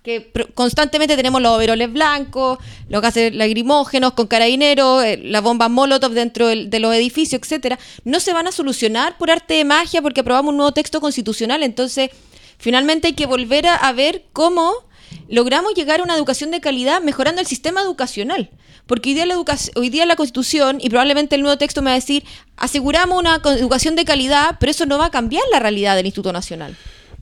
que 0.07 0.31
constantemente 0.53 1.17
tenemos 1.17 1.41
los 1.41 1.51
overoles 1.51 1.91
blancos, 1.91 2.59
los 2.87 3.01
gases 3.01 3.35
lacrimógenos 3.35 4.13
con 4.13 4.27
carabineros, 4.27 5.03
eh, 5.03 5.19
las 5.21 5.43
bombas 5.43 5.69
Molotov 5.69 6.13
dentro 6.13 6.47
de 6.47 6.79
los 6.79 6.95
edificios, 6.95 7.41
etcétera, 7.41 7.77
no 8.05 8.21
se 8.21 8.31
van 8.31 8.47
a 8.47 8.53
solucionar 8.53 9.17
por 9.17 9.29
arte 9.29 9.55
de 9.55 9.65
magia 9.65 10.01
porque 10.01 10.21
aprobamos 10.21 10.51
un 10.51 10.57
nuevo 10.57 10.71
texto 10.71 11.01
constitucional. 11.01 11.61
Entonces, 11.61 12.09
finalmente 12.57 13.07
hay 13.07 13.15
que 13.15 13.25
volver 13.25 13.67
a, 13.67 13.91
ver 13.91 14.23
cómo 14.31 14.71
logramos 15.27 15.73
llegar 15.73 15.99
a 15.99 16.03
una 16.03 16.15
educación 16.15 16.51
de 16.51 16.61
calidad 16.61 17.01
mejorando 17.01 17.41
el 17.41 17.47
sistema 17.47 17.81
educacional. 17.81 18.49
Porque 18.85 19.09
hoy 19.09 19.15
día, 19.15 19.25
la 19.25 19.35
hoy 19.75 19.89
día 19.89 20.05
la 20.05 20.15
Constitución 20.15 20.77
y 20.79 20.89
probablemente 20.89 21.35
el 21.35 21.41
nuevo 21.41 21.57
texto 21.57 21.81
me 21.81 21.89
va 21.89 21.95
a 21.95 21.99
decir, 21.99 22.23
aseguramos 22.55 23.19
una 23.19 23.41
educación 23.43 23.97
de 23.97 24.05
calidad, 24.05 24.55
pero 24.57 24.71
eso 24.71 24.85
no 24.85 24.97
va 24.97 25.07
a 25.07 25.11
cambiar 25.11 25.43
la 25.51 25.59
realidad 25.59 25.97
del 25.97 26.05
Instituto 26.05 26.31
Nacional. 26.31 26.77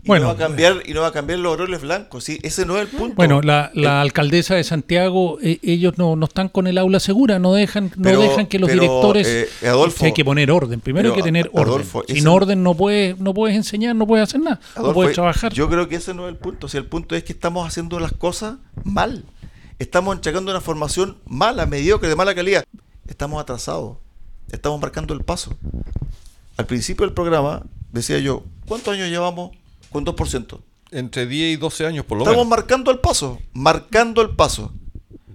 Y 0.06 0.08
Bueno, 0.08 0.28
no 0.28 0.28
va 0.30 0.36
a 0.36 0.38
cambiar, 0.48 0.84
y 0.86 0.94
no 0.94 1.02
va 1.02 1.08
a 1.08 1.12
cambiar 1.12 1.40
los 1.40 1.52
oroles 1.52 1.82
blancos. 1.82 2.24
¿sí? 2.24 2.38
Ese 2.44 2.64
no 2.64 2.76
es 2.78 2.84
el 2.84 2.88
punto. 2.90 3.16
Bueno, 3.16 3.42
la, 3.42 3.72
la 3.74 4.02
alcaldesa 4.02 4.54
de 4.54 4.64
Santiago, 4.64 5.40
eh, 5.42 5.58
ellos 5.64 5.98
no, 5.98 6.16
no 6.16 6.28
están 6.28 6.48
con 6.48 6.68
el 6.68 6.78
aula 6.78 7.00
segura, 7.00 7.40
no 7.40 7.54
dejan, 7.56 7.92
no 7.98 8.22
dejan 8.22 8.46
que 8.46 8.60
los 8.60 8.70
pero, 8.70 8.82
directores. 8.82 9.28
eh, 9.28 9.68
Adolfo, 9.68 10.02
que 10.02 10.06
hay 10.06 10.14
que 10.14 10.24
poner 10.24 10.52
orden. 10.52 10.80
Primero 10.80 11.10
hay 11.10 11.16
que 11.16 11.24
tener 11.24 11.50
orden. 11.54 11.84
Sin 12.08 12.28
orden 12.28 12.62
no 12.62 12.76
puedes, 12.76 13.20
no 13.20 13.34
puedes 13.34 13.58
enseñar, 13.58 13.96
no 13.96 14.06
puedes 14.06 14.30
hacer 14.30 14.42
nada, 14.42 14.60
no 14.78 14.94
puedes 14.94 15.16
trabajar. 15.16 15.52
Yo 15.52 15.68
creo 15.70 15.90
que 15.90 15.96
ese 15.96 16.14
no 16.14 16.28
es 16.28 16.34
el 16.34 16.38
punto. 16.38 16.68
Si 16.68 16.78
el 16.78 16.86
punto 16.86 17.16
es 17.16 17.24
que 17.24 17.34
estamos 17.34 17.68
haciendo 17.68 18.00
las 18.00 18.12
cosas 18.14 18.58
mal. 18.84 19.26
Estamos 19.80 20.16
entregando 20.16 20.52
una 20.52 20.62
formación 20.62 21.18
mala, 21.26 21.66
mediocre, 21.66 22.08
de 22.08 22.16
mala 22.16 22.36
calidad. 22.36 22.64
Estamos 23.08 23.42
atrasados. 23.42 23.98
Estamos 24.52 24.80
marcando 24.80 25.16
el 25.16 25.24
paso. 25.24 25.58
Al 26.58 26.68
principio 26.68 27.06
del 27.08 27.14
programa 27.16 27.64
decía 27.92 28.20
yo, 28.20 28.44
¿cuántos 28.68 28.94
años 28.94 29.10
llevamos 29.10 29.52
con 29.92 30.06
2%? 30.06 30.60
Entre 30.92 31.26
10 31.26 31.54
y 31.54 31.58
12 31.58 31.86
años 31.86 32.06
por 32.06 32.18
lo 32.18 32.24
Estamos 32.24 32.46
menos. 32.46 32.58
marcando 32.58 32.92
el 32.92 33.00
paso, 33.00 33.40
marcando 33.54 34.22
el 34.22 34.36
paso. 34.36 34.72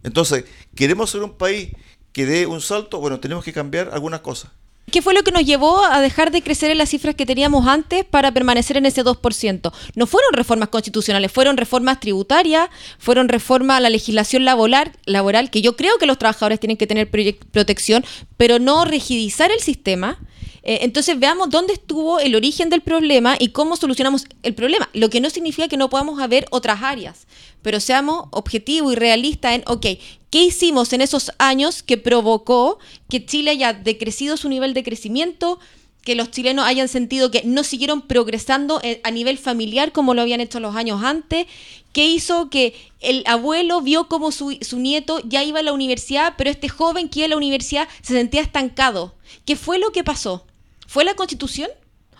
Entonces, 0.03 0.45
¿queremos 0.75 1.11
ser 1.11 1.23
un 1.23 1.33
país 1.33 1.71
que 2.13 2.25
dé 2.27 2.47
un 2.47 2.61
salto? 2.61 2.99
Bueno, 3.01 3.21
tenemos 3.21 3.45
que 3.45 3.53
cambiar 3.53 3.91
algunas 3.93 4.21
cosas. 4.21 4.51
¿Qué 4.91 5.03
fue 5.03 5.15
lo 5.15 5.23
que 5.23 5.31
nos 5.31 5.45
llevó 5.45 5.85
a 5.85 6.01
dejar 6.01 6.33
de 6.33 6.43
crecer 6.43 6.73
en 6.73 6.79
las 6.79 6.89
cifras 6.89 7.15
que 7.15 7.25
teníamos 7.25 7.69
antes 7.69 8.05
para 8.05 8.33
permanecer 8.33 8.77
en 8.77 8.87
ese 8.87 9.05
2%? 9.05 9.73
No 9.95 10.07
fueron 10.07 10.33
reformas 10.33 10.69
constitucionales, 10.69 11.31
fueron 11.31 11.57
reformas 11.57 12.01
tributarias, 12.01 12.69
fueron 12.99 13.29
reformas 13.29 13.77
a 13.77 13.81
la 13.81 13.91
legislación 13.91 14.45
laboral, 14.45 14.93
laboral, 15.05 15.51
que 15.51 15.63
yo 15.63 15.77
creo 15.77 15.97
que 15.99 16.07
los 16.07 16.19
trabajadores 16.19 16.59
tienen 16.59 16.77
que 16.77 16.89
tener 16.89 17.09
protección, 17.09 18.05
pero 18.37 18.59
no 18.59 18.85
rigidizar 18.85 19.53
el 19.53 19.61
sistema. 19.61 20.19
Eh, 20.63 20.81
entonces 20.83 21.19
veamos 21.19 21.51
dónde 21.51 21.73
estuvo 21.73 22.19
el 22.21 22.35
origen 22.35 22.69
del 22.71 22.83
problema 22.83 23.37
y 23.39 23.49
cómo 23.49 23.77
solucionamos 23.77 24.27
el 24.43 24.55
problema. 24.55 24.89
Lo 24.93 25.11
que 25.11 25.21
no 25.21 25.31
significa 25.31 25.69
que 25.69 25.77
no 25.77 25.91
podamos 25.91 26.21
haber 26.21 26.47
otras 26.51 26.83
áreas, 26.83 27.27
pero 27.63 27.81
seamos 27.81 28.27
objetivos 28.31 28.93
y 28.93 28.97
realistas 28.97 29.55
en, 29.55 29.63
ok, 29.67 29.87
¿qué 30.31 30.45
hicimos 30.45 30.93
en 30.93 31.01
esos 31.01 31.33
años 31.39 31.83
que 31.83 31.97
provocó 31.97 32.79
que 33.09 33.25
Chile 33.25 33.53
haya 33.53 33.73
decrecido 33.73 34.37
su 34.37 34.49
nivel 34.49 34.75
de 34.75 34.83
crecimiento? 34.83 35.59
que 36.03 36.15
los 36.15 36.31
chilenos 36.31 36.65
hayan 36.65 36.89
sentido 36.89 37.31
que 37.31 37.43
no 37.45 37.63
siguieron 37.63 38.03
progresando 38.03 38.81
eh, 38.83 39.01
a 39.05 39.11
nivel 39.11 39.39
familiar 39.39 39.93
como 39.93 40.15
lo 40.15 40.23
habían 40.23 40.41
hecho 40.41 40.61
los 40.61 40.75
años 40.75 41.03
antes, 41.05 41.47
que 41.93 42.07
hizo 42.07 42.49
que 42.49 42.75
el 43.01 43.23
abuelo 43.27 43.81
vio 43.81 44.09
como 44.09 44.33
su, 44.33 44.57
su 44.63 44.79
nieto 44.79 45.21
ya 45.25 45.45
iba 45.45 45.61
a 45.61 45.63
la 45.63 45.73
universidad, 45.73 46.35
pero 46.39 46.51
este 46.51 46.69
joven 46.69 47.09
que 47.09 47.21
iba 47.21 47.27
a 47.27 47.31
la 47.31 47.37
universidad 47.37 47.89
se 48.03 48.15
sentía 48.15 48.41
estancado. 48.41 49.15
¿Qué 49.45 49.57
fue 49.57 49.79
lo 49.79 49.93
que 49.93 50.05
pasó? 50.05 50.47
¿Fue 50.91 51.05
la 51.05 51.15
constitución? 51.15 51.71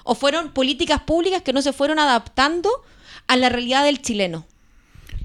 ¿O 0.05 0.15
fueron 0.15 0.53
políticas 0.53 1.01
públicas 1.01 1.43
que 1.43 1.53
no 1.53 1.61
se 1.61 1.73
fueron 1.73 1.99
adaptando 1.99 2.71
a 3.27 3.37
la 3.37 3.49
realidad 3.49 3.83
del 3.83 4.01
chileno? 4.01 4.47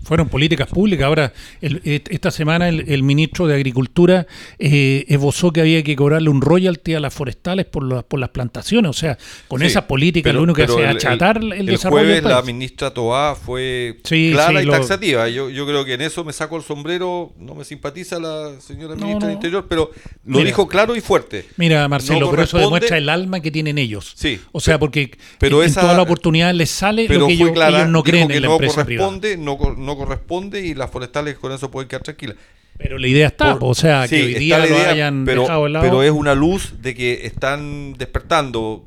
Fueron 0.05 0.29
políticas 0.29 0.69
públicas. 0.69 1.05
Ahora, 1.05 1.33
el- 1.61 1.81
esta 1.83 2.31
semana 2.31 2.69
el, 2.69 2.85
el 2.87 3.03
ministro 3.03 3.47
de 3.47 3.55
Agricultura 3.55 4.27
eh, 4.59 5.03
esbozó 5.07 5.51
que 5.51 5.61
había 5.61 5.83
que 5.83 5.95
cobrarle 5.95 6.29
un 6.29 6.41
royalty 6.41 6.93
a 6.93 6.99
las 6.99 7.13
forestales 7.13 7.65
por, 7.65 7.83
las 7.83 8.03
por 8.03 8.19
las 8.19 8.29
plantaciones. 8.29 8.89
O 8.89 8.93
sea, 8.93 9.17
con 9.47 9.61
Sí, 9.61 9.67
esas 9.67 9.83
políticas 9.85 10.29
pero- 10.29 10.39
lo 10.39 10.43
único 10.43 10.55
que 10.57 10.63
hace 10.63 10.73
es 10.75 10.79
el- 10.91 10.95
achatar 10.97 11.37
el, 11.37 11.51
el 11.53 11.65
desarrollo 11.65 12.03
jueves 12.05 12.23
del 12.23 12.31
la 12.31 12.41
ministra 12.43 12.91
Toá 12.93 13.35
fue 13.35 13.97
Sí, 14.03 14.29
clara 14.31 14.59
sí, 14.59 14.63
y 14.63 14.67
lo- 14.67 14.73
taxativa. 14.73 15.27
Yo, 15.29 15.49
yo 15.49 15.65
creo 15.65 15.83
que 15.83 15.93
en 15.95 16.01
eso 16.01 16.23
me 16.23 16.33
saco 16.33 16.55
el 16.57 16.63
sombrero. 16.63 17.33
No 17.39 17.55
me 17.55 17.65
simpatiza 17.65 18.19
la 18.19 18.59
señora 18.61 18.95
No, 18.95 19.01
ministra 19.07 19.19
no. 19.21 19.25
del 19.27 19.33
Interior, 19.35 19.65
pero 19.67 19.89
lo 20.25 20.37
Mira. 20.37 20.45
dijo 20.45 20.67
claro 20.67 20.95
y 20.95 21.01
fuerte. 21.01 21.45
Mira, 21.57 21.87
Marcelo, 21.87 22.19
No 22.27 22.29
pero 22.31 22.43
eso 22.43 22.57
demuestra 22.59 22.97
el 22.97 23.09
alma 23.09 23.39
que 23.39 23.49
tienen 23.51 23.77
ellos. 23.79 24.13
Sí, 24.15 24.39
O 24.51 24.59
sea, 24.59 24.77
porque 24.79 25.11
pero 25.39 25.63
en, 25.63 25.69
esa- 25.69 25.81
toda 25.81 25.93
la 25.95 26.03
oportunidad 26.03 26.53
les 26.53 26.69
sale 26.69 27.05
Pero 27.07 27.21
lo 27.21 27.27
que 27.27 27.35
fue 27.37 27.43
ellos, 27.45 27.55
clara, 27.55 27.77
ellos 27.79 27.89
no 27.89 28.03
creen 28.03 28.27
que 28.27 28.35
en 28.35 28.41
la 28.43 28.47
no 28.49 28.53
empresa 28.55 28.85
privada. 28.85 29.11
no, 29.37 29.57
cor- 29.57 29.77
no 29.95 30.05
corresponde 30.05 30.65
y 30.65 30.73
las 30.73 30.89
forestales 30.91 31.37
con 31.37 31.51
eso 31.51 31.71
pueden 31.71 31.87
quedar 31.87 32.03
tranquilas. 32.03 32.35
Pero 32.77 32.97
la 32.97 33.07
idea 33.07 33.27
está, 33.27 33.57
Por- 33.57 33.71
o 33.71 33.73
sea, 33.73 34.07
sí, 34.07 34.15
que 34.17 34.23
hoy 34.23 34.33
día 34.35 34.57
la 34.59 34.65
lo 34.65 34.75
idea, 34.75 34.89
hayan 34.91 35.23
pero, 35.25 35.41
dejado 35.43 35.63
de 35.63 35.69
lado. 35.69 35.85
pero 35.85 36.03
es 36.03 36.11
una 36.11 36.35
luz 36.35 36.73
de 36.81 36.93
que 36.93 37.25
están 37.25 37.93
despertando 37.97 38.83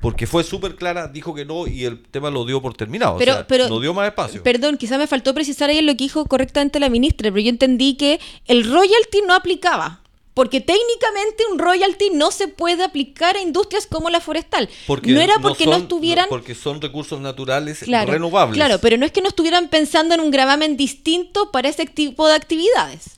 porque 0.00 0.26
fue 0.26 0.44
súper 0.44 0.74
clara, 0.76 1.08
dijo 1.08 1.34
que 1.34 1.46
no 1.46 1.66
y 1.66 1.84
el 1.84 2.02
tema 2.02 2.28
lo 2.30 2.44
dio 2.44 2.60
por 2.60 2.74
terminado. 2.74 3.16
Pero- 3.16 3.32
o 3.32 3.34
sea, 3.36 3.46
pero- 3.46 3.68
no 3.70 3.80
dio 3.80 3.94
más 3.94 4.06
espacio. 4.06 4.42
Perdón, 4.42 4.76
quizá 4.76 4.98
me 4.98 5.06
faltó 5.06 5.32
precisar 5.32 5.70
ahí 5.70 5.80
lo 5.80 5.92
que 5.92 6.04
dijo 6.04 6.26
correctamente 6.26 6.78
la 6.78 6.90
ministra, 6.90 7.30
pero 7.30 7.40
yo 7.42 7.48
entendí 7.48 7.94
que 7.96 8.20
el 8.46 8.64
royalty 8.70 9.22
no 9.26 9.34
aplicaba. 9.34 10.02
Porque 10.34 10.60
técnicamente 10.60 11.44
un 11.52 11.58
royalty 11.60 12.10
no 12.12 12.32
se 12.32 12.48
puede 12.48 12.82
aplicar 12.82 13.36
a 13.36 13.40
industrias 13.40 13.86
como 13.86 14.10
la 14.10 14.20
forestal. 14.20 14.68
Porque 14.86 15.12
no 15.12 15.20
era 15.20 15.34
porque 15.40 15.64
no, 15.64 15.72
son- 15.74 15.82
estuvieran... 15.82 16.26
Porque 16.28 16.56
son 16.56 16.80
recursos 16.82 17.20
naturales 17.20 17.78
Claro, 17.84 18.10
renovables. 18.12 18.56
Claro, 18.56 18.78
pero 18.80 18.96
no 18.96 19.06
es 19.06 19.12
que 19.12 19.22
no 19.22 19.28
estuvieran 19.28 19.68
pensando 19.68 20.12
en 20.14 20.20
un 20.20 20.32
gravamen 20.32 20.76
distinto 20.76 21.52
para 21.52 21.68
ese 21.68 21.86
tipo 21.86 22.26
de 22.26 22.34
actividades. 22.34 23.16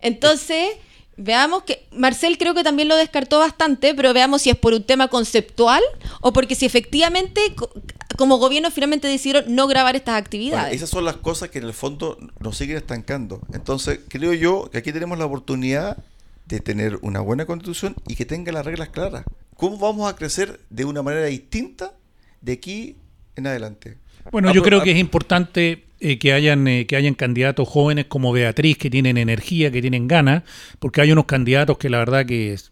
Entonces, 0.00 0.70
veamos 1.16 1.62
que 1.64 1.84
Marcel 1.92 2.38
creo 2.38 2.54
que 2.54 2.64
también 2.64 2.88
lo 2.88 2.96
descartó 2.96 3.38
bastante, 3.38 3.94
pero 3.94 4.12
veamos 4.12 4.42
si 4.42 4.50
es 4.50 4.56
por 4.56 4.72
un 4.74 4.82
tema 4.82 5.08
conceptual 5.08 5.82
o 6.20 6.32
porque 6.32 6.54
si 6.54 6.66
efectivamente 6.66 7.54
co- 7.54 7.70
como 8.16 8.38
gobierno 8.38 8.70
finalmente 8.70 9.06
decidieron 9.08 9.54
no 9.54 9.66
grabar 9.66 9.96
estas 9.96 10.14
Bueno, 10.14 10.24
actividades. 10.24 10.74
esas 10.74 10.90
son 10.90 11.04
las 11.04 11.16
cosas 11.16 11.50
que 11.50 11.58
en 11.58 11.64
el 11.64 11.74
fondo 11.74 12.18
nos 12.40 12.56
siguen 12.56 12.76
estancando. 12.76 13.40
Entonces, 13.52 14.00
creo 14.08 14.32
yo 14.32 14.68
que 14.70 14.78
aquí 14.78 14.92
tenemos 14.92 15.18
la 15.18 15.26
oportunidad 15.26 15.98
de 16.46 16.60
tener 16.60 16.98
una 17.02 17.20
buena 17.20 17.46
constitución 17.46 17.94
y 18.06 18.14
que 18.16 18.24
tenga 18.26 18.52
las 18.52 18.64
reglas 18.66 18.90
claras. 18.90 19.24
¿Cómo 19.56 19.78
vamos 19.78 20.10
a 20.10 20.16
crecer 20.16 20.60
de 20.70 20.84
una 20.84 21.02
manera 21.02 21.26
distinta 21.26 21.92
de 22.40 22.52
aquí 22.52 22.96
en 23.36 23.46
adelante? 23.46 23.98
Bueno, 24.30 24.48
Ah, 24.48 24.52
yo 24.52 24.62
pero- 24.62 24.76
creo 24.76 24.80
ah, 24.80 24.84
que 24.84 24.90
es 24.92 24.98
importante 24.98 25.83
eh, 26.00 26.18
que 26.18 26.32
hayan 26.32 26.66
eh, 26.68 26.86
que 26.86 26.96
hayan 26.96 27.14
candidatos 27.14 27.68
jóvenes 27.68 28.06
como 28.06 28.32
Beatriz 28.32 28.76
que 28.78 28.90
tienen 28.90 29.16
energía, 29.16 29.70
que 29.70 29.80
tienen 29.80 30.08
ganas, 30.08 30.42
porque 30.78 31.00
hay 31.00 31.12
unos 31.12 31.24
candidatos 31.26 31.78
que 31.78 31.88
la 31.88 31.98
verdad 31.98 32.26
que 32.26 32.52
es- 32.54 32.70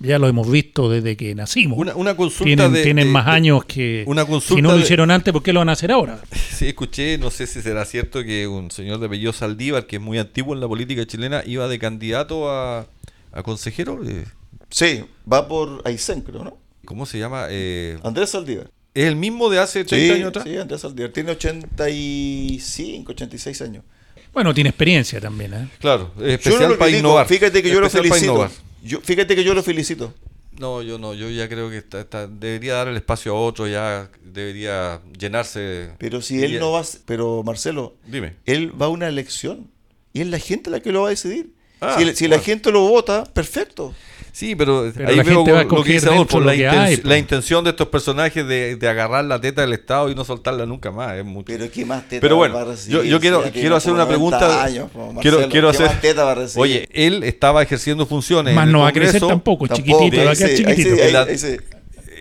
ya 0.00 0.18
lo 0.18 0.28
hemos 0.28 0.50
visto 0.50 0.88
desde 0.88 1.16
que 1.16 1.34
nacimos. 1.34 1.78
Una, 1.78 1.94
una 1.96 2.16
consulta 2.16 2.44
tienen 2.46 2.72
de- 2.72 2.82
tienen 2.82 3.06
de- 3.08 3.12
más 3.12 3.26
de- 3.26 3.32
años 3.32 3.64
que 3.64 4.04
una 4.06 4.24
consulta 4.24 4.54
si 4.56 4.62
no 4.62 4.70
lo 4.70 4.76
de- 4.76 4.82
hicieron 4.82 5.10
antes, 5.10 5.32
¿por 5.32 5.42
qué 5.42 5.52
lo 5.52 5.60
van 5.60 5.68
a 5.68 5.72
hacer 5.72 5.92
ahora? 5.92 6.20
Sí, 6.60 6.68
escuché, 6.68 7.16
no 7.18 7.30
sé 7.30 7.46
si 7.46 7.62
será 7.62 7.84
cierto 7.86 8.22
que 8.22 8.46
un 8.46 8.70
señor 8.70 8.98
de 9.00 9.06
apellido 9.06 9.32
Saldívar, 9.32 9.86
que 9.86 9.96
es 9.96 10.02
muy 10.02 10.18
antiguo 10.18 10.52
en 10.54 10.60
la 10.60 10.68
política 10.68 11.06
chilena, 11.06 11.42
iba 11.46 11.66
de 11.68 11.78
candidato 11.78 12.50
a, 12.50 12.86
a 13.32 13.42
consejero. 13.42 14.00
eh, 14.06 14.24
Sí, 14.70 15.02
va 15.30 15.48
por 15.48 15.80
Aysén, 15.86 16.20
creo, 16.20 16.44
¿no? 16.44 16.58
¿Cómo 16.84 17.06
se 17.06 17.18
llama? 17.18 17.46
Eh, 17.50 17.98
Andrés 18.04 18.30
Saldívar. 18.30 18.70
¿Es 18.94 19.04
el 19.06 19.16
mismo 19.16 19.48
de 19.50 19.58
hace 19.60 19.84
30 19.84 20.14
Sí, 20.14 20.20
años 20.20 20.28
atrás? 20.30 20.44
sí, 20.44 20.56
Andrés 20.56 20.80
Saldívar. 20.80 21.12
Tiene 21.12 21.30
85, 21.32 23.12
86 23.12 23.62
años. 23.62 23.84
Bueno, 24.32 24.54
tiene 24.54 24.70
experiencia 24.70 25.20
también, 25.20 25.54
¿eh? 25.54 25.68
Claro, 25.80 26.12
Yo 26.18 26.26
especial 26.26 26.70
no 26.70 26.78
para 26.78 26.90
innovar. 26.90 27.26
Fíjate 27.26 27.62
que 27.62 27.68
yo 27.70 27.80
lo 27.80 27.90
felicito. 27.90 28.48
Yo, 28.82 29.00
fíjate 29.00 29.34
que 29.36 29.44
yo 29.44 29.54
lo 29.54 29.62
felicito. 29.62 30.14
No, 30.58 30.82
yo 30.82 30.98
no, 30.98 31.14
yo 31.14 31.30
ya 31.30 31.48
creo 31.48 31.70
que 31.70 31.78
está, 31.78 32.00
está- 32.00 32.26
debería 32.26 32.74
dar 32.74 32.88
el 32.88 32.96
espacio 32.96 33.32
a 33.34 33.40
otro, 33.40 33.66
ya 33.66 34.10
debería 34.22 35.00
llenarse. 35.18 35.90
Pero 35.98 36.20
si 36.22 36.42
él 36.44 36.52
Ya. 36.54 36.60
no 36.60 36.72
va, 36.72 36.82
pero 37.06 37.42
Marcelo, 37.42 37.96
Dime. 38.06 38.34
él 38.46 38.72
va 38.80 38.86
a 38.86 38.88
una 38.88 39.08
elección 39.08 39.68
y 40.12 40.20
es 40.20 40.26
la 40.26 40.38
gente 40.38 40.70
la 40.70 40.80
que 40.80 40.92
lo 40.92 41.02
va 41.02 41.06
a 41.08 41.10
decidir. 41.10 41.54
Ah, 41.80 41.96
si 41.98 42.14
si 42.14 42.28
la 42.28 42.38
gente 42.40 42.70
lo 42.72 42.80
vota, 42.88 43.24
perfecto. 43.24 43.94
Sí, 44.32 44.54
pero, 44.54 44.90
Pero 44.94 45.08
ahí 45.08 45.16
la 45.16 45.22
veo 45.22 45.36
gente 45.36 45.52
va 45.52 45.60
a 45.60 45.64
lo 45.64 45.82
que 45.82 45.92
dice 45.92 46.08
Adolfo, 46.08 46.40
la, 46.40 46.46
lo 46.46 46.52
que 46.52 46.58
inten- 46.68 46.78
hay, 46.78 46.96
la 46.96 47.02
pues. 47.02 47.18
intención 47.18 47.64
de 47.64 47.70
estos 47.70 47.88
personajes 47.88 48.46
de, 48.46 48.76
de 48.76 48.88
agarrar 48.88 49.24
la 49.24 49.40
teta 49.40 49.62
del 49.62 49.72
Estado 49.72 50.08
y 50.10 50.14
no 50.14 50.24
soltarla 50.24 50.66
nunca 50.66 50.90
más. 50.90 51.16
Es 51.16 51.24
mucho. 51.24 51.46
Pero 51.46 51.70
¿qué 51.70 51.84
más 51.84 52.08
teta 52.08 52.20
Pero 52.20 52.36
bueno, 52.36 52.54
va 52.54 52.62
a 52.62 52.64
recibir? 52.66 53.02
yo, 53.02 53.20
quiero, 53.20 53.42
quiero 53.52 53.76
hacer 53.76 53.92
una 53.92 54.04
90 54.04 54.38
pregunta. 54.38 54.64
años, 54.64 54.88
quiero 54.92 55.12
Marcelo, 55.12 55.48
quiero 55.50 55.70
¿qué 55.70 55.76
hacer. 55.76 55.86
más 55.86 56.00
teta 56.00 56.24
va 56.24 56.32
a 56.32 56.34
recibir? 56.36 56.62
Oye, 56.62 56.88
él 56.92 57.22
estaba 57.24 57.62
ejerciendo 57.62 58.06
funciones. 58.06 58.54
Más 58.54 58.62
en 58.64 58.68
el 58.68 58.72
no 58.72 58.80
va 58.80 58.88
a 58.88 58.92
crecer 58.92 59.20
Congreso. 59.20 59.28
tampoco, 59.28 59.66
Tampoco, 59.68 59.76
chiquitito, 60.00 60.16
va 60.24 60.28
a 60.28 60.30
ahí 60.32 60.36
quedar 60.36 60.50
sí, 60.50 60.54
ahí 60.54 60.56
chiquitito. 60.76 60.96
sí, 60.96 61.02
ahí- 61.02 61.12
La- 61.12 61.22
ahí 61.22 61.38
sí. 61.38 61.56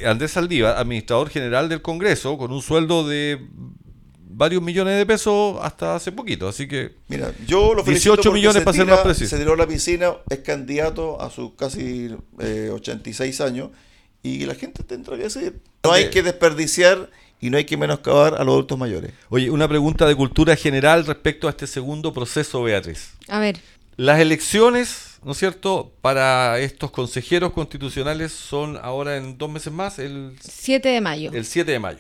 Andrés 0.06 0.32
Saldívar, 0.32 0.78
administrador 0.78 1.30
general 1.30 1.68
del 1.70 1.82
Congreso, 1.82 2.38
con 2.38 2.52
un 2.54 2.62
sueldo 2.62 3.06
de 3.08 3.38
varios 4.30 4.62
millones 4.62 4.98
de 4.98 5.06
pesos 5.06 5.58
hasta 5.62 5.96
hace 5.96 6.12
poquito. 6.12 6.48
Así 6.48 6.68
que 6.68 6.96
Mira, 7.08 7.34
yo 7.46 7.74
lo 7.74 7.84
felicito 7.84 8.14
18 8.14 8.22
porque 8.22 8.38
millones 8.38 8.60
se 8.60 8.66
para 8.66 8.78
ser 8.78 8.86
más 8.86 9.00
preciso. 9.00 9.36
Se 9.36 9.38
tiró 9.38 9.54
a 9.54 9.58
la 9.58 9.68
piscina, 9.68 10.14
es 10.30 10.40
candidato 10.40 11.20
a 11.20 11.30
sus 11.30 11.54
casi 11.56 12.16
eh, 12.40 12.70
86 12.72 13.42
años 13.42 13.72
y 14.24 14.46
la 14.46 14.56
gente 14.56 14.84
tendrá 14.84 15.18
que 15.18 15.24
decidir. 15.24 15.60
No 15.84 15.92
hay 15.92 16.10
que 16.10 16.24
desperdiciar 16.24 17.10
y 17.42 17.50
no 17.50 17.58
hay 17.58 17.66
que 17.66 17.78
menoscabar 17.78 18.36
a 18.36 18.44
los 18.44 18.54
adultos 18.54 18.78
mayores. 18.78 19.12
Oye, 19.30 19.50
una 19.50 19.68
pregunta 19.68 20.06
de 20.06 20.16
cultura 20.16 20.56
general 20.56 21.06
respecto 21.06 21.48
a 21.48 21.52
este 21.52 21.68
segundo 21.68 22.14
proceso, 22.14 22.62
Beatriz. 22.64 23.14
A 23.28 23.40
ver, 23.40 23.60
Las 23.96 24.20
elecciones, 24.20 25.20
¿no 25.24 25.32
es 25.32 25.38
cierto?, 25.38 25.94
para 26.02 26.60
estos 26.60 26.92
consejeros 26.92 27.54
constitucionales 27.54 28.32
son 28.32 28.78
ahora 28.82 29.18
en 29.18 29.38
dos 29.38 29.50
meses 29.50 29.72
más, 29.74 30.00
el, 30.00 30.36
7 30.42 30.88
de 30.90 31.02
mayo. 31.02 31.32
el 31.34 31.46
7 31.46 31.72
de 31.72 31.80
mayo. 31.80 32.00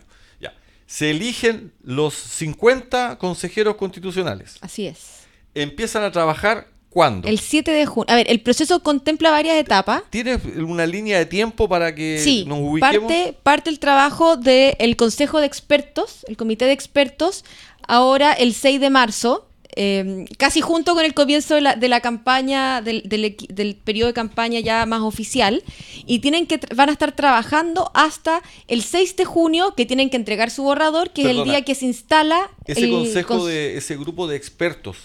Se 0.89 1.11
eligen 1.11 1.71
los 1.83 2.15
50 2.15 3.19
consejeros 3.19 3.75
constitucionales. 3.75 4.55
Así 4.61 4.87
es. 4.87 5.19
Empiezan 5.53 6.01
a 6.03 6.11
trabajar 6.11 6.67
cuándo? 6.89 7.27
El 7.27 7.37
7 7.37 7.69
de 7.69 7.85
junio. 7.85 8.11
A 8.11 8.15
ver, 8.15 8.25
el 8.27 8.41
proceso 8.41 8.81
contempla 8.81 9.29
varias 9.29 9.57
etapas. 9.57 10.01
¿Tienes 10.09 10.39
una 10.57 10.87
línea 10.87 11.19
de 11.19 11.27
tiempo 11.27 11.69
para 11.69 11.93
que 11.93 12.19
Sí, 12.23 12.43
nos 12.47 12.57
ubiquemos? 12.59 13.11
parte, 13.11 13.37
parte 13.43 13.69
el 13.69 13.77
trabajo 13.77 14.35
del 14.35 14.95
Consejo 14.95 15.39
de 15.39 15.45
Expertos, 15.45 16.25
el 16.27 16.37
Comité 16.37 16.65
de 16.65 16.71
Expertos, 16.71 17.45
ahora 17.87 18.33
el 18.33 18.55
6 18.55 18.81
de 18.81 18.89
marzo, 18.89 19.47
eh, 19.82 20.25
casi 20.38 20.59
junto 20.59 20.93
con 20.93 21.05
el 21.05 21.13
comienzo 21.13 21.55
de 21.55 21.61
la, 21.61 21.75
de 21.77 21.88
la 21.88 22.01
campaña, 22.01 22.82
del, 22.82 23.03
del, 23.05 23.38
del 23.47 23.75
periodo 23.77 24.07
de 24.07 24.13
campaña 24.13 24.59
ya 24.59 24.86
más 24.86 24.99
oficial, 25.01 25.63
y 26.05 26.19
tienen 26.19 26.47
que 26.47 26.59
van 26.75 26.89
a 26.89 26.91
estar 26.91 27.13
trabajando 27.13 27.89
hasta 27.93 28.41
el 28.67 28.84
6 28.84 29.15
de 29.15 29.23
junio, 29.23 29.73
que 29.77 29.86
tienen 29.86 30.09
que 30.09 30.17
entregar 30.17 30.51
su 30.51 30.63
borrador, 30.63 31.11
que 31.11 31.21
es 31.21 31.27
el 31.30 31.45
día 31.45 31.61
que 31.63 31.75
se 31.75 31.86
instala 31.86 32.51
Ese 32.65 32.82
el 32.82 32.91
consejo 32.91 33.36
cons- 33.36 33.45
de 33.47 33.77
ese 33.77 33.95
grupo 33.95 34.27
de 34.27 34.36
expertos, 34.36 34.97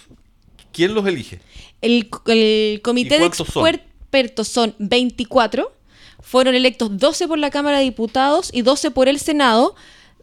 ¿quién 0.72 0.93
los 0.93 1.07
elige? 1.07 1.39
El, 1.81 2.09
el 2.27 2.81
comité 2.83 3.14
¿Y 3.16 3.18
de 3.18 3.29
cuántos 3.29 3.47
son? 3.49 3.68
expertos 3.68 4.49
son 4.49 4.75
24. 4.81 5.70
Fueron 6.20 6.55
electos 6.55 6.97
12 6.99 7.29
por 7.29 7.39
la 7.39 7.51
Cámara 7.51 7.79
de 7.79 7.85
Diputados 7.85 8.51
y 8.53 8.62
12 8.62 8.91
por 8.91 9.09
el 9.09 9.20
Senado, 9.20 9.75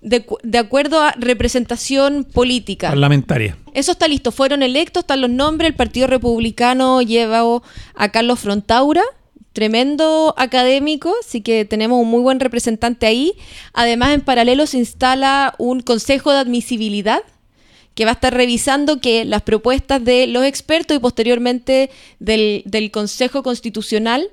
de, 0.02 0.26
de 0.44 0.58
acuerdo 0.58 1.00
a 1.02 1.12
representación 1.18 2.24
política. 2.24 2.90
Parlamentaria. 2.90 3.58
Eso 3.74 3.94
está 3.94 4.08
listo. 4.08 4.32
Fueron 4.32 4.64
electos, 4.64 5.02
están 5.02 5.22
los 5.22 5.30
nombres. 5.30 5.70
El 5.70 5.76
Partido 5.76 6.08
Republicano 6.08 7.02
lleva 7.02 7.44
a 7.96 8.10
Carlos 8.10 8.40
Frontaura, 8.40 9.04
tremendo 9.54 10.34
académico, 10.38 11.14
así 11.24 11.42
que 11.42 11.66
tenemos 11.66 12.02
un 12.02 12.10
muy 12.10 12.22
buen 12.22 12.40
representante 12.40 13.06
ahí. 13.06 13.34
Además, 13.74 14.14
en 14.14 14.22
paralelo 14.22 14.66
se 14.66 14.78
instala 14.78 15.54
un 15.58 15.82
consejo 15.82 16.32
de 16.32 16.40
admisibilidad 16.40 17.22
que 17.94 18.06
va 18.06 18.12
a 18.12 18.14
estar 18.14 18.34
revisando 18.34 19.02
que 19.02 19.26
las 19.26 19.42
propuestas 19.42 20.04
de 20.04 20.26
los 20.28 20.46
expertos 20.46 20.96
y 20.96 21.00
posteriormente 21.00 21.90
del, 22.20 22.64
del 22.66 22.90
Consejo 22.90 23.44
Constitucional 23.44 24.30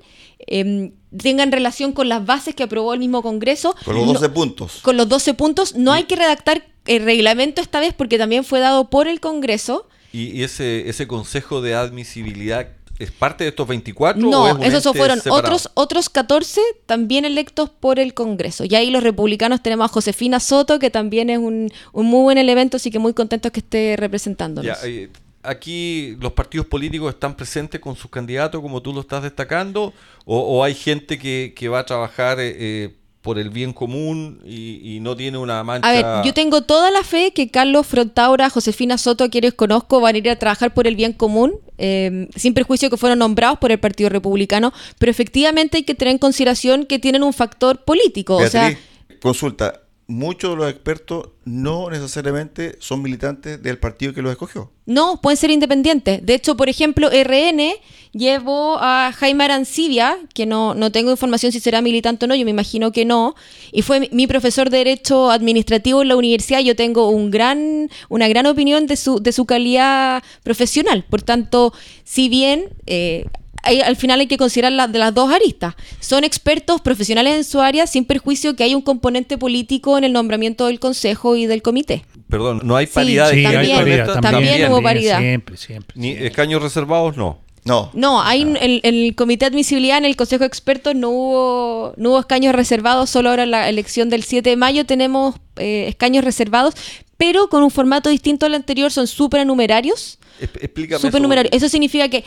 em, 0.49 0.93
tengan 1.17 1.53
relación 1.53 1.93
con 1.93 2.09
las 2.09 2.25
bases 2.27 2.55
que 2.55 2.63
aprobó 2.65 2.93
el 2.95 3.01
mismo 3.01 3.23
Congreso. 3.23 3.75
Con 3.85 3.95
los 3.97 4.07
No- 4.07 4.13
12 4.15 4.29
puntos. 4.31 4.79
con 4.83 4.97
los 4.97 5.09
12 5.09 5.35
puntos. 5.35 5.75
No 5.77 5.93
hay 5.93 6.05
que 6.05 6.17
redactar 6.17 6.65
el 6.87 7.05
reglamento 7.05 7.61
esta 7.61 7.81
vez 7.81 7.95
porque 7.95 8.19
también 8.19 8.45
fue 8.45 8.61
dado 8.61 8.91
por 8.91 9.09
el 9.09 9.21
Congreso. 9.21 9.89
¿Y 10.13 10.43
ese, 10.43 10.89
ese 10.89 11.07
consejo 11.07 11.61
de 11.61 11.75
admisibilidad 11.75 12.69
es 12.99 13.11
parte 13.13 13.45
de 13.45 13.51
estos 13.51 13.69
24? 13.69 14.21
o 14.23 14.27
es 14.27 14.31
No, 14.55 14.59
un 14.59 14.65
esos 14.65 14.97
fueron 14.97 15.19
separado? 15.21 15.39
otros, 15.47 15.71
otros 15.75 16.09
14 16.09 16.61
también 16.87 17.25
electos 17.25 17.69
por 17.71 17.99
el 18.01 18.15
Congreso. 18.15 18.65
Y 18.65 18.75
ahí 18.75 18.91
los 18.91 19.03
republicanos 19.03 19.63
tenemos 19.63 19.85
a 19.85 19.89
Josefina 19.93 20.41
Soto, 20.41 20.79
que 20.79 20.91
también 20.91 21.31
es 21.31 21.39
un, 21.39 21.71
un 21.93 22.07
muy 22.07 22.23
buen 22.23 22.39
elemento, 22.39 22.79
así 22.79 22.91
que 22.91 22.99
muy 22.99 23.13
contentos 23.15 23.53
que 23.53 23.61
esté 23.61 23.97
representándonos. 23.99 24.67
Ya, 24.81 24.89
eh, 24.89 25.11
aquí 25.49 26.17
los 26.21 26.33
partidos 26.33 26.67
políticos 26.67 27.15
están 27.15 27.35
presentes 27.35 27.81
con 27.81 27.97
sus 27.97 28.11
candidatos, 28.11 28.61
como 28.61 28.83
tú 28.83 28.93
lo 28.93 29.01
estás 29.01 29.23
destacando, 29.23 29.93
o, 30.25 30.39
o 30.39 30.65
hay 30.65 30.75
gente 30.75 31.19
que, 31.19 31.55
que 31.57 31.69
va 31.69 31.81
a 31.81 31.87
trabajar 31.87 32.39
eh, 32.39 32.55
eh, 32.59 32.95
por 33.23 33.39
el 33.39 33.51
bien 33.51 33.73
común 33.73 34.41
y, 34.45 34.97
y 34.97 35.01
no 35.01 35.17
tiene 35.17 35.39
una 35.39 35.63
mancha. 35.65 35.89
A 35.89 35.93
ver, 35.93 36.27
yo 36.27 36.33
tengo 36.33 36.63
toda 36.63 36.91
la 36.91 37.03
fe 37.03 37.33
que 37.35 37.51
Carlos 37.51 37.87
Frontaura, 37.87 38.49
Josefina 38.49 38.97
Soto, 38.97 39.25
a 39.25 39.29
quienes 39.29 39.55
conozco, 39.55 40.01
van 40.01 40.15
a 40.15 40.19
ir 40.19 40.31
a 40.31 40.37
trabajar 40.37 40.73
por 40.73 40.87
el 40.87 40.97
bien 40.97 41.13
común, 41.13 41.55
eh, 41.79 42.29
sin 42.37 42.55
perjuicio 42.55 42.91
que 42.91 42.97
fueron 42.97 43.19
nombrados 43.19 43.59
por 43.59 43.73
el 43.73 43.81
Partido 43.81 44.09
Republicano, 44.11 44.73
pero 44.99 45.11
efectivamente 45.11 45.79
hay 45.79 45.83
que 45.83 45.95
tener 45.95 46.13
en 46.13 46.19
consideración 46.19 46.87
que 46.87 46.99
tienen 46.99 47.23
un 47.23 47.33
factor 47.33 47.85
político. 47.85 48.37
o 48.37 48.47
sea, 48.47 48.69
Beatriz, 48.69 48.85
consulta. 49.21 49.83
Muchos 50.11 50.53
de 50.53 50.57
los 50.57 50.71
expertos 50.71 51.29
no 51.45 51.91
necesariamente 51.91 52.77
son 52.81 53.03
militantes 53.03 53.63
del 53.63 53.77
partido 53.79 54.15
que 54.15 54.23
los 54.23 54.33
escogió. 54.33 54.73
No, 54.87 55.21
pueden 55.21 55.37
ser 55.37 55.51
independientes. 55.51 56.25
De 56.25 56.33
hecho, 56.33 56.57
por 56.57 56.71
ejemplo, 56.71 57.11
RN 57.11 57.75
llevó 58.13 58.79
a 58.81 59.13
Jaime 59.13 59.45
Arancibia, 59.45 60.17
que 60.33 60.47
no, 60.47 60.73
no 60.75 60.91
tengo 60.91 61.11
información 61.11 61.53
si 61.53 61.61
será 61.61 61.83
militante 61.83 62.25
o 62.25 62.29
no, 62.29 62.35
yo 62.35 62.47
me 62.47 62.53
imagino 62.53 62.91
que 62.91 63.05
no, 63.05 63.35
y 63.71 63.83
fue 63.83 64.09
mi- 64.11 64.27
profesor 64.27 64.71
de 64.71 64.79
Derecho 64.79 65.31
Administrativo 65.31 66.01
en 66.01 66.09
la 66.09 66.17
universidad. 66.17 66.61
Yo 66.61 66.75
tengo 66.75 67.11
un 67.11 67.31
gran, 67.31 67.91
una 68.09 68.29
gran 68.29 68.47
opinión 68.47 68.87
de 68.87 68.97
su, 68.97 69.21
de 69.21 69.33
su 69.33 69.45
calidad 69.45 70.23
profesional. 70.43 71.05
Por 71.11 71.21
tanto, 71.21 71.75
si 72.05 72.31
bien... 72.31 72.71
eh, 72.87 73.27
hay- 73.63 73.81
al 73.81 73.97
final 73.97 74.21
hay 74.21 74.27
que 74.27 74.37
considerar 74.37 74.73
las 74.73 74.91
de 74.93 74.99
las 74.99 75.15
dos 75.15 75.33
aristas. 75.33 75.75
Son 76.01 76.25
expertos 76.25 76.81
profesionales 76.81 77.35
en 77.37 77.45
su 77.45 77.61
área, 77.61 77.87
sin 77.87 78.05
perjuicio 78.05 78.55
que 78.57 78.65
hay 78.65 78.75
un 78.75 78.83
componente 78.83 79.39
político 79.39 79.99
en 79.99 80.05
el 80.05 80.13
nombramiento 80.13 80.67
del 80.67 80.81
consejo 80.81 81.37
y 81.37 81.47
del 81.47 81.63
comité. 81.63 82.05
Perdón, 82.29 82.61
no 82.65 82.77
hay 82.77 82.87
Sí, 82.87 82.93
paridad 82.95 83.29
de 83.31 83.35
Sí, 83.35 83.47
hay 83.47 83.71
en 83.71 83.77
paridad, 83.77 84.21
también 84.21 84.71
hubo 84.71 84.83
paridad. 84.83 85.19
Siempre, 85.21 85.57
siempre. 85.57 85.95
Ni 85.97 86.09
siempre. 86.09 86.27
escaños 86.27 86.63
reservados, 86.63 87.17
no. 87.17 87.39
No. 87.65 87.91
No, 87.93 88.23
hay 88.23 88.45
un- 88.45 88.57
el, 88.57 88.81
el 88.83 89.15
comité 89.15 89.45
de 89.45 89.51
admisibilidad 89.51 89.99
en 89.99 90.07
el 90.07 90.17
Consejo 90.17 90.41
de 90.41 90.47
Expertos 90.47 90.95
no 90.95 91.11
hubo, 91.11 91.93
no 91.99 92.11
hubo 92.11 92.21
escaños 92.21 92.55
reservados, 92.55 93.11
solo 93.11 93.29
ahora 93.31 93.43
en 93.43 93.51
la 93.51 93.69
elección 93.69 94.09
del 94.09 94.23
7 94.23 94.51
de 94.51 94.57
mayo 94.57 94.87
tenemos 94.87 95.35
eh, 95.57 95.87
escaños 95.89 96.25
reservados, 96.25 96.75
pero 97.19 97.49
con 97.49 97.63
un 97.63 97.71
formato 97.71 98.09
distinto 98.09 98.47
al 98.47 98.55
anterior, 98.55 98.91
son 98.93 99.07
supernumerarios. 99.07 100.19
Explícame. 100.41 101.01
Supernumerarios. 101.01 101.53
eso. 101.53 101.67
Eso 101.67 101.73
significa 101.73 102.09
que 102.09 102.25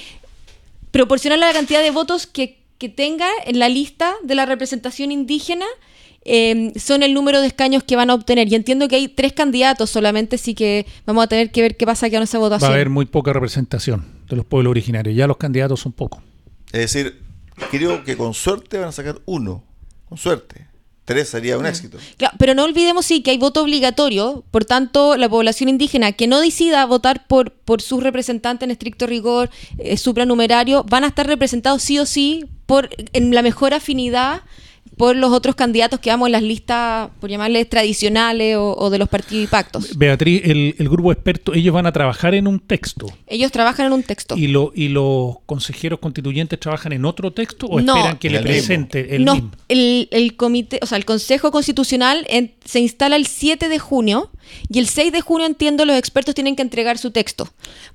proporcional 0.92 1.42
a 1.44 1.48
la 1.48 1.54
cantidad 1.54 1.82
de 1.82 1.92
votos 1.92 2.28
que, 2.28 2.64
que 2.78 2.90
tenga 2.90 3.28
en 3.46 3.60
la 3.60 3.70
lista 3.70 4.14
de 4.24 4.36
la 4.36 4.46
representación 4.46 5.12
indígena, 5.12 5.66
eh, 6.24 6.72
son 6.80 7.02
el 7.02 7.14
número 7.14 7.42
de 7.42 7.48
escaños 7.48 7.84
que 7.84 7.96
van 7.96 8.10
a 8.10 8.14
obtener. 8.14 8.48
Y 8.52 8.56
entiendo 8.56 8.88
que 8.88 8.96
hay 8.98 9.08
tres 9.08 9.34
candidatos 9.34 9.90
solamente, 9.90 10.36
así 10.36 10.54
que 10.54 10.86
vamos 11.06 11.24
a 11.24 11.28
tener 11.28 11.52
que 11.52 11.62
ver 11.62 11.78
qué 11.78 11.86
pasa 11.86 12.10
con 12.10 12.22
esa 12.22 12.38
Va 12.38 12.46
a 12.46 12.50
votación. 12.50 12.72
haber 12.72 12.90
muy 12.90 13.06
poca 13.06 13.34
representación 13.34 14.06
de 14.30 14.36
los 14.36 14.46
pueblos 14.46 14.72
originarios. 14.72 15.16
Ya 15.16 15.28
los 15.28 15.38
candidatos 15.38 15.80
son 15.80 15.94
pocos. 15.94 16.22
Es 16.72 16.94
decir, 16.94 17.22
creo 17.72 18.04
que 18.04 18.16
con 18.16 18.34
suerte 18.34 18.78
van 18.78 18.90
a 18.90 18.92
sacar 18.92 19.20
uno. 19.26 19.64
Con 20.08 20.18
suerte. 20.18 20.68
Tres 21.06 21.30
sería 21.30 21.58
un 21.58 21.66
éxito. 21.66 21.98
Claro, 22.18 22.36
pero 22.38 22.54
no 22.54 22.64
olvidemos 22.64 23.06
sí 23.06 23.24
que 23.24 23.32
hay 23.32 23.38
voto 23.38 23.64
obligatorio, 23.64 24.44
por 24.52 24.66
tanto 24.66 25.18
la 25.18 25.28
población 25.28 25.68
indígena 25.68 26.12
que 26.12 26.28
no 26.28 26.40
decida 26.40 26.86
votar 26.86 27.26
por, 27.28 27.52
por 27.52 27.82
sus 27.82 28.04
representantes 28.04 28.66
en 28.66 28.72
estricto 28.72 29.08
rigor 29.08 29.50
eh, 29.80 29.98
supranumerario 29.98 30.84
van 30.84 31.04
a 31.04 31.08
estar 31.08 31.26
representados 31.26 31.82
sí 31.82 31.98
o 31.98 32.06
sí 32.06 32.46
por 32.68 32.90
en 33.14 33.34
la 33.34 33.42
mejor 33.42 33.74
afinidad 33.74 34.44
por 35.02 35.16
los 35.16 35.32
otros 35.32 35.56
candidatos 35.56 36.00
que 36.00 36.12
vamos 36.12 36.28
en 36.28 36.34
las 36.34 36.44
listas, 36.44 37.10
por 37.20 37.28
llamarles 37.28 37.68
tradicionales 37.68 38.56
o, 38.56 38.76
o 38.78 38.92
de 38.92 39.00
los 39.00 39.10
partidos 39.10 39.46
y 39.46 39.48
pactos. 39.48 39.98
Beatriz, 39.98 40.44
el, 40.46 40.76
el 40.78 40.90
grupo 40.90 41.12
experto, 41.12 41.56
ellos 41.56 41.74
van 41.74 41.88
a 41.88 41.92
trabajar 41.92 42.36
en 42.36 42.46
un 42.46 42.60
texto. 42.60 43.08
Ellos 43.26 43.52
trabajan 43.52 43.88
en 43.88 43.94
un 43.94 44.04
texto. 44.04 44.38
¿Y, 44.38 44.46
lo, 44.46 44.72
¿Y 44.76 44.90
los 44.90 45.38
consejeros 45.48 45.98
constituyentes 45.98 46.60
trabajan 46.60 46.94
en 46.94 47.06
otro 47.06 47.32
texto 47.34 47.66
o 47.66 47.82
No. 47.82 47.96
esperan 47.98 48.20
que 48.20 48.30
le 48.30 48.42
presente 48.42 49.16
el 49.16 49.26
No, 49.26 49.34
mismo? 49.34 49.52
el, 49.70 50.08
el 50.12 50.36
comité, 50.36 50.78
o 50.84 50.86
sea, 50.86 51.00
el 51.00 51.06
Consejo 51.06 51.50
Constitucional 51.50 52.24
en- 52.30 52.54
se 52.64 52.80
instala 52.80 53.16
el 53.16 53.26
7 53.26 53.70
de 53.70 53.80
junio 53.80 54.30
y 54.70 54.78
el 54.78 54.88
6 54.88 55.12
de 55.14 55.22
junio, 55.22 55.48
entiendo, 55.48 55.84
los 55.86 55.98
expertos 55.98 56.36
tienen 56.36 56.56
que 56.56 56.62
entregar 56.62 57.00
su 57.00 57.10
texto. 57.10 57.50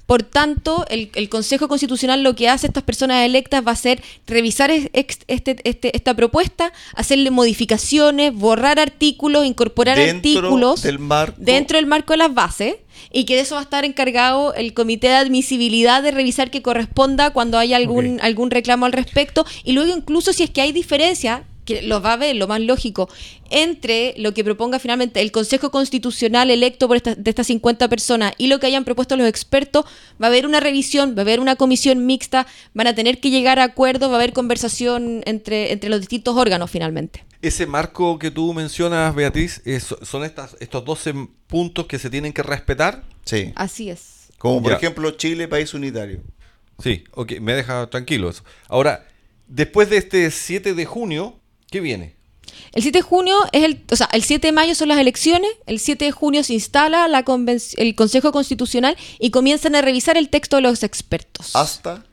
Por 0.07 0.23
tanto, 0.25 0.85
el, 0.89 1.11
el 1.15 1.29
Consejo 1.29 1.69
Constitucional 1.69 2.23
lo 2.25 2.35
que 2.35 2.49
hace 2.49 2.67
estas 2.67 2.83
personas 2.83 3.25
electas 3.25 3.63
va 3.65 3.73
a 3.73 3.77
ser 3.77 4.03
revisar 4.27 4.73
es- 4.73 4.89
este, 4.93 5.57
este- 5.63 5.95
esta 5.97 6.15
propuesta, 6.15 6.73
hacerle 6.97 7.31
modificaciones, 7.31 8.35
borrar 8.35 8.81
artículos, 8.81 9.47
incorporar 9.47 9.97
Dentro 9.97 10.41
artículos 10.41 10.83
del 10.83 10.99
marco. 10.99 11.37
dentro 11.39 11.77
del 11.77 11.87
marco 11.87 12.15
de 12.15 12.17
las 12.17 12.35
bases 12.35 12.77
y 13.13 13.25
que 13.25 13.37
de 13.37 13.43
eso 13.43 13.55
va 13.55 13.61
a 13.61 13.65
estar 13.65 13.85
encargado 13.85 14.55
el 14.55 14.75
comité 14.75 15.09
de 15.09 15.15
admisibilidad 15.15 16.03
de 16.03 16.11
revisar 16.11 16.51
que 16.51 16.63
corresponda 16.63 17.31
cuando 17.31 17.59
haya 17.59 17.77
algún, 17.77 18.19
algún 18.23 18.51
reclamo 18.51 18.87
al 18.87 18.93
respecto 18.93 19.47
y 19.63 19.73
luego 19.73 19.95
incluso 19.95 20.33
si 20.33 20.43
es 20.43 20.51
que 20.51 20.63
hay 20.63 20.73
diferencia 20.73 21.45
que 21.67 21.83
lo 21.83 22.01
va 22.01 22.15
a 22.15 22.17
ver, 22.17 22.35
lo 22.37 22.47
más 22.49 22.61
lógico, 22.63 23.11
entre 23.51 24.15
lo 24.17 24.33
que 24.33 24.43
proponga 24.45 24.79
finalmente 24.79 25.21
el 25.21 25.31
Consejo 25.33 25.71
Constitucional 25.71 26.51
electo 26.51 26.89
por 26.89 26.97
esta- 26.97 27.15
de 27.15 27.29
estas 27.31 27.49
50 27.49 27.89
personas 27.89 28.33
y 28.39 28.47
lo 28.47 28.59
que 28.59 28.67
hayan 28.67 28.85
propuesto 28.85 29.17
los 29.17 29.29
expertos, 29.29 29.85
va 30.21 30.27
a 30.27 30.31
haber 30.31 30.47
una 30.47 30.61
revisión, 30.61 31.15
va 31.15 31.19
a 31.19 31.23
haber 31.23 31.41
una 31.41 31.57
comisión 31.57 32.07
mixta, 32.07 32.47
van 32.73 32.87
a 32.87 32.95
tener 32.95 33.21
que 33.21 33.31
llegar 33.31 33.59
a 33.59 33.65
acuerdos, 33.65 34.09
va 34.09 34.15
a 34.15 34.17
haber 34.17 34.33
conversación 34.33 35.23
entre, 35.27 35.73
entre 35.73 35.91
los 35.91 36.01
distintos 36.01 36.37
órganos 36.37 36.71
finalmente. 36.71 37.25
Ese 37.43 37.67
marco 37.67 38.19
que 38.19 38.31
tú 38.31 38.55
mencionas, 38.55 39.15
Beatriz, 39.15 39.61
es- 39.65 39.95
son 40.03 40.25
estas, 40.25 40.57
estos 40.61 40.85
12 40.85 41.13
puntos 41.47 41.87
que 41.87 41.99
se 41.99 42.09
tienen 42.11 42.33
que 42.33 42.43
respetar. 42.43 43.03
Sí. 43.25 43.53
Así 43.55 43.91
es. 43.91 44.29
Como 44.39 44.63
por 44.63 44.71
Ya. 44.73 44.77
ejemplo 44.79 45.11
Chile, 45.13 45.49
país 45.49 45.75
unitario. 45.75 46.21
Sí, 46.83 47.05
ok, 47.13 47.41
me 47.41 47.55
deja 47.55 47.87
tranquilo 47.89 48.29
eso. 48.29 48.43
Ahora, 48.69 49.07
después 49.49 49.89
de 49.89 49.97
este 49.97 50.31
7 50.31 50.75
de 50.75 50.85
junio, 50.85 51.39
¿qué 51.71 51.81
viene? 51.81 52.17
El 52.73 52.83
7 52.83 52.99
de 52.99 53.03
junio 53.03 53.37
es 53.53 53.65
el, 53.65 53.83
o 53.91 53.97
sea, 53.97 54.09
el 54.13 54.23
7 54.23 54.49
de 54.49 54.53
mayo 54.53 54.75
son 54.75 54.89
las 54.89 54.99
elecciones, 54.99 55.51
el 55.67 55.79
7 55.79 56.07
de 56.07 56.13
junio 56.13 56.45
se 56.45 56.55
instala 56.55 57.09
la 57.09 57.25
el 57.77 57.95
Consejo 57.95 58.33
Constitucional 58.33 58.97
y 59.19 59.31
comienzan 59.31 59.75
a 59.75 59.83
revisar 59.83 60.17
el 60.17 60.29
texto 60.29 60.57
de 60.57 60.63
los 60.63 60.83
expertos. 60.83 61.55
Hasta. 61.55 62.05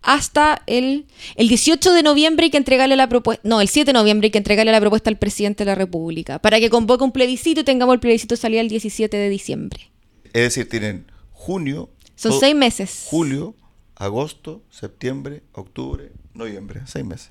Hasta 0.00 0.62
el, 0.66 1.06
el 1.34 1.48
18 1.48 1.92
de 1.92 2.02
noviembre 2.02 2.44
hay 2.44 2.50
que 2.50 2.56
entregarle 2.56 2.96
la 2.96 3.08
propuesta, 3.08 3.42
no, 3.46 3.60
el 3.60 3.68
7 3.68 3.86
de 3.86 3.92
noviembre 3.92 4.26
hay 4.26 4.30
que 4.30 4.38
entregarle 4.38 4.72
la 4.72 4.80
propuesta 4.80 5.10
al 5.10 5.18
presidente 5.18 5.64
de 5.64 5.70
la 5.70 5.74
República 5.74 6.38
para 6.38 6.60
que 6.60 6.70
convoque 6.70 7.02
un 7.02 7.12
plebiscito 7.12 7.60
y 7.60 7.64
tengamos 7.64 7.94
el 7.94 8.00
plebiscito 8.00 8.36
salida 8.36 8.60
el 8.60 8.68
17 8.68 9.16
de 9.16 9.28
diciembre. 9.28 9.90
Es 10.32 10.42
decir, 10.42 10.68
tienen 10.68 11.06
junio. 11.32 11.90
Son 12.14 12.38
seis 12.38 12.54
meses. 12.54 13.06
Julio, 13.06 13.54
agosto, 13.96 14.62
septiembre, 14.70 15.42
octubre, 15.52 16.12
noviembre. 16.34 16.82
Seis 16.86 17.04
meses. 17.04 17.30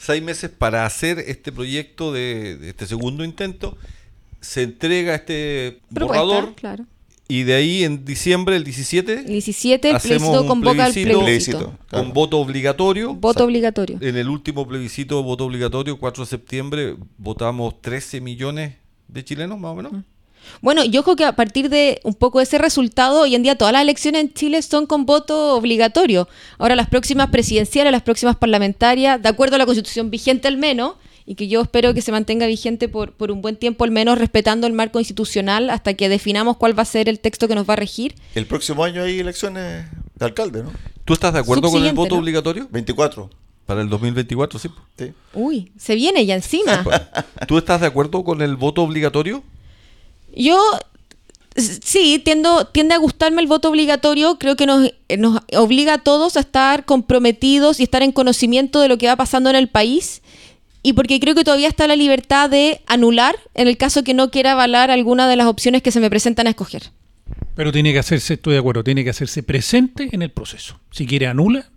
Seis 0.00 0.22
meses 0.22 0.48
para 0.50 0.86
hacer 0.86 1.18
este 1.18 1.52
proyecto 1.52 2.10
de, 2.10 2.56
de 2.56 2.70
este 2.70 2.86
segundo 2.86 3.22
intento. 3.22 3.76
Se 4.40 4.62
entrega 4.62 5.14
este 5.14 5.80
Propuesta, 5.92 6.22
borrador 6.24 6.54
claro. 6.54 6.86
y 7.28 7.42
de 7.42 7.52
ahí 7.52 7.84
en 7.84 8.06
diciembre, 8.06 8.56
el 8.56 8.64
17, 8.64 9.12
El 9.12 9.26
17 9.26 9.90
el 9.90 9.96
Hacemos 9.96 10.18
plebiscito 10.20 10.40
un 10.40 10.48
convoca 10.48 10.84
al 10.86 10.92
plebiscito. 10.94 11.20
plebiscito. 11.22 11.58
Plebiscito. 11.58 11.86
Claro. 11.90 12.04
con 12.06 12.12
voto 12.14 12.38
obligatorio. 12.38 13.14
Voto 13.14 13.44
obligatorio. 13.44 13.98
En 14.00 14.16
el 14.16 14.30
último 14.30 14.66
plebiscito, 14.66 15.22
voto 15.22 15.44
obligatorio, 15.44 15.98
4 15.98 16.24
de 16.24 16.30
septiembre, 16.30 16.96
votamos 17.18 17.82
13 17.82 18.22
millones 18.22 18.76
de 19.06 19.22
chilenos, 19.22 19.60
más 19.60 19.72
o 19.72 19.74
menos. 19.74 19.92
Bueno, 20.60 20.84
yo 20.84 21.02
creo 21.02 21.16
que 21.16 21.24
a 21.24 21.36
partir 21.36 21.68
de 21.68 22.00
un 22.04 22.14
poco 22.14 22.40
ese 22.40 22.58
resultado, 22.58 23.22
hoy 23.22 23.34
en 23.34 23.42
día 23.42 23.56
todas 23.56 23.72
las 23.72 23.82
elecciones 23.82 24.22
en 24.22 24.32
Chile 24.34 24.62
son 24.62 24.86
con 24.86 25.06
voto 25.06 25.54
obligatorio. 25.56 26.28
Ahora 26.58 26.76
las 26.76 26.88
próximas 26.88 27.30
presidenciales, 27.30 27.92
las 27.92 28.02
próximas 28.02 28.36
parlamentarias, 28.36 29.22
de 29.22 29.28
acuerdo 29.28 29.56
a 29.56 29.58
la 29.58 29.66
constitución 29.66 30.10
vigente 30.10 30.48
al 30.48 30.56
menos, 30.56 30.94
y 31.26 31.36
que 31.36 31.46
yo 31.46 31.60
espero 31.60 31.94
que 31.94 32.02
se 32.02 32.10
mantenga 32.12 32.46
vigente 32.46 32.88
por, 32.88 33.12
por 33.12 33.30
un 33.30 33.40
buen 33.40 33.56
tiempo, 33.56 33.84
al 33.84 33.90
menos 33.90 34.18
respetando 34.18 34.66
el 34.66 34.72
marco 34.72 34.98
institucional 34.98 35.70
hasta 35.70 35.94
que 35.94 36.08
definamos 36.08 36.56
cuál 36.56 36.76
va 36.76 36.82
a 36.82 36.86
ser 36.86 37.08
el 37.08 37.20
texto 37.20 37.46
que 37.46 37.54
nos 37.54 37.68
va 37.68 37.74
a 37.74 37.76
regir. 37.76 38.16
El 38.34 38.46
próximo 38.46 38.82
año 38.82 39.02
hay 39.02 39.20
elecciones 39.20 39.86
de 40.16 40.24
alcalde, 40.24 40.64
¿no? 40.64 40.72
¿Tú 41.04 41.14
estás 41.14 41.32
de 41.32 41.38
acuerdo 41.38 41.70
con 41.70 41.84
el 41.84 41.94
voto 41.94 42.16
¿no? 42.16 42.20
obligatorio? 42.20 42.68
24. 42.70 43.30
Para 43.64 43.82
el 43.82 43.88
2024, 43.88 44.58
sí. 44.58 44.70
Sí. 44.98 45.12
Uy, 45.32 45.70
se 45.78 45.94
viene 45.94 46.26
ya 46.26 46.34
encima. 46.34 46.84
¿Tú 47.46 47.58
estás 47.58 47.80
de 47.80 47.86
acuerdo 47.86 48.24
con 48.24 48.42
el 48.42 48.56
voto 48.56 48.82
obligatorio? 48.82 49.44
Yo 50.34 50.58
sí, 51.56 52.20
tiendo, 52.24 52.66
tiende 52.66 52.94
a 52.94 52.98
gustarme 52.98 53.42
el 53.42 53.48
voto 53.48 53.68
obligatorio. 53.70 54.38
Creo 54.38 54.56
que 54.56 54.66
nos, 54.66 54.90
eh, 55.08 55.16
nos 55.16 55.40
obliga 55.56 55.94
a 55.94 55.98
todos 55.98 56.36
a 56.36 56.40
estar 56.40 56.84
comprometidos 56.84 57.80
y 57.80 57.84
estar 57.84 58.02
en 58.02 58.12
conocimiento 58.12 58.80
de 58.80 58.88
lo 58.88 58.98
que 58.98 59.06
va 59.06 59.16
pasando 59.16 59.50
en 59.50 59.56
el 59.56 59.68
país. 59.68 60.22
Y 60.82 60.94
porque 60.94 61.20
creo 61.20 61.34
que 61.34 61.44
todavía 61.44 61.68
está 61.68 61.86
la 61.86 61.96
libertad 61.96 62.48
de 62.48 62.80
anular 62.86 63.36
en 63.54 63.68
el 63.68 63.76
caso 63.76 64.02
que 64.02 64.14
no 64.14 64.30
quiera 64.30 64.52
avalar 64.52 64.90
alguna 64.90 65.28
de 65.28 65.36
las 65.36 65.46
opciones 65.46 65.82
que 65.82 65.90
se 65.90 66.00
me 66.00 66.08
presentan 66.08 66.46
a 66.46 66.50
escoger. 66.50 66.90
Pero 67.54 67.72
tiene 67.72 67.92
que 67.92 67.98
hacerse, 67.98 68.34
estoy 68.34 68.54
de 68.54 68.60
acuerdo, 68.60 68.82
tiene 68.82 69.04
que 69.04 69.10
hacerse 69.10 69.42
presente 69.42 70.08
en 70.12 70.22
el 70.22 70.30
proceso. 70.30 70.80
Si 70.90 71.06
quiere 71.06 71.26
anula, 71.26 71.70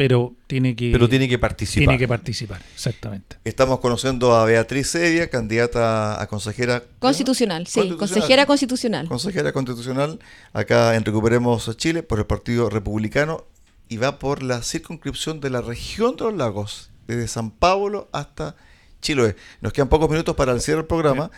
pero 0.00 0.34
tiene 0.46 0.74
que, 0.74 0.92
Pero 0.92 1.10
tiene 1.10 1.28
que 1.28 1.38
participar. 1.38 1.80
tiene 1.88 1.98
que 1.98 2.08
participar, 2.08 2.62
exactamente. 2.72 3.36
Estamos 3.44 3.80
conociendo 3.80 4.34
a 4.34 4.46
Beatriz 4.46 4.86
Sevia, 4.88 5.28
candidata 5.28 6.22
a 6.22 6.26
consejera 6.26 6.82
Constitucional, 6.98 7.66
sí, 7.66 7.80
Constitucional. 7.80 7.98
consejera 7.98 8.46
constitucional. 8.46 9.08
consejera 9.08 9.52
constitucional 9.52 10.18
acá 10.54 10.96
en 10.96 11.04
Recuperemos 11.04 11.76
Chile 11.76 12.02
por 12.02 12.18
el 12.18 12.24
Partido 12.24 12.70
Republicano 12.70 13.44
y 13.90 13.98
va 13.98 14.18
por 14.18 14.42
la 14.42 14.62
circunscripción 14.62 15.38
de 15.38 15.50
la 15.50 15.60
región 15.60 16.16
de 16.16 16.24
los 16.24 16.34
lagos, 16.34 16.88
desde 17.06 17.28
San 17.28 17.50
Pablo 17.50 18.08
hasta 18.10 18.56
Chiloé. 19.02 19.36
Nos 19.60 19.74
quedan 19.74 19.90
pocos 19.90 20.08
minutos 20.08 20.34
para 20.34 20.52
el 20.52 20.62
cierre 20.62 20.78
del 20.78 20.86
programa 20.86 21.30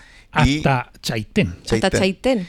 y, 0.45 0.59
Hasta 0.59 0.93
Chaitén, 1.03 1.57
Hasta 1.69 1.91
Chaitén. 1.91 2.47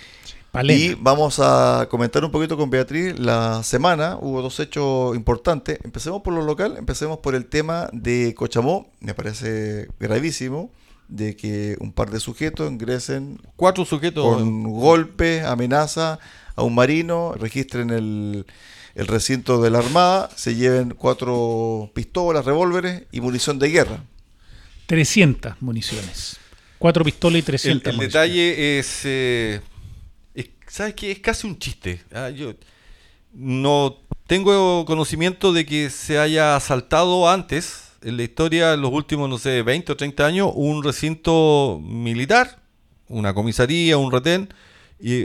Palena. 0.53 0.79
y 0.79 0.93
vamos 0.93 1.39
a 1.39 1.87
comentar 1.89 2.23
un 2.23 2.31
poquito 2.31 2.55
con 2.55 2.69
Beatriz 2.69 3.17
la 3.19 3.63
semana. 3.63 4.17
Hubo 4.21 4.41
dos 4.43 4.59
hechos 4.59 5.15
importantes. 5.15 5.79
Empecemos 5.83 6.21
por 6.21 6.33
lo 6.33 6.43
local, 6.43 6.75
empecemos 6.77 7.17
por 7.17 7.33
el 7.33 7.47
tema 7.47 7.89
de 7.91 8.35
Cochamó. 8.35 8.87
Me 8.99 9.13
parece 9.15 9.87
gravísimo 9.99 10.71
de 11.07 11.35
que 11.35 11.75
un 11.79 11.91
par 11.91 12.11
de 12.11 12.19
sujetos 12.19 12.71
ingresen 12.71 13.41
Cuatro 13.55 13.83
sujetos. 13.83 14.23
con 14.23 14.63
golpes, 14.71 15.43
amenaza 15.43 16.19
a 16.55 16.61
un 16.61 16.75
marino, 16.75 17.33
registren 17.33 17.89
el, 17.89 18.45
el 18.93 19.07
recinto 19.07 19.59
de 19.59 19.71
la 19.71 19.79
Armada, 19.79 20.29
se 20.35 20.53
lleven 20.53 20.91
cuatro 20.95 21.89
pistolas, 21.95 22.45
revólveres 22.45 23.03
y 23.11 23.21
munición 23.21 23.57
de 23.57 23.69
guerra. 23.69 24.03
300 24.85 25.55
municiones. 25.61 26.37
Cuatro 26.77 27.03
pistolas 27.03 27.35
y 27.37 27.39
El, 27.39 27.45
300 27.45 27.87
el 27.91 27.97
municiones. 27.97 28.13
detalle 28.13 28.79
es, 28.79 29.01
eh, 29.05 29.61
es- 30.33 30.49
¿sabes 30.67 30.93
qué? 30.95 31.11
Es 31.11 31.19
casi 31.19 31.47
un 31.47 31.57
chiste. 31.57 32.01
Ah, 32.13 32.29
yo 32.29 32.53
no 33.33 33.97
tengo 34.27 34.85
conocimiento 34.85 35.53
de 35.53 35.65
que 35.65 35.89
se 35.89 36.17
haya 36.19 36.55
asaltado 36.55 37.29
antes 37.29 37.91
en 38.01 38.17
la 38.17 38.23
historia, 38.23 38.73
en 38.73 38.81
los 38.81 38.91
últimos, 38.91 39.29
no 39.29 39.37
sé, 39.37 39.61
20 39.63 39.91
o 39.91 39.97
30 39.97 40.25
años, 40.25 40.51
un 40.55 40.83
recinto 40.83 41.79
militar, 41.81 42.59
una 43.07 43.33
comisaría, 43.33 43.97
un 43.97 44.11
retén, 44.11 44.53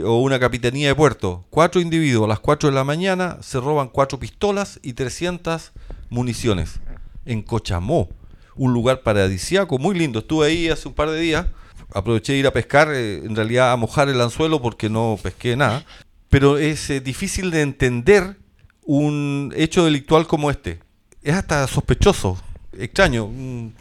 o 0.03 0.21
una 0.21 0.39
capitanía 0.39 0.89
de 0.89 0.95
puerto. 0.95 1.45
Cuatro 1.49 1.79
individuos 1.79 2.25
a 2.25 2.27
las 2.27 2.39
4 2.39 2.69
de 2.69 2.75
la 2.75 2.83
mañana 2.83 3.37
se 3.41 3.59
roban 3.61 3.87
cuatro 3.87 4.19
pistolas 4.19 4.77
y 4.83 4.91
300 4.93 5.71
municiones 6.09 6.79
en 7.25 7.41
Cochamó, 7.41 8.09
un 8.55 8.73
lugar 8.73 9.03
paradisíaco 9.03 9.77
muy 9.77 9.97
lindo. 9.97 10.19
Estuve 10.19 10.47
ahí 10.47 10.67
hace 10.67 10.87
un 10.89 10.93
par 10.93 11.09
de 11.09 11.19
días, 11.19 11.47
aproveché 11.93 12.33
de 12.33 12.39
ir 12.39 12.47
a 12.47 12.53
pescar, 12.53 12.89
eh, 12.93 13.17
en 13.17 13.35
realidad 13.35 13.71
a 13.71 13.75
mojar 13.75 14.09
el 14.09 14.21
anzuelo 14.21 14.61
porque 14.61 14.89
no 14.89 15.17
pesqué 15.21 15.55
nada, 15.55 15.85
pero 16.29 16.57
es 16.57 16.89
eh, 16.89 17.01
difícil 17.01 17.51
de 17.51 17.61
entender 17.61 18.37
un 18.83 19.53
hecho 19.55 19.85
delictual 19.85 20.27
como 20.27 20.49
este. 20.51 20.79
Es 21.21 21.35
hasta 21.35 21.67
sospechoso, 21.67 22.41
extraño. 22.77 23.29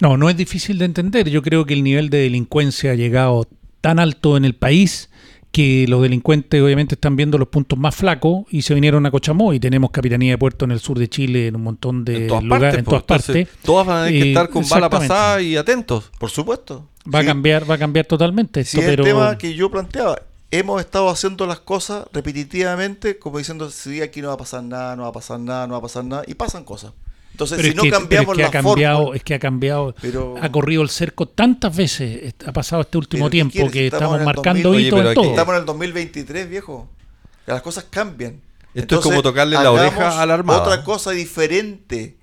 No, 0.01 0.17
no 0.17 0.29
es 0.29 0.37
difícil 0.37 0.79
de 0.79 0.87
entender. 0.87 1.29
Yo 1.29 1.43
creo 1.43 1.65
que 1.65 1.75
el 1.75 1.85
nivel 1.85 2.11
de 2.11 2.19
delincuencia 2.19 2.93
ha 2.93 2.95
llegado 2.95 3.47
tan 3.81 3.99
alto 3.99 4.37
en 4.37 4.45
el 4.45 4.55
país 4.55 5.08
que 5.51 5.87
los 5.89 6.03
delincuentes 6.03 6.63
obviamente 6.63 6.95
están 6.95 7.17
viendo 7.17 7.39
los 7.39 7.49
puntos 7.49 7.79
más 7.79 7.95
flacos 7.95 8.45
y 8.51 8.63
se 8.63 8.75
vinieron 8.75 9.07
a 9.07 9.11
Cochamó 9.11 9.53
y 9.55 9.61
tenemos 9.61 9.91
capitanía 9.91 10.33
de 10.33 10.39
puerto 10.39 10.65
en 10.65 10.71
el 10.73 10.79
sur 10.81 10.99
de 10.99 11.09
Chile 11.09 11.47
en 11.49 11.57
un 11.57 11.63
montón 11.63 12.05
de 12.05 12.17
en 12.17 12.27
todas 12.29 12.45
lugares, 12.45 12.65
partes. 12.67 12.79
en 12.79 12.85
todas 12.85 13.01
entonces, 13.03 13.47
partes. 13.47 13.63
Todas 13.65 13.87
van 13.87 13.97
a 13.97 14.05
tener 14.07 14.21
que 14.23 14.27
Y- 14.29 14.33
estar 14.33 14.49
con 14.51 14.69
bala 14.69 14.91
pasada 14.91 15.41
y 15.43 15.57
atentos. 15.57 16.11
Por 16.19 16.31
supuesto. 16.31 16.87
Va 17.13 17.21
a 17.21 17.25
cambiar, 17.25 17.69
va 17.69 17.77
a 17.77 17.79
cambiar 17.79 18.05
totalmente 18.07 18.61
esto, 18.61 18.81
pero 18.81 19.03
el 19.03 19.09
tema 19.09 19.39
que 19.39 19.55
yo 19.55 19.71
planteaba. 19.71 20.21
Hemos 20.51 20.81
estado 20.81 21.09
haciendo 21.11 21.47
las 21.47 21.61
cosas 21.61 22.07
repetitivamente, 22.13 23.19
como 23.19 23.39
diciendo, 23.39 23.71
sí, 23.71 24.01
aquí 24.01 24.23
no 24.23 24.29
va 24.29 24.35
a 24.35 24.39
pasar 24.39 24.63
nada, 24.63 24.97
no 24.97 25.03
va 25.03 25.09
a 25.09 25.13
pasar 25.13 25.41
nada, 25.41 25.67
no 25.67 25.73
va 25.73 25.79
a 25.79 25.83
pasar 25.83 26.05
nada, 26.05 26.23
y 26.27 26.35
pasan 26.35 26.65
cosas. 26.65 26.93
Entonces, 27.39 27.59
pero 27.59 27.69
si 27.69 27.77
no 27.77 27.83
que, 27.85 27.91
cambiamos 27.91 28.31
es 28.33 28.37
que 28.37 28.43
la 28.43 28.49
ha 28.49 28.51
cambiado, 28.51 28.97
fórmula, 28.99 29.17
es 29.17 29.23
que 29.23 29.35
ha 29.35 29.39
cambiado, 29.39 29.95
Pero- 30.03 30.35
ha 30.43 30.51
corrido 30.51 30.83
el 30.83 30.89
cerco 30.91 31.27
tantas 31.29 31.77
veces, 31.77 32.35
ha 32.45 32.53
pasado 32.53 32.83
este 32.83 32.99
último 32.99 33.31
Pero, 33.31 33.31
¿qué 33.31 33.31
tiempo 33.31 33.53
quieres? 33.71 33.73
que 33.73 33.87
Estamos 33.87 34.21
marcando 34.23 34.71
2000. 34.71 34.77
Oye, 34.77 34.89
hitos 34.89 35.07
en 35.07 35.15
todo. 35.15 35.31
estamos 35.31 35.55
en 35.55 35.61
el 35.61 35.67
2023, 35.67 36.51
viejo. 36.51 36.89
Las 37.47 37.63
cosas 37.63 37.87
cambian. 37.89 38.41
Esto 38.75 38.97
es 38.97 39.03
como 39.03 39.23
tocarle 39.23 39.55
la 39.55 39.71
oreja 39.71 40.21
a 40.21 40.27
la 40.27 40.35
Armada. 40.35 40.63
Otra 40.63 40.83
cosa 40.83 41.13
diferente. 41.13 42.17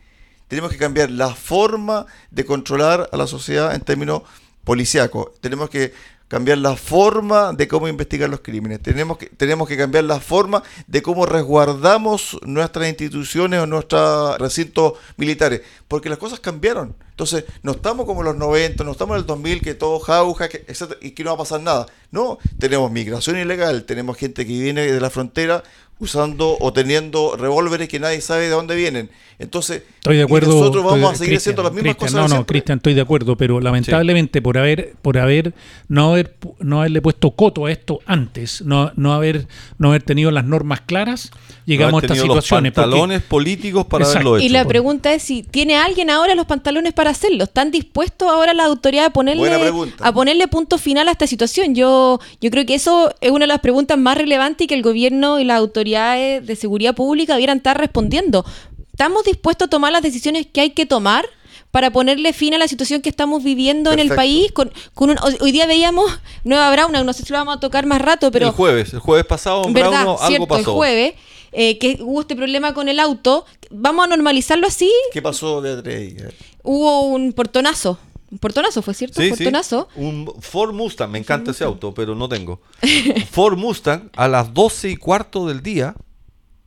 Tenemos 0.50 0.70
que 0.70 0.78
cambiar 0.78 1.10
la 1.10 1.30
forma 1.34 2.06
de 2.30 2.44
controlar 2.44 3.10
a 3.12 3.16
la 3.16 3.26
sociedad 3.26 3.74
en 3.74 3.82
términos 3.82 4.24
policíacos. 4.66 5.40
Tenemos 5.40 5.70
que 5.70 5.94
cambiar 6.28 6.58
la 6.58 6.76
forma 6.76 7.54
de 7.54 7.68
cómo 7.68 7.88
investigar 7.88 8.30
los 8.30 8.42
crímenes. 8.42 8.82
Tenemos 8.82 9.18
que, 9.18 9.28
tenemos 9.28 9.68
que 9.68 9.78
cambiar 9.78 10.06
la 10.06 10.20
forma 10.20 10.64
de 10.88 11.02
cómo 11.02 11.26
resguardamos 11.26 12.38
nuestras 12.44 12.88
instituciones 12.88 13.60
o 13.62 13.68
nuestros 13.68 14.38
recintos 14.40 14.94
militares. 15.18 15.62
Porque 15.88 16.10
las 16.10 16.18
cosas 16.18 16.40
cambiaron. 16.40 16.96
Entonces, 17.16 17.46
no 17.64 17.72
estamos 17.72 18.06
como 18.06 18.20
en 18.20 18.26
los 18.26 18.36
90, 18.36 18.84
no 18.84 18.92
estamos 18.92 19.16
en 19.16 19.22
el 19.22 19.26
2000, 19.26 19.62
que 19.62 19.74
todo 19.74 20.02
jauja, 20.02 20.50
que, 20.50 20.66
etcétera, 20.68 21.00
y 21.02 21.12
que 21.12 21.24
no 21.24 21.30
va 21.30 21.36
a 21.36 21.38
pasar 21.38 21.62
nada. 21.62 21.86
No, 22.12 22.40
tenemos 22.60 22.92
migración 22.92 23.40
ilegal, 23.40 23.86
tenemos 23.86 24.18
gente 24.18 24.46
que 24.46 24.52
viene 24.52 24.82
de 24.82 25.00
la 25.00 25.10
frontera 25.10 25.64
usando 25.98 26.58
o 26.60 26.74
teniendo 26.74 27.38
revólveres 27.38 27.88
que 27.88 28.02
nadie 28.02 28.20
sabe 28.20 28.44
de 28.44 28.50
dónde 28.50 28.76
vienen. 28.76 29.10
Entonces, 29.40 29.84
Estoy 29.96 30.18
de 30.18 30.24
acuerdo. 30.24 30.60
nosotros 30.60 30.84
vamos 30.84 31.14
a 31.14 31.16
seguir 31.16 31.38
haciendo 31.38 31.64
las 31.64 31.72
mismas 31.72 31.96
cosas. 31.96 32.14
No, 32.14 32.28
no. 32.28 32.46
Cristian, 32.46 32.80
estoy 32.80 32.94
de 32.94 33.02
acuerdo, 33.02 33.38
pero 33.38 33.62
lamentablemente 33.62 34.42
por 34.42 34.58
haber, 34.58 34.96
por 35.02 35.18
haber, 35.18 35.54
no 35.88 36.12
haber, 36.12 36.36
no 36.60 36.82
haberle 36.82 37.02
puesto 37.02 37.32
coto 37.32 37.66
a 37.66 37.72
esto 37.72 38.00
antes, 38.06 38.62
no, 38.62 38.92
no 38.98 39.14
haber, 39.14 39.48
no 39.78 39.88
haber 39.90 40.04
tenido 40.04 40.32
las 40.32 40.44
normas 40.44 40.82
claras, 40.82 41.32
llegamos 41.66 41.92
No 41.94 41.98
a 41.98 42.02
estas 42.02 42.18
situaciones. 42.20 42.70
Los 42.70 42.74
porque- 42.76 42.92
pantalones 42.92 43.22
políticos 43.24 43.86
para 43.86 44.04
Exacto. 44.06 44.20
haberlo 44.30 44.38
hecho. 44.38 44.46
Y 44.46 44.50
la 44.50 44.60
pues. 44.64 44.70
pregunta 44.70 45.14
es 45.14 45.24
si 45.24 45.44
tiene 45.44 45.76
alguien 45.76 46.10
ahora 46.10 46.36
los 46.36 46.46
pantalones 46.46 46.94
para 46.94 47.10
hacerlo. 47.12 47.44
¿Están 47.46 47.72
dispuestos 47.72 48.30
ahora 48.30 48.54
la 48.54 48.66
autoridad 48.66 49.06
a 49.06 49.10
ponerle, 49.10 49.72
a 50.00 50.12
ponerle 50.14 50.48
punto 50.48 50.78
final 50.78 51.08
a 51.08 51.12
esta 51.12 51.28
situación? 51.28 51.76
Yo, 51.76 52.20
yo 52.42 52.50
creo 52.52 52.66
que 52.66 52.76
eso 52.76 53.14
es 53.22 53.32
una 53.32 53.44
de 53.44 53.48
las 53.48 53.60
preguntas 53.60 53.98
más 53.98 54.18
relevantes 54.18 54.66
y 54.66 54.68
que 54.68 54.76
el 54.76 54.82
gobierno 54.84 55.40
y 55.40 55.44
las 55.44 55.58
autoridades 55.58 56.46
de 56.46 56.56
seguridad 56.56 56.96
pública 56.96 57.34
debieran 57.34 57.58
estar 57.58 57.78
respondiendo. 57.78 58.46
¿Estamos 58.92 59.24
dispuestos 59.26 59.66
a 59.66 59.70
tomar 59.70 59.92
las 59.92 60.02
decisiones 60.02 60.48
que 60.52 60.62
hay 60.62 60.70
que 60.72 60.86
tomar? 60.86 61.26
para 61.72 61.92
ponerle 61.92 62.32
fin 62.32 62.54
a 62.54 62.58
la 62.58 62.70
situación 62.70 63.02
que 63.02 63.10
estamos 63.10 63.44
viviendo 63.44 63.92
en 63.92 64.00
el 64.00 64.08
país. 64.16 64.50
Con, 64.54 64.72
con 64.94 65.10
un- 65.10 65.18
hoy 65.22 65.36
hoy 65.42 65.52
día 65.52 65.66
veíamos 65.66 66.10
Nueva 66.46 66.72
Brauna, 66.72 67.04
no 67.04 67.12
sé 67.12 67.24
si 67.26 67.34
lo 67.34 67.38
vamos 67.40 67.58
a 67.58 67.60
tocar 67.60 67.86
más 67.86 68.02
rato, 68.02 68.32
pero 68.32 68.46
el 68.48 68.54
jueves, 68.54 68.94
el 68.94 69.00
jueves 69.00 69.26
pasado 69.26 69.66
en 69.66 69.74
¿verdad? 69.74 69.90
Brauno 69.90 70.12
algo 70.14 70.26
Cierto, 70.28 70.48
pasó. 70.48 70.60
el 70.60 70.66
jueves, 70.68 71.14
eh, 71.56 71.78
que 71.80 71.98
hubo 72.02 72.22
este 72.22 72.36
problema 72.36 72.74
con 72.74 72.90
el 72.90 73.00
auto. 73.00 73.46
Vamos 73.72 74.06
a 74.06 74.08
normalizarlo 74.10 74.68
así. 74.68 74.92
¿Qué 75.14 75.22
pasó 75.22 75.62
de 75.62 75.96
ahí? 75.96 76.18
Hubo 76.64 77.02
un 77.08 77.34
portonazo. 77.34 77.98
Un 78.32 78.40
portonazo 78.40 78.82
fue, 78.82 78.94
¿cierto? 78.94 79.22
Sí, 79.22 79.30
un 79.30 79.38
sí. 79.38 79.44
portonazo. 79.44 79.88
Un 79.96 80.32
Ford 80.42 80.74
Mustang, 80.74 81.10
me 81.12 81.20
encanta 81.20 81.52
ese 81.52 81.64
auto, 81.64 81.94
pero 81.94 82.16
no 82.16 82.28
tengo. 82.28 82.60
Ford 83.32 83.58
Mustang 83.58 84.10
a 84.16 84.28
las 84.28 84.54
12 84.54 84.90
y 84.90 84.96
cuarto 84.98 85.48
del 85.48 85.62
día, 85.62 85.96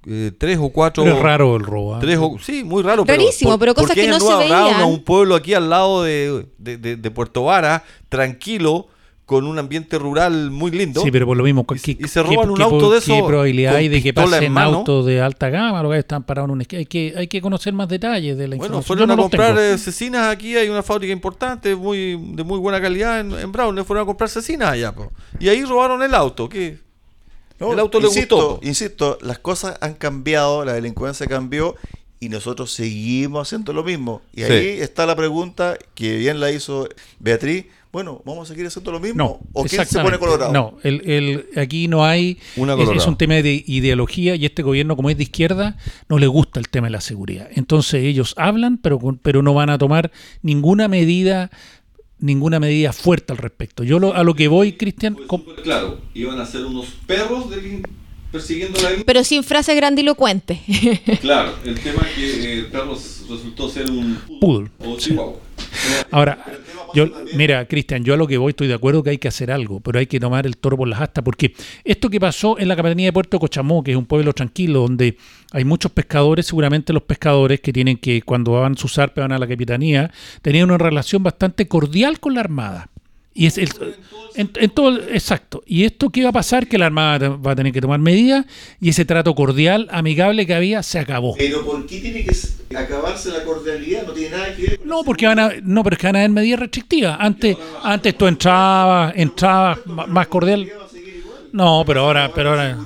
eh, 0.07 0.33
tres 0.39 0.59
o 0.61 0.71
cuatro. 0.71 1.03
Pero 1.05 1.17
es 1.17 1.23
raro 1.23 1.57
el 1.57 1.65
robo. 1.65 1.97
¿ah? 1.97 1.99
Tres 2.01 2.17
o- 2.21 2.39
sí, 2.41 2.65
muy 2.65 2.83
raro. 2.83 3.05
pero 3.05 3.19
Rarísimo, 3.19 3.59
pero 3.59 3.75
cosas 3.75 3.89
porque 3.89 4.01
que 4.03 4.07
es 4.09 4.19
no 4.19 4.21
se 4.21 4.37
veían. 4.37 4.85
un 4.85 5.03
pueblo 5.05 5.35
aquí 5.35 5.53
al 5.53 5.69
lado 5.69 6.05
de, 6.05 6.47
de- 6.59 6.79
de- 6.79 6.97
de 6.97 7.11
Puerto 7.11 7.43
Vara, 7.45 7.85
tranquilo, 8.09 8.87
con 9.29 9.45
un 9.47 9.59
ambiente 9.59 9.99
rural 9.99 10.51
muy 10.51 10.71
lindo. 10.71 11.03
Sí, 11.03 11.11
pero 11.11 11.27
por 11.27 11.37
lo 11.37 11.45
mismo, 11.45 11.67
Y- 11.75 11.79
¿qué, 11.81 11.91
y 12.03 12.09
se 12.09 12.23
qué- 12.23 12.27
roban 12.31 12.49
un 12.49 12.57
qué 12.57 12.63
auto 12.63 12.91
de 12.91 12.99
¿Qué 13.03 13.13
esos 13.13 13.27
probabilidad 13.29 13.75
hay 13.75 13.89
de 13.89 14.03
que 14.03 14.15
pasen 14.15 14.57
autos 14.57 15.05
de 15.05 15.21
alta 15.21 15.51
gama? 15.51 15.83
Los 15.83 15.93
que 15.93 15.99
están 15.99 16.23
parados 16.23 16.49
en 16.49 16.53
un 16.53 16.61
hay 16.79 16.87
que 16.87 17.13
Hay 17.15 17.29
que 17.29 17.43
conocer 17.43 17.75
más 17.75 17.89
detalles 17.91 18.39
de 18.39 18.49
la 18.49 18.57
Bueno, 18.57 18.77
información. 18.79 18.85
fueron 18.87 19.11
a 19.11 19.13
no 19.13 19.17
los 19.17 19.25
comprar 19.31 19.59
eh, 19.59 19.77
cecinas 19.77 20.29
aquí, 20.29 20.57
hay 20.57 20.71
una 20.71 20.83
fábrica 20.83 21.13
importante, 21.13 21.77
muy 21.77 22.19
de 22.33 22.43
muy 22.43 22.59
buena 22.59 22.81
calidad 22.81 23.21
en, 23.21 23.33
en 23.33 23.53
Brown, 23.53 23.85
fueron 23.85 24.05
a 24.05 24.07
comprar 24.07 24.31
cecinas 24.31 24.71
allá. 24.71 24.95
po. 24.95 25.13
Y 25.39 25.51
ahí 25.51 25.63
robaron 25.63 26.03
el 26.03 26.15
auto. 26.15 26.49
¿qué? 26.49 26.79
No, 27.61 27.75
el 27.75 27.79
auto 27.81 28.01
le 28.01 28.07
insisto, 28.07 28.37
gustó. 28.37 28.67
Insisto, 28.67 29.19
las 29.21 29.39
cosas 29.41 29.77
han 29.83 29.93
cambiado, 29.93 30.65
la 30.65 30.73
delincuencia 30.73 31.27
cambió 31.27 31.75
y 32.19 32.31
nosotros 32.31 32.73
seguimos 32.73 33.47
haciendo 33.47 33.75
lo 33.75 33.85
mismo. 33.85 34.23
Y 34.33 34.43
Sí. 34.45 34.53
ahí 34.53 34.69
está 34.81 35.05
la 35.05 35.17
pregunta 35.17 35.77
que 35.95 36.17
bien 36.17 36.41
la 36.41 36.51
hizo 36.51 36.89
Beatriz. 37.19 37.67
Bueno, 37.91 38.21
¿vamos 38.25 38.49
a 38.49 38.53
seguir 38.53 38.67
haciendo 38.67 38.93
lo 38.93 39.01
mismo? 39.01 39.17
No, 39.17 39.41
¿O 39.53 39.65
quién 39.65 39.85
se 39.87 40.01
pone 40.01 40.19
colorado? 40.19 40.53
No, 40.53 40.77
el, 40.83 41.01
el- 41.11 41.47
aquí 41.59 41.89
no 41.89 42.05
hay. 42.05 42.39
Una 42.57 42.75
es, 42.75 43.07
un 43.07 43.17
tema 43.17 43.35
de 43.35 43.65
ideología 43.67 44.35
y 44.37 44.45
este 44.45 44.63
gobierno, 44.63 44.95
como 44.95 45.09
es 45.11 45.17
de 45.17 45.23
izquierda, 45.23 45.77
no 46.09 46.19
le 46.19 46.27
gusta 46.27 46.61
el 46.61 46.69
tema 46.69 46.89
de 46.89 46.91
la 46.93 47.01
seguridad. 47.01 47.49
Entonces 47.55 48.05
ellos 48.05 48.35
hablan, 48.37 48.77
pero, 48.79 48.99
con- 48.99 49.17
pero 49.19 49.43
no 49.43 49.55
van 49.55 49.71
a 49.71 49.79
tomar 49.79 50.11
ninguna 50.43 50.87
medida 50.89 51.51
ninguna 52.21 52.59
medida 52.59 52.93
fuerte 52.93 53.33
al 53.33 53.39
respecto. 53.39 53.85
Yo 53.85 54.01
lo- 54.01 54.13
a 54.13 54.25
lo 54.25 54.35
que 54.35 54.49
voy, 54.49 54.73
Cristian, 54.73 55.17
claro, 55.63 56.01
iban 56.15 56.41
a 56.41 56.47
ser 56.47 56.65
unos 56.65 56.87
perros 57.07 57.49
persiguiendo 58.31 58.81
la 58.81 58.91
Pero 59.05 59.25
sin 59.25 59.43
frases 59.43 59.77
grandilocuentes. 59.77 60.59
Claro, 61.21 61.55
el 61.65 61.79
tema 61.81 62.03
es 62.09 62.15
que 62.15 62.53
el 62.53 62.67
perro 62.67 62.93
resultó 62.95 63.69
ser 63.69 63.91
un 63.91 64.19
Poodle, 64.41 64.71
o 64.79 64.97
chihuahua. 64.97 65.37
Ahora, 66.11 66.45
yo, 66.95 67.07
mira, 67.35 67.67
Cristian, 67.67 68.05
yo 68.05 68.15
a 68.15 68.17
lo 68.17 68.27
que 68.27 68.39
voy 68.39 68.51
estoy 68.51 68.67
de 68.67 68.75
acuerdo 68.75 69.03
que 69.03 69.11
hay 69.11 69.19
que 69.19 69.29
hacer 69.29 69.51
algo, 69.51 69.81
pero 69.81 69.99
hay 69.99 70.07
que 70.07 70.21
tomar 70.21 70.47
el 70.47 70.57
toro 70.57 70.77
por 70.77 70.89
las 70.89 71.01
astas, 71.01 71.25
porque 71.25 71.55
esto 71.85 72.09
que 72.09 72.21
pasó 72.21 72.59
en 72.59 72.69
la 72.69 72.77
capitanía 72.77 73.07
de 73.07 73.13
Puerto 73.13 73.39
Cochamó, 73.39 73.83
que 73.83 73.93
es 73.93 73.97
un 73.97 74.07
pueblo 74.07 74.33
tranquilo, 74.33 74.81
donde 74.81 75.17
hay 75.53 75.65
muchos 75.65 75.93
pescadores, 75.93 76.47
seguramente 76.47 76.93
los 76.93 77.03
pescadores 77.03 77.61
que 77.61 77.73
tienen 77.73 77.97
que, 77.97 78.23
cuando 78.23 78.53
van 78.53 78.77
sus 78.77 78.99
arpes 78.99 79.23
van 79.23 79.33
a 79.33 79.39
la 79.39 79.47
capitanía, 79.47 80.11
tenían 80.43 80.71
una 80.71 80.79
relación 80.79 81.23
bastante 81.23 81.69
cordial 81.69 82.21
con 82.21 82.35
la 82.35 82.41
Armada. 82.41 82.91
Y 83.39 83.47
es 83.47 83.57
el, 83.57 83.69
en, 84.35 84.51
en 84.57 84.71
todo, 84.71 84.89
el- 84.89 85.15
exacto. 85.15 85.63
¿Y 85.65 85.85
esto 85.85 86.11
qué 86.11 86.25
va 86.25 86.31
a 86.31 86.33
pasar? 86.33 86.67
Que 86.67 86.77
la 86.77 86.87
Armada 86.87 87.29
va 87.29 87.53
a 87.53 87.57
tener 87.57 87.73
que 87.73 87.81
tomar 87.81 88.01
medidas 88.01 88.45
y 88.81 88.89
ese 88.89 89.05
trato 89.05 89.33
cordial, 89.37 89.87
amigable 89.93 90.45
que 90.45 90.55
había, 90.55 90.83
se 90.83 90.99
acabó. 90.99 91.37
Pero 91.39 91.65
¿por 91.65 91.87
qué 91.87 92.01
tiene 92.01 92.25
que 92.25 92.77
acabarse 92.77 93.31
la 93.31 93.45
cordialidad? 93.45 94.07
No 94.09 94.13
tiene 94.13 94.37
nada 94.37 94.57
que 94.57 94.63
ver 94.63 94.79
con 94.81 94.89
No, 94.89 95.05
porque 95.05 95.27
van 95.29 95.39
a, 95.39 95.51
no, 95.63 95.85
pero 95.85 95.95
es 95.95 96.01
que 96.01 96.07
van 96.09 96.17
a 96.17 96.19
haber 96.19 96.31
medidas 96.31 96.59
restrictivas. 96.59 97.17
Antes, 97.21 97.57
antes 97.85 98.19
tú 98.19 98.27
entrabas, 98.27 99.13
entrabas 99.17 99.79
más 99.87 100.27
cordial. 100.27 100.69
No, 101.53 101.85
pero 101.87 102.01
ahora, 102.01 102.31
pero 102.35 102.51
ahora. 102.51 102.77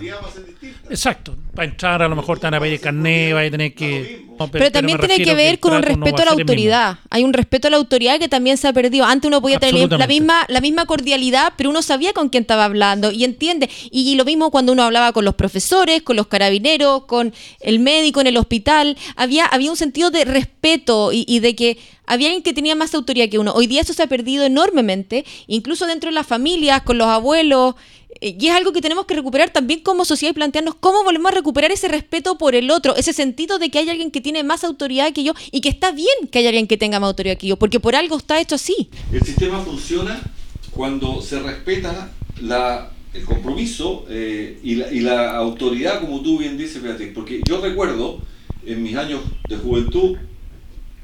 Exacto. 0.92 1.34
Para 1.54 1.68
entrar 1.68 2.02
a 2.02 2.08
lo 2.08 2.16
mejor 2.16 2.38
te 2.38 2.46
van 2.46 2.54
a 2.54 2.60
pedir 2.60 2.80
carné, 2.80 3.32
vas 3.32 3.46
a 3.46 3.50
tener 3.50 3.74
que. 3.74 4.26
no, 4.38 4.48
Pero, 4.48 4.70
también 4.70 4.98
tiene 4.98 5.22
que 5.22 5.34
ver 5.34 5.58
con 5.58 5.72
un 5.72 5.80
no 5.80 5.82
va 5.82 5.88
respeto 5.88 6.22
a 6.22 6.24
la 6.26 6.30
autoridad. 6.32 6.98
Hay 7.08 7.24
un 7.24 7.32
respeto 7.32 7.68
a 7.68 7.70
la 7.70 7.78
autoridad 7.78 8.18
que 8.18 8.28
también 8.28 8.58
se 8.58 8.68
ha 8.68 8.72
perdido. 8.72 9.06
Antes 9.06 9.28
uno 9.28 9.40
podía 9.40 9.58
tener 9.58 9.90
la 9.90 10.06
misma, 10.06 10.44
la 10.48 10.60
misma 10.60 10.84
cordialidad, 10.84 11.54
pero 11.56 11.70
uno 11.70 11.80
sabía 11.80 12.12
con 12.12 12.28
quién 12.28 12.42
estaba 12.42 12.66
hablando 12.66 13.10
y 13.10 13.24
entiende. 13.24 13.70
Y, 13.90 14.14
lo 14.16 14.26
mismo 14.26 14.50
cuando 14.50 14.72
uno 14.72 14.82
hablaba 14.82 15.12
con 15.12 15.24
los 15.24 15.34
profesores, 15.34 16.02
con 16.02 16.16
los 16.16 16.26
carabineros, 16.26 17.06
con 17.06 17.32
el 17.60 17.78
médico 17.78 18.20
en 18.20 18.26
el 18.26 18.36
hospital. 18.36 18.98
Había, 19.16 19.46
había 19.46 19.70
un 19.70 19.76
sentido 19.76 20.10
de 20.10 20.26
respeto 20.26 21.12
y, 21.12 21.24
y 21.26 21.40
de 21.40 21.56
que 21.56 21.78
había 22.06 22.28
alguien 22.28 22.42
que 22.42 22.52
tenía 22.52 22.74
más 22.74 22.94
autoridad 22.94 23.28
que 23.28 23.38
uno. 23.38 23.52
Hoy 23.52 23.66
día 23.66 23.80
eso 23.80 23.92
se 23.92 24.02
ha 24.02 24.06
perdido 24.06 24.44
enormemente, 24.44 25.24
incluso 25.46 25.86
dentro 25.86 26.10
de 26.10 26.14
las 26.14 26.26
familias, 26.26 26.82
con 26.82 26.98
los 26.98 27.06
abuelos. 27.06 27.74
Eh, 28.20 28.36
Y 28.38 28.48
es 28.48 28.54
algo 28.54 28.72
que 28.72 28.80
tenemos 28.80 29.06
que 29.06 29.14
recuperar 29.14 29.50
también 29.50 29.80
como 29.80 30.04
sociedad 30.04 30.32
y 30.32 30.34
plantearnos 30.34 30.74
cómo 30.74 31.04
volvemos 31.04 31.32
a 31.32 31.34
recuperar 31.34 31.72
ese 31.72 31.88
respeto 31.88 32.36
por 32.38 32.54
el 32.54 32.70
otro, 32.70 32.96
ese 32.96 33.12
sentido 33.12 33.58
de 33.58 33.70
que 33.70 33.78
hay 33.78 33.88
alguien 33.88 34.10
que 34.10 34.20
tiene 34.20 34.42
más 34.42 34.64
autoridad 34.64 35.12
que 35.12 35.24
yo 35.24 35.32
y 35.50 35.60
que 35.60 35.68
está 35.68 35.92
bien 35.92 36.28
que 36.30 36.40
haya 36.40 36.48
alguien 36.50 36.66
que 36.66 36.76
tenga 36.76 37.00
más 37.00 37.08
autoridad 37.08 37.38
que 37.38 37.46
yo, 37.46 37.56
porque 37.56 37.80
por 37.80 37.96
algo 37.96 38.16
está 38.16 38.40
hecho 38.40 38.56
así. 38.56 38.88
El 39.12 39.22
sistema 39.22 39.60
funciona 39.60 40.20
cuando 40.72 41.22
se 41.22 41.38
respeta 41.40 42.10
el 43.14 43.24
compromiso 43.24 44.04
eh, 44.08 44.58
y, 44.62 44.74
la, 44.76 44.92
y, 44.92 45.00
la, 45.00 45.36
autoridad, 45.36 46.00
como 46.00 46.20
tú 46.22 46.38
bien 46.38 46.56
dices, 46.56 46.82
Beatriz, 46.82 47.10
porque 47.14 47.40
yo 47.46 47.60
recuerdo 47.60 48.20
en 48.64 48.82
mis 48.82 48.96
años 48.96 49.20
de 49.48 49.56
juventud, 49.56 50.16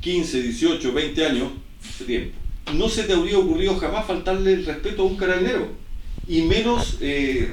15, 0.01 0.43
18, 0.43 0.93
20 0.93 1.27
años, 1.27 1.49
tiempo, 2.07 2.37
no 2.75 2.89
se 2.89 3.05
te 3.05 3.13
habría 3.13 3.39
ocurrido 3.39 3.77
jamás 3.77 4.07
faltarle 4.07 4.53
el 4.53 4.67
respeto 4.67 5.03
a 5.03 5.07
un 5.07 5.17
carabinero, 5.17 5.69
y 6.27 6.43
menos 6.43 6.99
eh, 7.01 7.51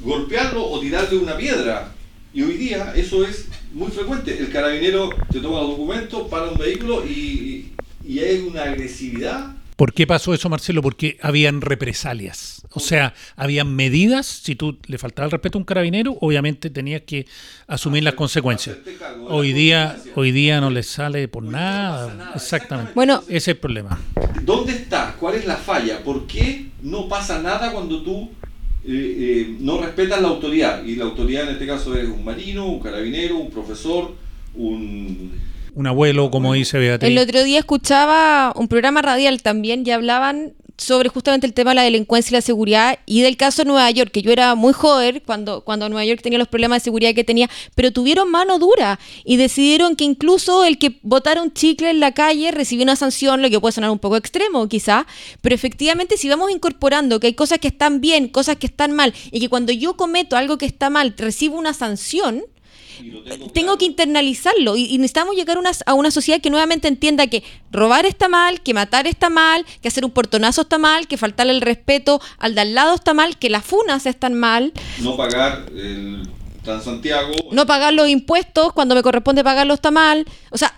golpearlo 0.00 0.66
o 0.66 0.80
tirarle 0.80 1.18
una 1.18 1.36
piedra. 1.36 1.94
Y 2.34 2.42
hoy 2.42 2.54
día 2.54 2.92
eso 2.94 3.24
es 3.24 3.46
muy 3.72 3.90
frecuente. 3.90 4.38
El 4.38 4.50
carabinero 4.50 5.10
te 5.32 5.40
toma 5.40 5.60
los 5.60 5.70
documentos, 5.70 6.28
para 6.28 6.50
un 6.50 6.58
vehículo 6.58 7.04
y 7.06 7.72
hay 8.06 8.46
una 8.46 8.64
agresividad 8.64 9.57
¿Por 9.78 9.92
qué 9.92 10.08
pasó 10.08 10.34
eso, 10.34 10.48
Marcelo? 10.48 10.82
Porque 10.82 11.18
habían 11.22 11.60
represalias. 11.60 12.66
O 12.72 12.80
sea, 12.80 13.14
habían 13.36 13.76
medidas. 13.76 14.26
Si 14.26 14.56
tú 14.56 14.76
le 14.88 14.98
faltaba 14.98 15.26
el 15.26 15.30
respeto 15.30 15.56
a 15.56 15.60
un 15.60 15.64
carabinero, 15.64 16.18
obviamente 16.20 16.68
tenías 16.68 17.02
que 17.02 17.26
asumir 17.68 18.02
las 18.02 18.14
consecuencias. 18.14 18.76
Hoy 19.28 19.52
día, 19.52 19.96
hoy 20.16 20.32
día 20.32 20.60
no 20.60 20.70
les 20.70 20.88
sale 20.88 21.28
por 21.28 21.44
nada. 21.44 22.32
Exactamente. 22.34 22.90
Bueno, 22.92 23.22
ese 23.28 23.36
es 23.36 23.48
el 23.48 23.58
problema. 23.58 23.96
¿Dónde 24.42 24.72
está? 24.72 25.14
¿Cuál 25.16 25.36
es 25.36 25.46
la 25.46 25.56
falla? 25.56 26.02
¿Por 26.02 26.26
qué 26.26 26.70
no 26.82 27.08
pasa 27.08 27.40
nada 27.40 27.70
cuando 27.70 28.02
tú 28.02 28.32
eh, 28.84 28.88
eh, 28.88 29.56
no 29.60 29.80
respetas 29.80 30.20
la 30.20 30.26
autoridad? 30.26 30.82
Y 30.82 30.96
la 30.96 31.04
autoridad 31.04 31.44
en 31.44 31.50
este 31.50 31.68
caso 31.68 31.94
es 31.94 32.08
un 32.08 32.24
marino, 32.24 32.66
un 32.66 32.80
carabinero, 32.80 33.36
un 33.36 33.52
profesor, 33.52 34.12
un 34.56 35.30
un 35.78 35.86
abuelo, 35.86 36.30
como 36.30 36.54
dice 36.54 36.76
Beatriz. 36.78 37.08
El 37.08 37.18
otro 37.18 37.44
día 37.44 37.60
escuchaba 37.60 38.52
un 38.56 38.66
programa 38.66 39.00
radial 39.00 39.42
también 39.42 39.84
y 39.86 39.92
hablaban 39.92 40.54
sobre 40.76 41.08
justamente 41.08 41.46
el 41.46 41.54
tema 41.54 41.70
de 41.70 41.76
la 41.76 41.82
delincuencia 41.82 42.30
y 42.30 42.38
la 42.38 42.40
seguridad 42.40 42.98
y 43.04 43.22
del 43.22 43.36
caso 43.36 43.62
de 43.62 43.68
Nueva 43.68 43.90
York, 43.90 44.10
que 44.12 44.22
yo 44.22 44.32
era 44.32 44.54
muy 44.54 44.72
joven 44.72 45.22
cuando, 45.24 45.62
cuando 45.62 45.88
Nueva 45.88 46.04
York 46.04 46.20
tenía 46.22 46.38
los 46.38 46.48
problemas 46.48 46.82
de 46.82 46.84
seguridad 46.84 47.14
que 47.14 47.24
tenía, 47.24 47.48
pero 47.74 47.92
tuvieron 47.92 48.30
mano 48.30 48.58
dura 48.58 48.98
y 49.24 49.36
decidieron 49.36 49.96
que 49.96 50.04
incluso 50.04 50.64
el 50.64 50.78
que 50.78 50.98
botara 51.02 51.42
un 51.42 51.52
chicle 51.52 51.90
en 51.90 52.00
la 52.00 52.12
calle 52.12 52.50
recibió 52.52 52.84
una 52.84 52.96
sanción, 52.96 53.42
lo 53.42 53.50
que 53.50 53.60
puede 53.60 53.72
sonar 53.72 53.90
un 53.90 53.98
poco 53.98 54.16
extremo 54.16 54.68
quizá, 54.68 55.06
pero 55.42 55.54
efectivamente 55.54 56.16
si 56.16 56.28
vamos 56.28 56.50
incorporando 56.50 57.18
que 57.20 57.28
hay 57.28 57.34
cosas 57.34 57.58
que 57.58 57.68
están 57.68 58.00
bien, 58.00 58.28
cosas 58.28 58.56
que 58.56 58.66
están 58.66 58.92
mal 58.92 59.14
y 59.32 59.40
que 59.40 59.48
cuando 59.48 59.72
yo 59.72 59.96
cometo 59.96 60.36
algo 60.36 60.58
que 60.58 60.66
está 60.66 60.90
mal 60.90 61.14
recibo 61.16 61.58
una 61.58 61.72
sanción, 61.72 62.44
tengo, 63.52 63.78
que 63.78 63.84
internalizarlo 63.84 64.76
y, 64.76 64.98
necesitamos 64.98 65.36
llegar 65.36 65.58
a 65.86 65.94
una 65.94 66.10
sociedad 66.10 66.40
que 66.40 66.50
nuevamente 66.50 66.88
entienda 66.88 67.26
que 67.26 67.42
robar 67.70 68.06
está 68.06 68.28
mal, 68.28 68.60
que 68.60 68.74
matar 68.74 69.06
está 69.06 69.30
mal, 69.30 69.64
que 69.82 69.88
hacer 69.88 70.04
un 70.04 70.10
portonazo 70.10 70.62
está 70.62 70.78
mal, 70.78 71.06
que 71.06 71.16
faltarle 71.16 71.52
el 71.52 71.60
respeto 71.60 72.20
al 72.38 72.54
de 72.54 72.62
al 72.62 72.74
lado 72.74 72.94
está 72.94 73.14
mal, 73.14 73.38
que 73.38 73.50
las 73.50 73.64
funas 73.64 74.06
están 74.06 74.34
mal. 74.34 74.72
No 75.00 75.16
pagar 75.16 75.66
el 75.74 76.28
Transantiago. 76.62 77.32
No 77.52 77.66
pagar 77.66 77.94
los 77.94 78.08
impuestos 78.08 78.72
cuando 78.72 78.94
me 78.94 79.02
corresponde 79.02 79.42
pagarlos 79.42 79.76
está 79.76 79.90
mal. 79.90 80.26
O 80.50 80.58
sea, 80.58 80.74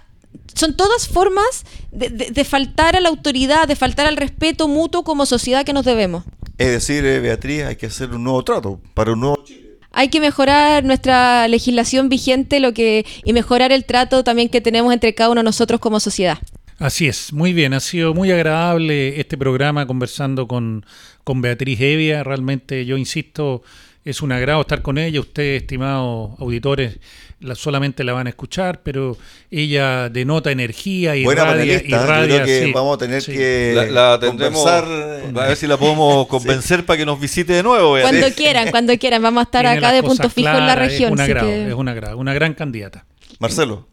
son 0.54 0.76
todas 0.76 1.08
formas 1.08 1.64
de, 1.90 2.44
faltar 2.44 2.96
a 2.96 3.00
la 3.00 3.08
autoridad, 3.08 3.66
de 3.66 3.76
faltar 3.76 4.06
al 4.06 4.16
respeto 4.16 4.68
mutuo 4.68 5.02
como 5.02 5.26
sociedad 5.26 5.64
que 5.64 5.72
nos 5.72 5.84
debemos. 5.84 6.24
Es 6.58 6.68
decir, 6.68 7.04
eh, 7.04 7.20
Beatriz, 7.20 7.64
hay 7.64 7.76
que 7.76 7.86
hacer 7.86 8.10
un 8.10 8.24
nuevo 8.24 8.44
trato 8.44 8.80
para 8.94 9.12
un 9.12 9.20
nuevo 9.20 9.42
Chile 9.44 9.69
hay 9.92 10.08
que 10.08 10.20
mejorar 10.20 10.84
nuestra 10.84 11.48
legislación 11.48 12.08
vigente 12.08 12.60
lo 12.60 12.72
que, 12.72 13.04
y 13.24 13.32
mejorar 13.32 13.72
el 13.72 13.84
trato 13.84 14.24
también 14.24 14.48
que 14.48 14.60
tenemos 14.60 14.92
entre 14.92 15.14
cada 15.14 15.30
uno 15.30 15.40
de 15.40 15.44
nosotros 15.44 15.80
como 15.80 16.00
sociedad. 16.00 16.38
Así 16.78 17.08
es, 17.08 17.32
muy 17.32 17.52
bien, 17.52 17.74
ha 17.74 17.80
sido 17.80 18.14
muy 18.14 18.30
agradable 18.30 19.20
este 19.20 19.36
programa 19.36 19.86
conversando 19.86 20.48
con, 20.48 20.86
con 21.24 21.42
Beatriz 21.42 21.78
Evia, 21.80 22.24
realmente 22.24 22.86
yo 22.86 22.96
insisto, 22.96 23.62
es 24.02 24.22
un 24.22 24.32
agrado 24.32 24.62
estar 24.62 24.80
con 24.80 24.96
ella, 24.96 25.20
ustedes, 25.20 25.60
estimados 25.60 26.40
auditores, 26.40 26.98
la, 27.40 27.54
solamente 27.54 28.04
la 28.04 28.12
van 28.12 28.26
a 28.26 28.30
escuchar, 28.30 28.82
pero 28.82 29.16
ella 29.50 30.08
denota 30.08 30.50
energía 30.50 31.16
y 31.16 31.24
Buena 31.24 31.44
radia, 31.44 31.82
y 31.84 31.90
radia 31.90 32.44
que 32.44 32.70
vamos 32.72 32.96
a 32.96 32.98
tener 32.98 33.24
que 33.24 33.88
la, 33.90 34.18
tendremos, 34.20 34.66
a 34.66 34.80
ver 34.82 35.56
si 35.56 35.66
la 35.66 35.76
podemos 35.76 36.26
convencer 36.26 36.84
para 36.84 36.98
que 36.98 37.06
nos 37.06 37.18
visite 37.18 37.52
de 37.52 37.62
nuevo. 37.62 37.96
Cuando 38.00 38.30
quieran, 38.34 38.70
cuando 38.70 38.96
quieran, 38.98 39.22
vamos 39.22 39.40
a 39.40 39.44
estar 39.44 39.66
acá 39.66 39.92
de 39.92 40.02
punto 40.02 40.28
fijo 40.28 40.48
en 40.48 40.66
la 40.66 40.74
región. 40.74 41.12
Es 41.12 41.12
un 41.12 41.20
agrado, 41.20 41.50
es 41.50 41.74
un 41.74 41.88
agrado, 41.88 42.18
una 42.18 42.34
gran 42.34 42.54
candidata. 42.54 43.06
Marcelo. 43.38 43.88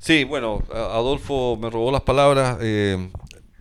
Sí, 0.00 0.24
bueno, 0.24 0.62
Adolfo 0.72 1.58
me 1.60 1.70
robó 1.70 1.90
las 1.90 2.02
palabras. 2.02 2.58
Eh, 2.60 3.10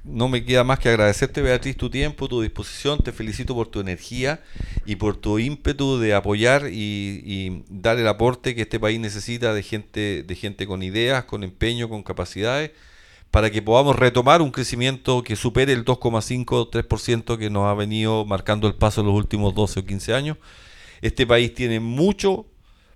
no 0.07 0.29
me 0.29 0.43
queda 0.45 0.63
más 0.63 0.79
que 0.79 0.89
agradecerte, 0.89 1.41
Beatriz, 1.41 1.75
tu 1.75 1.89
tiempo, 1.89 2.27
tu 2.27 2.41
disposición. 2.41 2.99
Te 2.99 3.11
felicito 3.11 3.53
por 3.53 3.67
tu 3.67 3.79
energía 3.79 4.41
y 4.85 4.95
por 4.95 5.17
tu 5.17 5.37
ímpetu 5.37 5.99
de 5.99 6.13
apoyar 6.13 6.69
y, 6.71 7.63
dar 7.69 7.97
el 7.97 8.07
aporte 8.07 8.55
que 8.55 8.61
este 8.61 8.79
país 8.79 8.99
necesita 8.99 9.53
de 9.53 9.63
gente, 9.63 10.23
de 10.23 10.35
gente 10.35 10.65
con 10.65 10.81
ideas, 10.81 11.25
con 11.25 11.43
empeño, 11.43 11.89
con 11.89 12.03
capacidades, 12.03 12.71
para 13.31 13.51
que 13.51 13.61
podamos 13.61 13.97
retomar 13.97 14.41
un 14.41 14.51
crecimiento 14.51 15.23
que 15.23 15.35
supere 15.35 15.73
el 15.73 15.83
2,5-3% 15.83 17.37
que 17.37 17.49
nos 17.49 17.65
ha 17.65 17.73
venido 17.73 18.25
marcando 18.25 18.67
el 18.67 18.75
paso 18.75 19.01
en 19.01 19.07
los 19.07 19.15
últimos 19.15 19.53
12 19.53 19.81
o 19.81 19.85
15 19.85 20.13
años. 20.13 20.37
Este 21.01 21.27
país 21.27 21.53
tiene 21.53 21.79
mucho 21.79 22.45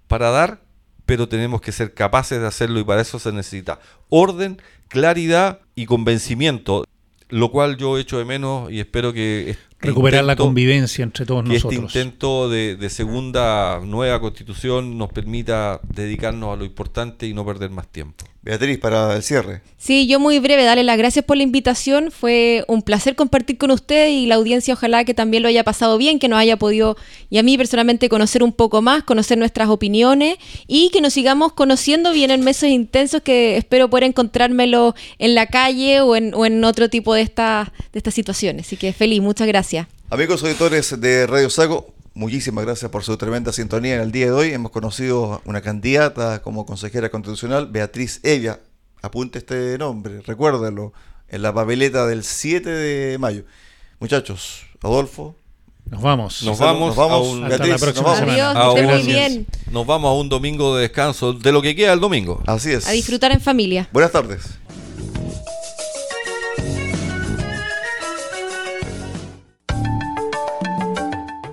para 0.07 0.29
dar, 0.29 0.63
pero 1.05 1.27
tenemos 1.27 1.59
que 1.59 1.73
ser 1.73 1.93
capaces 1.93 2.39
de 2.39 2.47
hacerlo 2.47 2.79
y 2.79 2.83
para 2.85 3.01
eso 3.01 3.19
se 3.19 3.33
necesita 3.33 3.79
orden, 4.09 4.61
claridad 4.87 5.59
y 5.75 5.85
convencimiento 5.85 6.85
lo 7.31 7.49
cual 7.49 7.77
yo 7.77 7.97
echo 7.97 8.17
de 8.17 8.25
menos 8.25 8.71
y 8.71 8.79
espero 8.79 9.11
que... 9.13 9.51
Este 9.51 9.87
Recuperar 9.87 10.23
la 10.25 10.35
convivencia 10.35 11.01
entre 11.01 11.25
todos 11.25 11.43
que 11.43 11.53
nosotros. 11.53 11.85
Este 11.87 11.99
intento 12.01 12.49
de, 12.49 12.75
de, 12.75 12.89
segunda 12.91 13.79
nueva 13.83 14.19
constitución 14.19 14.97
nos 14.99 15.11
permita 15.11 15.81
dedicarnos 15.83 16.53
a 16.53 16.55
lo 16.55 16.65
importante 16.65 17.25
y 17.25 17.33
no 17.33 17.43
perder 17.43 17.71
más 17.71 17.87
tiempo. 17.87 18.25
Beatriz, 18.43 18.79
para 18.79 19.15
el 19.15 19.21
cierre. 19.21 19.61
Sí, 19.77 20.07
yo 20.07 20.19
muy 20.19 20.39
breve, 20.39 20.63
darle 20.63 20.83
las 20.83 20.97
gracias 20.97 21.23
por 21.23 21.37
la 21.37 21.43
invitación. 21.43 22.09
Fue 22.09 22.65
un 22.67 22.81
placer 22.81 23.15
compartir 23.15 23.59
con 23.59 23.69
usted 23.69 24.09
y 24.09 24.25
la 24.25 24.35
audiencia, 24.35 24.73
ojalá 24.73 25.05
que 25.05 25.13
también 25.13 25.43
lo 25.43 25.49
haya 25.49 25.63
pasado 25.63 25.99
bien, 25.99 26.17
que 26.17 26.27
nos 26.27 26.39
haya 26.39 26.57
podido, 26.57 26.97
y 27.29 27.37
a 27.37 27.43
mí 27.43 27.55
personalmente, 27.55 28.09
conocer 28.09 28.41
un 28.41 28.51
poco 28.51 28.81
más, 28.81 29.03
conocer 29.03 29.37
nuestras 29.37 29.69
opiniones 29.69 30.37
y 30.65 30.89
que 30.89 31.01
nos 31.01 31.13
sigamos 31.13 31.53
conociendo. 31.53 32.13
Vienen 32.13 32.41
meses 32.43 32.71
intensos 32.71 33.21
que 33.21 33.57
espero 33.57 33.91
poder 33.91 34.05
encontrármelo 34.05 34.95
en 35.19 35.35
la 35.35 35.45
calle 35.45 36.01
o 36.01 36.15
en, 36.15 36.33
o 36.33 36.47
en 36.47 36.63
otro 36.63 36.89
tipo 36.89 37.13
de, 37.13 37.21
esta, 37.21 37.71
de 37.93 37.99
estas 37.99 38.15
situaciones. 38.15 38.65
Así 38.65 38.75
que 38.75 38.91
feliz, 38.91 39.21
muchas 39.21 39.47
gracias. 39.47 39.87
Amigos 40.09 40.41
auditores 40.43 40.99
de 40.99 41.27
Radio 41.27 41.51
Sago, 41.51 41.93
Muchísimas 42.13 42.65
gracias 42.65 42.91
por 42.91 43.03
su 43.03 43.15
tremenda 43.17 43.53
sintonía 43.53 43.95
en 43.95 44.01
el 44.01 44.11
día 44.11 44.25
de 44.25 44.31
hoy. 44.33 44.51
Hemos 44.51 44.71
conocido 44.71 45.41
una 45.45 45.61
candidata 45.61 46.41
como 46.41 46.65
consejera 46.65 47.09
constitucional, 47.09 47.67
Beatriz 47.67 48.19
Evia. 48.23 48.59
Apunte 49.01 49.39
este 49.39 49.77
nombre, 49.77 50.21
recuérdalo, 50.21 50.91
en 51.29 51.41
la 51.41 51.53
papeleta 51.53 52.05
del 52.05 52.23
7 52.23 52.69
de 52.69 53.17
mayo. 53.17 53.45
Muchachos, 53.99 54.63
Adolfo. 54.81 55.35
Nos 55.89 56.01
vamos. 56.01 56.43
Nos 56.43 56.59
vamos, 56.59 56.87
nos 56.89 56.95
vamos. 56.95 57.43
A 57.43 57.47
Hasta 57.47 57.65
la 57.67 57.77
próxima 57.77 58.09
nos 58.09 58.19
vamos. 58.19 58.19
semana. 58.19 58.61
Adiós, 58.61 58.75
que 58.75 58.81
muy 58.83 59.03
bien. 59.03 59.47
Nos 59.71 59.87
vamos 59.87 60.09
a 60.09 60.13
un 60.13 60.27
domingo 60.29 60.75
de 60.75 60.83
descanso, 60.83 61.33
de 61.33 61.51
lo 61.51 61.61
que 61.61 61.75
queda 61.75 61.93
el 61.93 61.99
domingo. 62.01 62.41
Así 62.45 62.71
es. 62.71 62.87
A 62.87 62.91
disfrutar 62.91 63.31
en 63.31 63.39
familia. 63.41 63.87
Buenas 63.93 64.11
tardes. 64.11 64.59